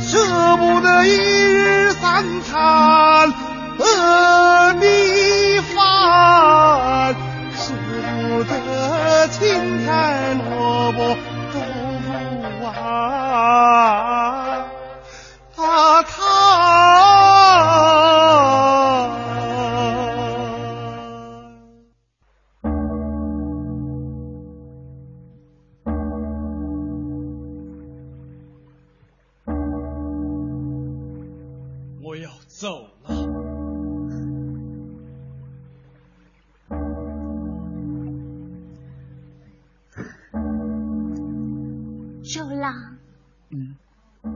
[0.00, 3.30] 舍不得一日三餐
[3.78, 5.17] 和你
[5.98, 7.12] 啊
[8.44, 11.16] 得青菜萝卜
[11.52, 11.58] 都
[12.04, 12.76] 不完啊
[15.56, 16.02] 他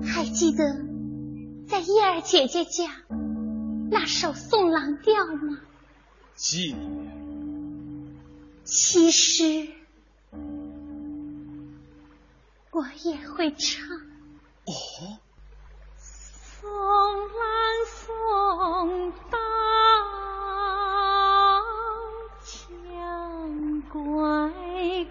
[0.07, 0.65] 还记得
[1.69, 3.03] 在叶儿姐姐家
[3.91, 5.61] 那首送郎调吗？
[6.35, 6.75] 记。
[8.65, 9.69] 其实
[12.71, 13.85] 我也会唱。
[14.65, 15.19] 哦。
[15.99, 19.39] 送郎送到
[22.45, 25.07] 墙归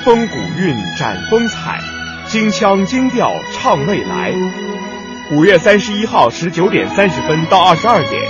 [0.00, 1.80] 风古韵展风采，
[2.26, 4.32] 京腔京调唱未来。
[5.32, 8.22] 五月三十一号十九点三十分到二十二点，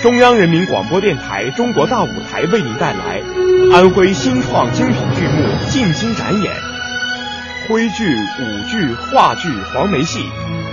[0.00, 3.22] 中央人民广播电台中国大舞台为您带来
[3.72, 6.52] 安徽新创精品剧目进京展演，
[7.68, 10.28] 徽剧、舞剧、话剧、黄梅戏，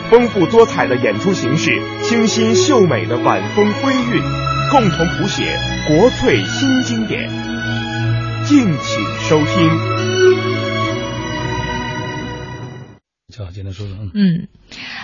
[0.09, 1.71] 丰富多彩的演出形式，
[2.03, 4.23] 清新秀美的晚风徽韵，
[4.71, 7.29] 共同谱写国粹新经典，
[8.45, 9.98] 敬请收听。
[13.39, 14.11] 好，简单说说，嗯。
[14.13, 14.47] 嗯，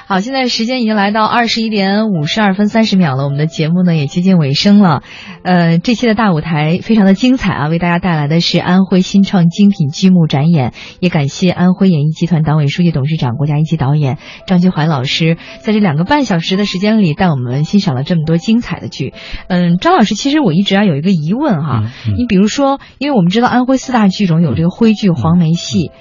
[0.07, 5.03] 好，现在时间已经来到二十一点五十二分三十秒了，我们的节目呢也接近尾声了。
[5.43, 14.17] 呃，这期的大舞台非常的精彩啊，为大家带来的是安徽新创精品剧目展演，也感谢安徽演艺集团党委书记、董事长、国家一级导演
[14.47, 19.13] 张金怀老师，在这两个半小时的时间里带我们欣赏了这么多精彩的剧。
[19.47, 21.83] 嗯，张老师，其实我一直啊有一个疑问哈，
[22.17, 25.91] 你比如说，因为我们知道安徽四大剧种有这个徽剧、黄梅戏。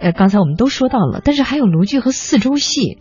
[0.00, 2.98] 呃，刚才我们都说到了，但是还有庐剧和四周戏。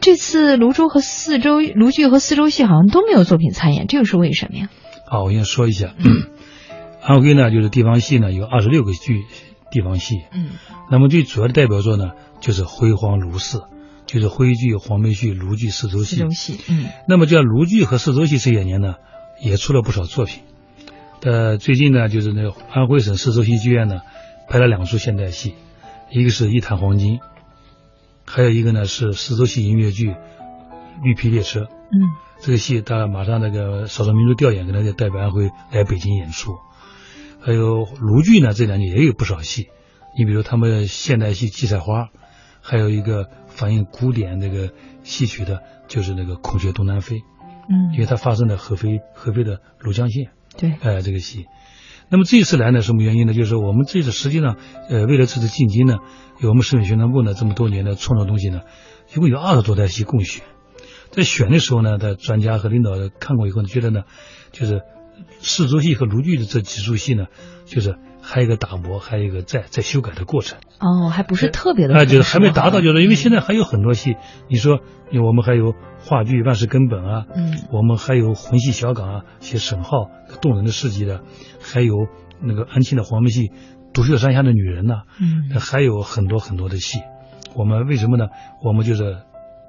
[0.00, 4.68] 这次庐州和四周庐剧和四周戏好像都没有作品参演，这个是为什么呀？
[5.06, 5.94] 好，我先说一下，
[7.00, 9.24] 安徽呢就是地方戏呢有二十六个剧
[9.70, 10.50] 地方戏，嗯，
[10.90, 12.10] 那么最主要的代表作呢
[12.40, 13.62] 就是徽黄卢四，
[14.06, 16.16] 就是徽剧、黄梅戏、庐剧、四周戏。
[16.16, 16.86] 四周戏，嗯。
[17.08, 18.96] 那么这卢剧和四周戏这些年呢
[19.40, 20.42] 也出了不少作品，
[21.22, 24.00] 呃，最近呢就是那个安徽省四周戏剧院呢
[24.48, 25.54] 拍了两出现代戏。
[26.10, 27.20] 一个是一坛黄金，
[28.24, 30.10] 还有一个呢是四周戏音乐剧
[31.02, 31.60] 《绿皮列车》。
[31.64, 31.98] 嗯，
[32.40, 36.56] 这个戏，他马上那个少数民族调研，可能就代表安徽来北京演出。
[37.40, 39.68] 还有卢剧呢，这两年也有不少戏。
[40.18, 42.04] 你比如他们现代戏《七彩花》，
[42.60, 44.72] 还有一个反映古典那个
[45.02, 47.16] 戏曲的，就是那个《孔雀东南飞》。
[47.68, 50.30] 嗯，因为它发生在合肥，合肥的庐江县。
[50.56, 51.46] 对，哎，这个戏。
[52.08, 53.34] 那么这次来呢，什么原因呢？
[53.34, 54.56] 就是我们这次实际上，
[54.88, 55.96] 呃，为了这次进京呢，
[56.40, 58.60] 有我们市委宣传部呢这么多年的创作东西呢，
[59.12, 60.44] 一共有二十多台戏共选。
[61.10, 64.02] 在选的时候呢，的专家和领导看过以后呢，觉得呢，
[64.52, 64.82] 就是
[65.40, 67.26] 四周戏和卢剧的这几出戏呢，
[67.64, 70.58] 就是还有一个打磨，还有一个在在修改的过程。
[70.78, 71.94] 哦，还不是特别的。
[71.96, 74.16] 啊，就是还没达到，就是因为现在还有很多戏，
[74.48, 74.80] 你说，
[75.24, 80.10] 我们还有话剧《万事根本》啊，嗯，我们还有魂戏小岗啊，写沈浩
[80.42, 81.22] 动人的事迹的。
[81.72, 81.94] 还有
[82.40, 83.48] 那个安庆的黄梅戏
[83.92, 87.00] 《独秀山下的女人》呐，嗯，还有很多很多的戏。
[87.54, 88.26] 我们为什么呢？
[88.62, 89.18] 我们就是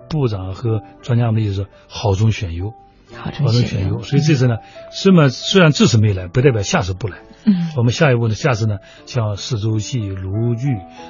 [0.09, 2.73] 部长和专家们就是好中选优，
[3.15, 3.99] 好中选优。
[3.99, 4.57] 所以这次呢，
[4.91, 7.17] 虽然虽然这次没来，不代表下次不来。
[7.45, 10.67] 嗯，我们下一步呢，下次呢，像四周戏、卢剧，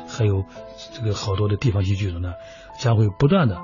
[0.07, 0.45] 还有
[0.93, 2.33] 这个好多的地方戏剧种呢，
[2.79, 3.57] 将会不断的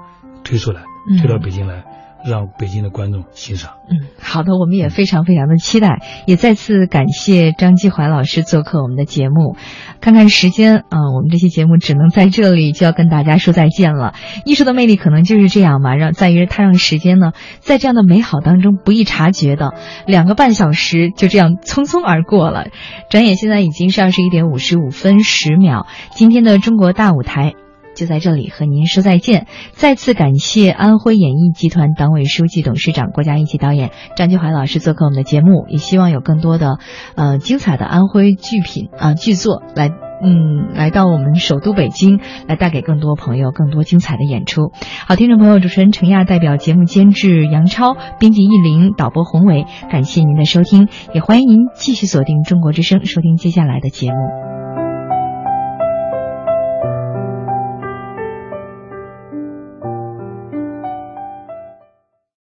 [0.43, 0.83] 推出来，
[1.21, 1.85] 推到北京来。
[2.25, 3.73] 让北京的观众欣赏。
[3.89, 9.55] 嗯，好的，我们也非常非常的期待，也再次感谢张继怀老师做客我们的节目。
[10.01, 14.13] 看看时间啊，我们这期节目只能在这里就要跟大家说再见了。
[14.45, 19.73] 艺术的魅力可能就是这样嘛，让在于它让时间呢在这样的美好当中不易察觉的
[20.05, 22.67] 两个半小时就这样匆匆而过了。
[23.09, 27.53] 转眼现在已经是二十一点五十五分十秒，今天的中国大舞台。
[27.95, 36.79] 就在这里和您说再见，再次感谢安徽演艺集团党委书记、董事长、国家一级导演张金怀老师做客我们的节目，也希望有更多的
[37.15, 39.89] 呃精彩的安徽剧品啊剧作来
[40.25, 44.71] 嗯来到我们首都北京，来带给更多朋友更多精彩的演出。
[45.07, 54.62] 好，听众朋友，主持人程亚代表节目监制杨超、编辑易林、导播宏伟，感谢您的收听，也欢迎您继续锁定中国之声，收听接下来的节目。